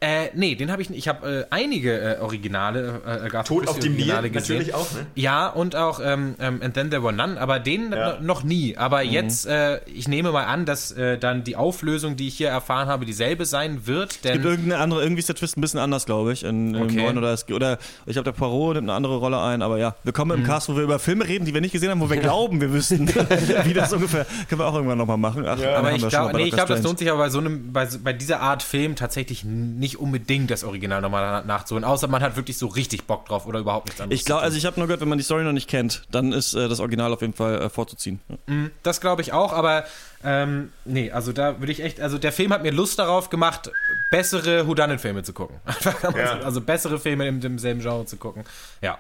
Äh, 0.05 0.31
nee, 0.35 0.57
den 0.57 0.73
habe 0.73 0.83
ich 0.83 0.91
nicht. 0.91 0.99
Ich 0.99 1.07
habe 1.07 1.47
äh, 1.51 1.55
einige 1.55 2.17
äh, 2.17 2.19
Originale, 2.21 3.01
äh, 3.07 3.09
Agatha 3.09 3.45
Tod 3.45 3.69
auf 3.69 3.79
dem 3.79 3.95
Nil 3.95 4.07
gesehen. 4.07 4.33
natürlich 4.33 4.75
auch, 4.75 4.91
ne? 4.95 5.07
Ja, 5.15 5.47
und 5.47 5.77
auch 5.77 6.01
ähm, 6.05 6.35
ähm, 6.41 6.61
And 6.61 6.75
Then 6.75 6.91
There 6.91 7.05
Were 7.05 7.13
None, 7.13 7.41
aber 7.41 7.61
den 7.61 7.93
Ja. 7.93 8.19
noch 8.21 8.43
nie. 8.43 8.77
Aber 8.77 9.05
Mhm. 9.05 9.11
jetzt, 9.13 9.47
äh, 9.47 9.81
ich 9.87 10.09
nehme 10.09 10.33
mal 10.33 10.45
an, 10.47 10.65
dass 10.67 10.91
äh, 10.91 11.19
dann 11.19 11.45
die 11.45 11.55
Auflösung, 11.55 12.17
die 12.17 12.27
ich 12.27 12.35
hier 12.37 12.49
erfahren 12.49 12.89
habe, 12.89 13.07
dieselbe 13.07 13.47
sein 13.47 13.87
wird. 13.87 14.11
Es 14.11 14.23
gibt 14.23 14.35
Denn 14.35 14.43
irgendeine 14.43 14.79
andere, 14.83 15.03
irgendwie 15.03 15.21
ist 15.21 15.29
der 15.29 15.37
Twist 15.37 15.57
ein 15.57 15.61
bisschen 15.61 15.79
anders, 15.79 16.05
glaube 16.05 16.33
ich. 16.33 16.43
In, 16.43 16.75
im 16.75 16.83
Okay. 16.83 16.97
neuen 16.97 17.17
oder, 17.17 17.33
es, 17.33 17.49
oder 17.49 17.79
ich 18.05 18.15
glaube, 18.15 18.25
der 18.25 18.33
Poirot 18.33 18.75
nimmt 18.75 18.89
eine 18.89 18.97
andere 18.97 19.19
Rolle 19.19 19.41
ein. 19.41 19.63
Aber 19.63 19.79
ja, 19.79 19.95
wir 20.03 20.13
kommen 20.13 20.37
im 20.41 20.45
Cast, 20.45 20.69
wo 20.69 20.75
wir 20.75 20.83
über 20.83 20.99
Filme 20.99 21.29
reden, 21.29 21.45
die 21.45 21.55
wir 21.55 21.61
nicht 21.61 21.71
gesehen 21.73 21.91
haben, 21.91 22.01
wo 22.01 22.11
wir 22.11 22.17
glauben, 22.21 22.61
wir 22.61 22.73
wüssten, 22.73 23.09
wie 23.65 23.73
das 23.73 23.93
ungefähr. 23.93 24.27
Können 24.49 24.61
wir 24.61 24.67
auch 24.67 24.75
irgendwann 24.75 24.99
nochmal 24.99 25.17
machen. 25.17 25.45
Ach, 25.47 25.59
Ja. 25.61 25.77
aber 25.77 25.93
ich 25.93 26.09
glaube, 26.09 26.37
nee, 26.37 26.45
ich 26.47 26.51
glaube, 26.53 26.75
das 26.75 26.83
lohnt 26.83 26.99
sich 26.99 27.09
aber 27.09 27.19
bei 27.21 27.29
so 27.31 27.39
einem, 27.39 27.73
bei, 27.73 27.87
bei 28.03 28.13
dieser 28.13 28.41
Art 28.41 28.65
Film 28.65 28.97
tatsächlich 28.97 29.45
nicht 29.45 29.92
unbedingt 29.99 30.51
das 30.51 30.65
Original 30.65 31.01
nochmal 31.01 31.23
na- 31.23 31.47
nachzuholen. 31.47 31.85
Außer 31.85 32.09
man 32.09 32.23
hat 32.23 32.37
wirklich 32.37 32.57
so 32.59 32.67
richtig 32.67 33.07
Bock 33.07 33.27
drauf 33.27 33.47
oder 33.47 33.59
überhaupt 33.61 33.87
nichts 33.87 34.01
anderes. 34.01 34.21
Ich 34.21 34.25
glaube, 34.27 34.43
also 34.43 34.57
ich 34.57 34.67
habe 34.67 34.79
nur 34.79 34.87
gehört, 34.87 35.01
wenn 35.01 35.09
man 35.09 35.19
die 35.19 35.25
Story 35.25 35.45
noch 35.45 35.53
nicht 35.53 35.69
kennt, 35.69 36.03
dann 36.11 36.33
ist 36.33 36.55
äh, 36.55 36.69
das 36.69 36.81
Original 36.81 37.13
auf 37.13 37.21
jeden 37.21 37.35
Fall 37.35 37.63
äh, 37.63 37.69
vorzuziehen. 37.69 38.21
Ja. 38.29 38.37
Das 38.83 39.01
glaube 39.01 39.23
ich 39.23 39.33
auch, 39.33 39.53
aber 39.53 39.85
ähm, 40.25 40.73
nee, 40.85 41.11
also 41.11 41.33
da 41.33 41.59
würde 41.61 41.73
ich 41.73 41.83
echt, 41.83 42.01
also 42.01 42.19
der 42.19 42.33
Film 42.33 42.53
hat 42.53 42.63
mir 42.63 42.71
Lust 42.73 42.99
darauf 42.99 43.29
gemacht, 43.31 43.71
bessere 44.11 44.67
Whodunit-Filme 44.67 45.23
zu 45.23 45.33
gucken. 45.33 45.57
Man 46.03 46.15
Ja. 46.17 46.39
so- 46.39 46.45
Also 46.45 46.61
bessere 46.61 46.99
Filme 46.99 47.27
im 47.29 47.41
demselben 47.41 47.81
Genre 47.81 48.05
zu 48.07 48.17
gucken. 48.17 48.45
Ja. 48.81 48.99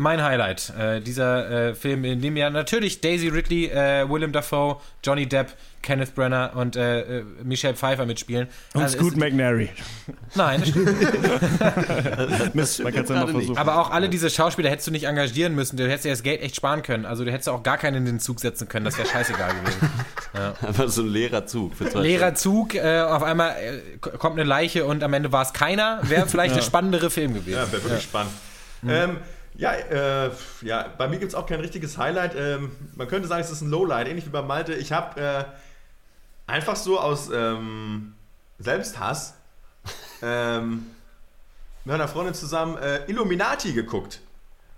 Mein 0.00 0.22
Highlight, 0.22 0.72
äh, 0.78 1.00
dieser 1.00 1.68
äh, 1.70 1.74
Film, 1.74 2.04
in 2.04 2.20
dem 2.20 2.36
ja 2.36 2.50
natürlich 2.50 3.00
Daisy 3.00 3.28
Ridley, 3.28 3.66
äh, 3.66 4.08
Willem 4.08 4.32
Dafoe, 4.32 4.80
Johnny 5.04 5.26
Depp, 5.26 5.54
Kenneth 5.82 6.14
Brenner 6.14 6.52
und 6.54 6.76
äh, 6.76 7.18
äh, 7.18 7.24
Michelle 7.42 7.74
Pfeiffer 7.74 8.06
mitspielen. 8.06 8.48
Und 8.74 8.82
Also 8.82 8.98
Scoot 8.98 9.16
McNary. 9.16 9.68
Nein. 10.34 10.62
Mist, 12.54 12.82
man 12.82 12.92
kann 12.94 13.04
es 13.04 13.10
ja 13.10 13.20
noch 13.20 13.30
versuchen. 13.30 13.58
aber 13.58 13.78
auch 13.80 13.90
alle 13.90 14.08
diese 14.08 14.30
Schauspieler 14.30 14.70
hättest 14.70 14.86
du 14.86 14.92
nicht 14.92 15.04
engagieren 15.04 15.54
müssen. 15.54 15.76
Du 15.76 15.84
hättest 15.84 16.04
dir 16.04 16.10
das 16.12 16.22
Geld 16.22 16.40
echt 16.40 16.56
sparen 16.56 16.82
können. 16.82 17.04
Also 17.04 17.24
du 17.24 17.32
hättest 17.32 17.48
auch 17.48 17.62
gar 17.62 17.78
keinen 17.78 17.96
in 17.96 18.04
den 18.06 18.20
Zug 18.20 18.40
setzen 18.40 18.68
können. 18.68 18.84
Das 18.84 18.96
wäre 18.96 19.08
scheißegal 19.08 19.50
gewesen. 19.52 19.90
Einfach 20.66 20.88
so 20.88 21.02
ein 21.02 21.08
leerer 21.08 21.46
Zug 21.46 21.74
für 21.74 21.90
zwei 21.90 22.00
leerer 22.00 22.34
Zug, 22.34 22.74
äh, 22.74 23.00
auf 23.00 23.22
einmal 23.22 23.50
äh, 23.50 23.98
kommt 23.98 24.38
eine 24.38 24.48
Leiche 24.48 24.84
und 24.86 25.02
am 25.02 25.12
Ende 25.12 25.30
war 25.32 25.42
es 25.42 25.52
keiner, 25.52 26.00
wäre 26.02 26.26
vielleicht 26.26 26.56
der 26.56 26.62
spannendere 26.62 27.10
Film 27.10 27.34
gewesen. 27.34 27.56
Ja, 27.56 27.70
wäre 27.70 27.84
wirklich 27.84 28.02
spannend. 28.02 28.32
Ähm, 28.88 29.18
ja, 29.62 29.74
äh, 29.74 30.30
ja, 30.62 30.88
bei 30.98 31.06
mir 31.06 31.18
gibt 31.20 31.30
es 31.30 31.36
auch 31.36 31.46
kein 31.46 31.60
richtiges 31.60 31.96
Highlight. 31.96 32.34
Ähm, 32.36 32.72
man 32.96 33.06
könnte 33.06 33.28
sagen, 33.28 33.42
es 33.42 33.50
ist 33.52 33.60
ein 33.60 33.70
Lowlight, 33.70 34.08
ähnlich 34.08 34.26
wie 34.26 34.30
bei 34.30 34.42
Malte. 34.42 34.74
Ich 34.74 34.90
habe 34.90 35.20
äh, 35.20 35.44
einfach 36.50 36.74
so 36.74 36.98
aus 36.98 37.30
ähm, 37.32 38.14
Selbsthass 38.58 39.34
ähm, 40.22 40.86
mit 41.84 41.92
meiner 41.92 42.08
Freundin 42.08 42.34
zusammen 42.34 42.76
äh, 42.78 43.04
Illuminati 43.08 43.72
geguckt. 43.72 44.20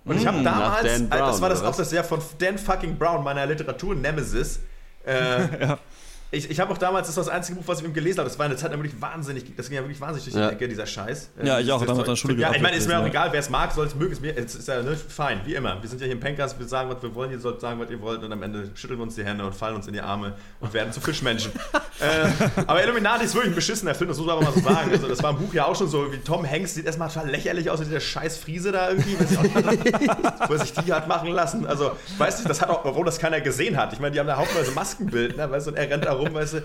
Und 0.05 0.19
ich 0.19 0.27
habe 0.27 0.43
nach 0.43 0.83
damals, 0.83 0.85
äh, 0.85 1.09
das 1.09 1.09
Brown, 1.09 1.41
war 1.41 1.49
das 1.49 1.63
auch 1.63 1.75
das 1.75 1.91
Jahr 1.91 2.05
von 2.05 2.21
Dan 2.39 2.59
fucking 2.59 2.99
Brown, 2.99 3.25
meiner 3.25 3.47
Literatur-Nemesis. 3.47 4.61
Äh, 5.07 5.77
Ich, 6.35 6.51
ich 6.51 6.61
habe 6.61 6.73
auch 6.73 6.79
damals, 6.79 7.07
das 7.07 7.17
war 7.17 7.25
das 7.25 7.33
einzige 7.33 7.59
Buch, 7.59 7.65
was 7.67 7.79
ich 7.79 7.85
mit 7.85 7.93
ihm 7.93 7.95
gelesen 7.95 8.19
habe. 8.19 8.29
Das 8.29 8.39
war 8.39 8.47
eine 8.47 8.57
Zeit 8.57 8.73
wirklich 8.73 9.01
wahnsinnig, 9.01 9.45
das 9.57 9.69
ging 9.69 9.77
ja 9.77 9.83
wirklich 9.83 10.01
wahnsinnig 10.01 10.25
durch 10.25 10.35
die 10.35 10.41
Ja. 10.41 10.51
Decke, 10.51 10.69
dieser 10.69 10.87
Scheiß. 10.87 11.31
Ja, 11.43 11.61
ich 11.61 11.71
auch, 11.71 11.79
dieses 11.79 11.87
damals 11.87 12.09
an 12.09 12.13
der 12.13 12.17
Schule 12.17 12.35
Ja, 12.35 12.53
ich 12.55 12.63
meine, 12.63 12.77
ist 12.77 12.89
mir 12.89 12.95
auch 12.95 12.99
gelesen, 12.99 13.17
egal, 13.17 13.33
wer 13.33 13.41
es 13.41 13.51
mag, 13.51 13.73
soll 13.73 13.87
es 13.87 13.95
mögen, 13.95 14.13
ist 14.13 14.21
mir, 14.21 14.37
es 14.37 14.55
ist 14.55 14.69
ja 14.69 14.83
ne, 14.83 14.97
fein, 14.97 15.41
wie 15.45 15.55
immer. 15.55 15.81
Wir 15.81 15.89
sind 15.89 16.01
ja 16.01 16.07
hier 16.07 16.15
im 16.15 16.21
Pencast, 16.21 16.59
wir 16.59 16.67
sagen, 16.67 16.91
was 16.91 17.03
wir 17.03 17.15
wollen, 17.15 17.31
ihr 17.31 17.39
sollt 17.39 17.61
sagen, 17.61 17.81
was 17.81 17.91
ihr 17.91 18.01
wollt 18.01 18.23
und 18.23 18.33
am 18.33 18.43
Ende 18.43 18.71
schütteln 18.75 18.99
wir 18.99 19.05
uns 19.05 19.15
die 19.15 19.25
Hände 19.25 19.45
und 19.45 19.55
fallen 19.55 19.77
uns 19.77 19.87
in 19.87 19.93
die 19.93 20.01
Arme 20.01 20.35
und 20.61 20.73
werden 20.75 20.93
zu 20.93 21.01
Fischmenschen. 21.01 21.53
äh, 22.01 22.63
aber 22.67 22.83
Illuminati 22.83 23.25
ist 23.25 23.35
wirklich 23.35 23.53
ein 23.53 23.55
beschissener 23.55 23.95
Film, 23.95 24.09
das 24.09 24.19
muss 24.19 24.27
man 24.27 24.37
aber 24.37 24.45
mal 24.45 24.53
so 24.53 24.61
sagen. 24.61 24.91
Also, 24.91 25.09
das 25.09 25.23
war 25.23 25.31
im 25.31 25.39
Buch 25.39 25.55
ja 25.55 25.67
auch 25.67 25.77
schon 25.77 25.89
so, 25.89 26.13
wie 26.13 26.19
Tom 26.19 26.49
Hanks 26.49 26.75
sieht 26.75 26.87
erstmal 26.87 27.09
total 27.09 27.31
lächerlich 27.31 27.71
aus, 27.71 27.79
mit 27.79 27.89
dieser 27.89 28.01
scheiß 28.01 28.39
Friese 28.39 28.73
da 28.73 28.91
irgendwie, 28.91 29.17
auch 29.37 30.49
wo 30.49 30.53
er 30.55 30.59
sich 30.59 30.73
die 30.73 30.93
hat 30.93 31.09
machen 31.09 31.31
lassen. 31.31 31.67
Also, 31.67 31.93
weißt 32.19 32.45
du, 32.45 32.49
das 32.49 32.61
hat 32.61 32.69
auch, 32.71 32.85
obwohl 32.85 33.05
das 33.05 33.19
keiner 33.19 33.41
gesehen 33.41 33.77
hat. 33.77 33.93
Ich 33.93 34.01
meine, 34.01 34.13
die 34.13 34.21
haben 34.21 34.27
da 34.27 34.37
haufenweise 34.37 34.73
Maskenbild, 34.73 35.37
ne, 35.37 35.51
weißt 35.51 35.67
du, 35.67 35.71
und 35.71 35.77
er 35.77 35.91
rennt 35.91 36.05
da 36.05 36.13
rum, 36.13 36.24
weißt 36.33 36.55
du, 36.55 36.63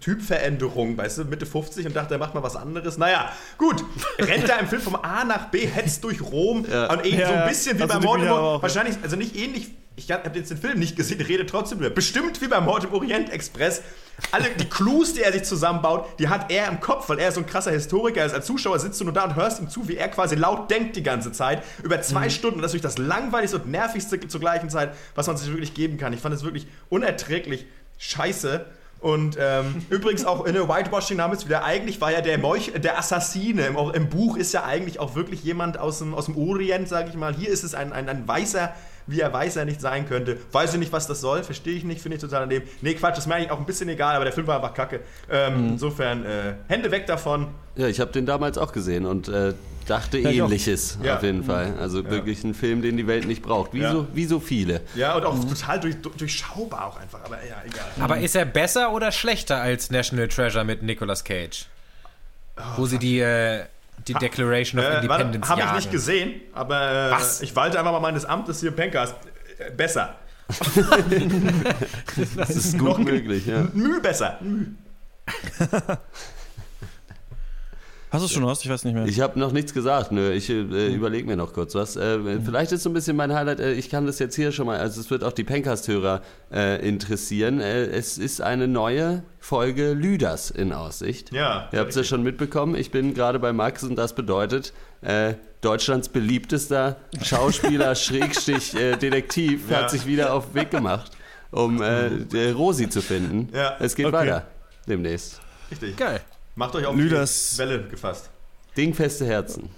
Typveränderung, 0.00 0.96
weißt 0.96 1.18
du, 1.18 1.24
Mitte 1.24 1.46
50 1.46 1.86
und 1.86 1.96
dachte, 1.96 2.14
er 2.14 2.18
macht 2.18 2.34
mal 2.34 2.42
was 2.42 2.56
anderes. 2.56 2.98
Naja, 2.98 3.30
gut, 3.58 3.82
rennt 4.18 4.48
da 4.48 4.56
im 4.58 4.68
Film 4.68 4.82
vom 4.82 4.96
A 4.96 5.24
nach 5.24 5.46
B, 5.50 5.66
hetzt 5.66 6.04
durch 6.04 6.20
Rom 6.20 6.64
Ja. 6.70 6.92
und 6.92 7.04
eben 7.04 7.18
Ja, 7.18 7.28
so 7.28 7.32
ein 7.34 7.48
bisschen 7.48 7.78
wie 7.78 7.82
Also 7.82 7.94
bei 7.94 8.00
die 8.00 8.06
Mord 8.06 8.18
im 8.20 8.22
Bücher 8.26 8.34
Orient. 8.34 8.56
auch. 8.58 8.62
Wahrscheinlich, 8.62 8.96
also 9.02 9.16
nicht 9.16 9.36
ähnlich, 9.36 9.70
ich 9.98 10.10
habe 10.12 10.30
jetzt 10.38 10.50
den 10.50 10.58
Film 10.58 10.78
nicht 10.78 10.94
gesehen, 10.94 11.20
rede 11.22 11.46
trotzdem 11.46 11.78
drüber. 11.78 11.90
Bestimmt 11.94 12.42
wie 12.42 12.48
bei 12.48 12.60
Mord 12.60 12.84
im 12.84 12.92
Orient 12.92 13.30
Express. 13.30 13.80
Alle 14.30 14.44
die 14.58 14.66
Clues, 14.68 15.14
die 15.14 15.22
er 15.22 15.32
sich 15.32 15.44
zusammenbaut, 15.44 16.06
die 16.18 16.28
hat 16.28 16.50
er 16.52 16.68
im 16.68 16.80
Kopf, 16.80 17.08
weil 17.08 17.18
er 17.18 17.32
so 17.32 17.40
ein 17.40 17.46
krasser 17.46 17.70
Historiker 17.70 18.24
ist. 18.24 18.34
Als 18.34 18.44
Zuschauer 18.46 18.78
sitzt 18.78 19.00
du 19.00 19.04
nur 19.04 19.12
da 19.14 19.24
und 19.24 19.36
hörst 19.36 19.58
ihm 19.60 19.68
zu, 19.70 19.88
wie 19.88 19.96
er 19.96 20.08
quasi 20.08 20.34
laut 20.36 20.70
denkt 20.70 20.96
die 20.96 21.02
ganze 21.02 21.32
Zeit. 21.32 21.62
Über 21.82 22.00
zwei 22.02 22.28
Stunden. 22.28 22.56
Und 22.56 22.62
das 22.62 22.72
ist 22.74 22.82
wirklich 22.82 22.94
das 22.94 22.98
langweiligste 22.98 23.58
und 23.58 23.70
nervigste 23.70 24.20
zur 24.28 24.40
gleichen 24.40 24.68
Zeit, 24.68 24.94
was 25.14 25.26
man 25.28 25.36
sich 25.38 25.48
wirklich 25.48 25.72
geben 25.74 25.96
kann. 25.96 26.12
Ich 26.12 26.20
fand 26.20 26.34
es 26.34 26.44
wirklich 26.44 26.66
unerträglich 26.90 27.66
scheiße. 27.98 28.66
Und 29.00 29.36
ähm, 29.38 29.86
übrigens 29.90 30.24
auch 30.24 30.44
in 30.46 30.54
der 30.54 30.68
Whitewashing-Name 30.68 31.34
ist 31.34 31.46
wieder, 31.46 31.64
eigentlich 31.64 32.00
war 32.00 32.12
ja 32.12 32.20
der 32.20 32.38
Meuch, 32.38 32.72
der 32.72 32.98
Assassine. 32.98 33.66
Im, 33.66 33.76
Im 33.76 34.08
Buch 34.08 34.36
ist 34.36 34.52
ja 34.52 34.64
eigentlich 34.64 34.98
auch 34.98 35.14
wirklich 35.14 35.44
jemand 35.44 35.78
aus 35.78 35.98
dem, 35.98 36.14
aus 36.14 36.26
dem 36.26 36.36
Orient, 36.36 36.88
sage 36.88 37.08
ich 37.10 37.14
mal. 37.14 37.34
Hier 37.34 37.48
ist 37.48 37.62
es 37.62 37.74
ein, 37.74 37.92
ein, 37.92 38.08
ein 38.08 38.26
Weißer, 38.26 38.72
wie 39.06 39.20
er 39.20 39.32
Weißer 39.32 39.64
nicht 39.64 39.80
sein 39.80 40.08
könnte. 40.08 40.36
Weiß 40.52 40.72
ich 40.74 40.78
nicht, 40.80 40.92
was 40.92 41.06
das 41.06 41.20
soll, 41.20 41.42
verstehe 41.44 41.74
ich 41.76 41.84
nicht, 41.84 42.00
finde 42.00 42.16
ich 42.16 42.20
total 42.22 42.40
daneben. 42.40 42.66
Nee, 42.80 42.94
Quatsch, 42.94 43.18
ist 43.18 43.26
mir 43.26 43.34
eigentlich 43.36 43.50
auch 43.50 43.58
ein 43.58 43.66
bisschen 43.66 43.88
egal, 43.88 44.16
aber 44.16 44.24
der 44.24 44.32
Film 44.32 44.46
war 44.46 44.56
einfach 44.56 44.74
kacke. 44.74 45.00
Ähm, 45.30 45.70
Insofern, 45.72 46.24
äh, 46.24 46.54
Hände 46.68 46.90
weg 46.90 47.06
davon. 47.06 47.48
Ja, 47.76 47.86
ich 47.88 48.00
habe 48.00 48.10
den 48.12 48.26
damals 48.26 48.58
auch 48.58 48.72
gesehen 48.72 49.06
und 49.06 49.28
äh, 49.28 49.54
dachte 49.86 50.18
auch. 50.18 50.24
ähnliches 50.24 50.98
Ja. 51.02 51.16
auf 51.16 51.22
jeden 51.22 51.44
Fall. 51.44 51.74
Also 51.78 52.08
wirklich 52.10 52.42
ein 52.42 52.54
Film, 52.54 52.82
den 52.82 52.96
die 52.96 53.06
Welt 53.06 53.26
nicht 53.26 53.42
braucht. 53.42 53.72
Wie, 53.74 53.80
Ja. 53.80 53.92
so, 53.92 54.06
wie 54.12 54.24
so 54.24 54.40
viele. 54.40 54.80
Ja, 54.96 55.14
und 55.14 55.24
auch 55.24 55.38
total 55.44 55.78
durch, 55.78 55.96
durchschaubar 56.00 56.86
auch 56.86 56.98
einfach, 57.00 57.20
aber 57.24 57.36
ja, 57.46 57.62
egal. 57.64 57.84
Aber 58.00 58.18
ist 58.18 58.34
er 58.34 58.44
besser 58.46 58.92
oder 58.92 59.12
schlechter 59.12 59.60
als 59.60 59.90
National 59.90 60.26
Treasure 60.28 60.64
mit 60.64 60.82
Nicolas 60.82 61.22
Cage? 61.22 61.66
Wo 62.76 62.86
sie 62.86 62.98
die, 62.98 63.20
äh, 63.20 63.64
die 64.06 64.14
Declaration 64.14 64.80
of 64.80 64.86
Äh, 64.86 64.96
Independence 65.02 65.48
Habe 65.48 65.62
ich 65.62 65.72
nicht 65.72 65.90
gesehen, 65.90 66.40
aber 66.52 67.08
äh, 67.08 67.10
Was? 67.12 67.40
ich 67.42 67.54
walte 67.56 67.78
einfach 67.78 67.92
mal 67.92 68.00
meines 68.00 68.24
Amtes 68.24 68.60
hier 68.60 68.70
Pencast. 68.70 69.14
Äh, 69.58 69.70
besser. 69.70 70.14
Das 72.36 72.50
ist 72.50 72.78
gut 72.78 72.98
möglich, 72.98 73.46
ja. 73.46 73.66
Müh 73.72 74.00
besser. 74.00 74.38
Müh. 74.40 74.66
Hast 78.16 78.22
du 78.22 78.26
es 78.26 78.32
schon 78.32 78.46
hast? 78.46 78.64
Ich 78.64 78.70
weiß 78.70 78.84
nicht 78.84 78.94
mehr. 78.94 79.06
Ich 79.06 79.20
habe 79.20 79.38
noch 79.38 79.52
nichts 79.52 79.72
gesagt, 79.74 80.10
nö. 80.12 80.32
Ich 80.32 80.50
äh, 80.50 80.60
überlege 80.94 81.26
mir 81.26 81.36
noch 81.36 81.52
kurz 81.52 81.74
was. 81.74 81.96
Äh, 81.96 82.18
vielleicht 82.44 82.72
ist 82.72 82.82
so 82.82 82.90
ein 82.90 82.92
bisschen 82.94 83.16
mein 83.16 83.32
Highlight, 83.32 83.60
äh, 83.60 83.72
ich 83.72 83.88
kann 83.90 84.06
das 84.06 84.18
jetzt 84.18 84.34
hier 84.36 84.52
schon 84.52 84.66
mal, 84.66 84.78
also 84.78 85.00
es 85.00 85.10
wird 85.10 85.22
auch 85.24 85.32
die 85.32 85.44
Pencast-Hörer 85.44 86.22
äh, 86.52 86.86
interessieren. 86.88 87.60
Äh, 87.60 87.84
es 87.86 88.18
ist 88.18 88.40
eine 88.40 88.66
neue 88.68 89.22
Folge 89.38 89.92
Lüders 89.92 90.50
in 90.50 90.72
Aussicht. 90.72 91.32
Ja, 91.32 91.68
Ihr 91.72 91.78
habt 91.80 91.90
es 91.90 91.96
ja 91.96 92.04
schon 92.04 92.22
mitbekommen, 92.22 92.74
ich 92.74 92.90
bin 92.90 93.14
gerade 93.14 93.38
bei 93.38 93.52
Max 93.52 93.82
und 93.84 93.96
das 93.96 94.14
bedeutet, 94.14 94.72
äh, 95.02 95.34
Deutschlands 95.60 96.08
beliebtester 96.08 96.96
Schauspieler, 97.22 97.94
Schrägstich, 97.96 98.74
äh, 98.74 98.96
Detektiv, 98.96 99.70
Ja. 99.70 99.82
hat 99.82 99.90
sich 99.90 100.06
wieder 100.06 100.32
auf 100.32 100.46
den 100.46 100.54
Weg 100.62 100.70
gemacht, 100.70 101.12
um 101.50 101.80
äh, 101.82 102.50
Rosi 102.50 102.88
zu 102.88 103.02
finden. 103.02 103.48
Ja. 103.54 103.76
Es 103.78 103.94
geht 103.94 104.06
Okay. 104.06 104.14
weiter 104.16 104.46
demnächst. 104.88 105.40
Richtig. 105.70 105.96
Geil. 105.96 106.20
Macht 106.56 106.74
euch 106.74 106.86
auf 106.86 106.96
Lüders- 106.96 107.52
die 107.52 107.58
Welle 107.58 107.82
gefasst. 107.86 108.30
Dingfeste 108.76 109.24
Herzen. 109.26 109.68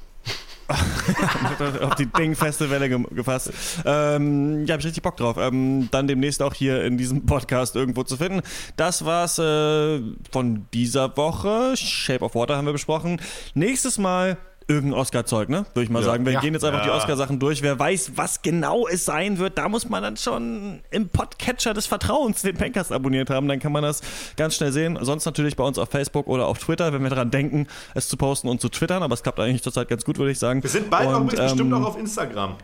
auf 1.80 1.94
die 1.94 2.06
dingfeste 2.06 2.68
Welle 2.70 2.88
ge 2.90 3.02
gefasst. 3.10 3.50
Ähm, 3.86 4.66
ja, 4.66 4.74
hab 4.74 4.80
ich 4.80 4.86
richtig 4.86 5.02
Bock 5.02 5.16
drauf. 5.16 5.36
Ähm, 5.38 5.88
dann 5.90 6.06
demnächst 6.06 6.42
auch 6.42 6.52
hier 6.52 6.84
in 6.84 6.98
diesem 6.98 7.24
Podcast 7.24 7.74
irgendwo 7.74 8.02
zu 8.02 8.16
finden. 8.18 8.42
Das 8.76 9.04
war's 9.04 9.38
äh, 9.38 10.00
von 10.30 10.66
dieser 10.74 11.16
Woche. 11.16 11.74
Shape 11.76 12.22
of 12.24 12.34
Water 12.34 12.56
haben 12.56 12.66
wir 12.66 12.72
besprochen. 12.72 13.20
Nächstes 13.54 13.96
Mal 13.98 14.36
irgendein 14.68 15.00
Oscar-Zeug, 15.00 15.48
ne? 15.48 15.64
Würde 15.74 15.84
ich 15.84 15.90
mal 15.90 16.00
Ja. 16.00 16.04
sagen. 16.06 16.26
Wir 16.26 16.34
Ja. 16.34 16.40
gehen 16.40 16.52
jetzt 16.54 16.64
einfach 16.64 16.82
die 16.82 16.88
Ja. 16.88 16.96
Oscar-Sachen 16.96 17.38
durch. 17.40 17.62
Wer 17.62 17.78
weiß, 17.78 18.12
was 18.16 18.42
genau 18.42 18.86
es 18.86 19.04
sein 19.06 19.38
wird, 19.38 19.56
da 19.58 19.68
muss 19.68 19.88
man 19.88 20.02
dann 20.02 20.16
schon 20.16 20.80
im 20.90 21.08
Podcatcher 21.08 21.72
des 21.74 21.86
Vertrauens 21.86 22.42
den 22.42 22.54
Pencast 22.56 22.92
abonniert 22.92 23.30
haben. 23.30 23.48
Dann 23.48 23.58
kann 23.60 23.72
man 23.72 23.82
das 23.82 24.02
ganz 24.36 24.56
schnell 24.56 24.70
sehen. 24.70 24.98
Sonst 25.00 25.24
natürlich 25.24 25.56
bei 25.56 25.64
uns 25.64 25.78
auf 25.78 25.88
Facebook 25.90 26.26
oder 26.26 26.46
auf 26.46 26.58
Twitter, 26.58 26.92
wenn 26.92 27.02
wir 27.02 27.10
daran 27.10 27.30
denken, 27.30 27.66
es 27.94 28.08
zu 28.08 28.16
posten 28.16 28.48
und 28.48 28.60
zu 28.60 28.68
twittern. 28.68 29.02
Aber 29.02 29.14
es 29.14 29.22
klappt 29.22 29.40
eigentlich 29.40 29.62
zurzeit 29.62 29.88
ganz 29.88 30.04
gut, 30.04 30.18
würde 30.18 30.30
ich 30.32 30.38
sagen. 30.38 30.62
Wir 30.62 30.70
sind 30.70 30.90
bald 30.90 31.08
auch 31.08 31.20
Und, 31.20 31.30
bestimmt 31.30 31.60
ähm, 31.60 31.72
auch 31.74 31.86
auf 31.88 31.98
Instagram. 31.98 32.56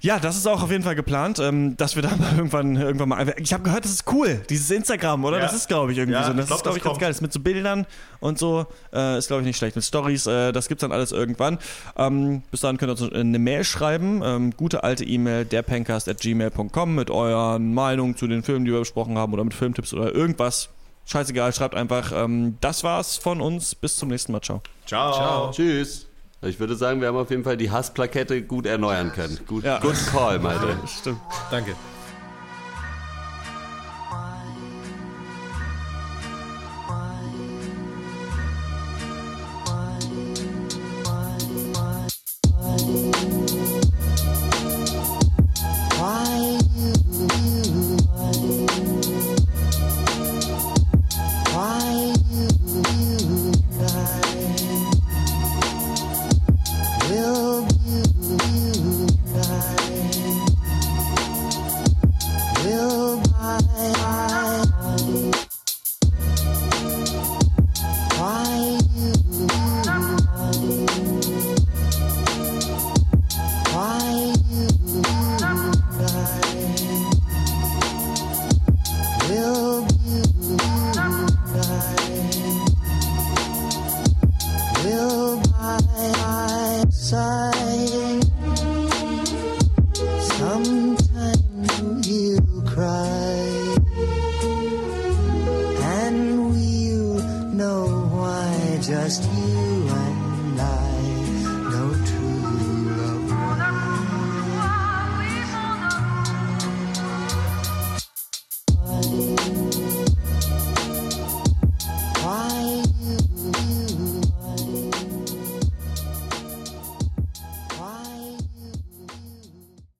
Ja, 0.00 0.18
das 0.18 0.36
ist 0.36 0.46
auch 0.46 0.62
auf 0.62 0.70
jeden 0.70 0.84
Fall 0.84 0.94
geplant, 0.94 1.38
ähm, 1.38 1.76
dass 1.76 1.96
wir 1.96 2.02
da 2.02 2.14
mal 2.16 2.32
irgendwann, 2.36 2.76
irgendwann 2.76 3.08
mal. 3.08 3.34
Ich 3.38 3.52
habe 3.52 3.62
gehört, 3.62 3.84
das 3.84 3.92
ist 3.92 4.12
cool, 4.12 4.40
dieses 4.50 4.70
Instagram, 4.70 5.24
oder? 5.24 5.38
Ja. 5.38 5.44
Das 5.44 5.54
ist, 5.54 5.68
glaube 5.68 5.92
ich, 5.92 5.98
irgendwie 5.98 6.18
Ja, 6.18 6.24
so. 6.24 6.32
Das 6.34 6.46
glaub, 6.46 6.58
ist, 6.58 6.62
glaube 6.62 6.68
das 6.68 6.76
ich, 6.76 6.82
ganz 6.82 6.92
kommt. 6.92 7.00
geil. 7.00 7.10
Das 7.10 7.20
mit 7.22 7.32
so 7.32 7.40
Bildern 7.40 7.86
und 8.20 8.38
so 8.38 8.66
äh, 8.92 9.18
ist, 9.18 9.28
glaube 9.28 9.42
ich, 9.42 9.46
nicht 9.46 9.56
schlecht. 9.56 9.74
Mit 9.74 9.84
Stories, 9.84 10.26
äh, 10.26 10.52
das 10.52 10.68
gibt's 10.68 10.82
dann 10.82 10.92
alles 10.92 11.12
irgendwann. 11.12 11.58
Ähm, 11.96 12.42
bis 12.50 12.60
dahin 12.60 12.76
könnt 12.76 12.90
ihr 13.00 13.02
uns 13.02 13.12
eine 13.12 13.38
Mail 13.38 13.64
schreiben. 13.64 14.20
Ähm, 14.24 14.52
gute 14.56 14.84
alte 14.84 15.04
E-Mail, 15.04 15.44
derpencast.gmail.com 15.44 16.94
mit 16.94 17.10
euren 17.10 17.74
Meinungen 17.74 18.16
zu 18.16 18.26
den 18.26 18.42
Filmen, 18.42 18.64
die 18.64 18.72
wir 18.72 18.80
besprochen 18.80 19.16
haben 19.18 19.32
oder 19.32 19.44
mit 19.44 19.54
Filmtipps 19.54 19.92
oder 19.94 20.14
irgendwas. 20.14 20.68
Scheißegal, 21.06 21.52
schreibt 21.54 21.74
einfach. 21.74 22.12
Ähm, 22.14 22.58
das 22.60 22.84
war's 22.84 23.16
von 23.16 23.40
uns. 23.40 23.74
Bis 23.74 23.96
zum 23.96 24.08
nächsten 24.08 24.32
Mal. 24.32 24.40
Ciao. 24.40 24.60
Ciao. 24.86 25.50
Tschüss. 25.52 26.06
Ich 26.42 26.60
würde 26.60 26.76
sagen, 26.76 27.00
wir 27.00 27.08
haben 27.08 27.16
auf 27.16 27.30
jeden 27.30 27.44
Fall 27.44 27.56
die 27.56 27.70
Hassplakette 27.70 28.42
gut 28.42 28.66
erneuern 28.66 29.12
können. 29.12 29.38
Gut, 29.46 29.64
Ja. 29.64 29.78
Good 29.78 29.96
call, 30.12 30.38
Malte. 30.38 30.76
Stimmt. 30.86 31.20
Danke. 31.50 31.74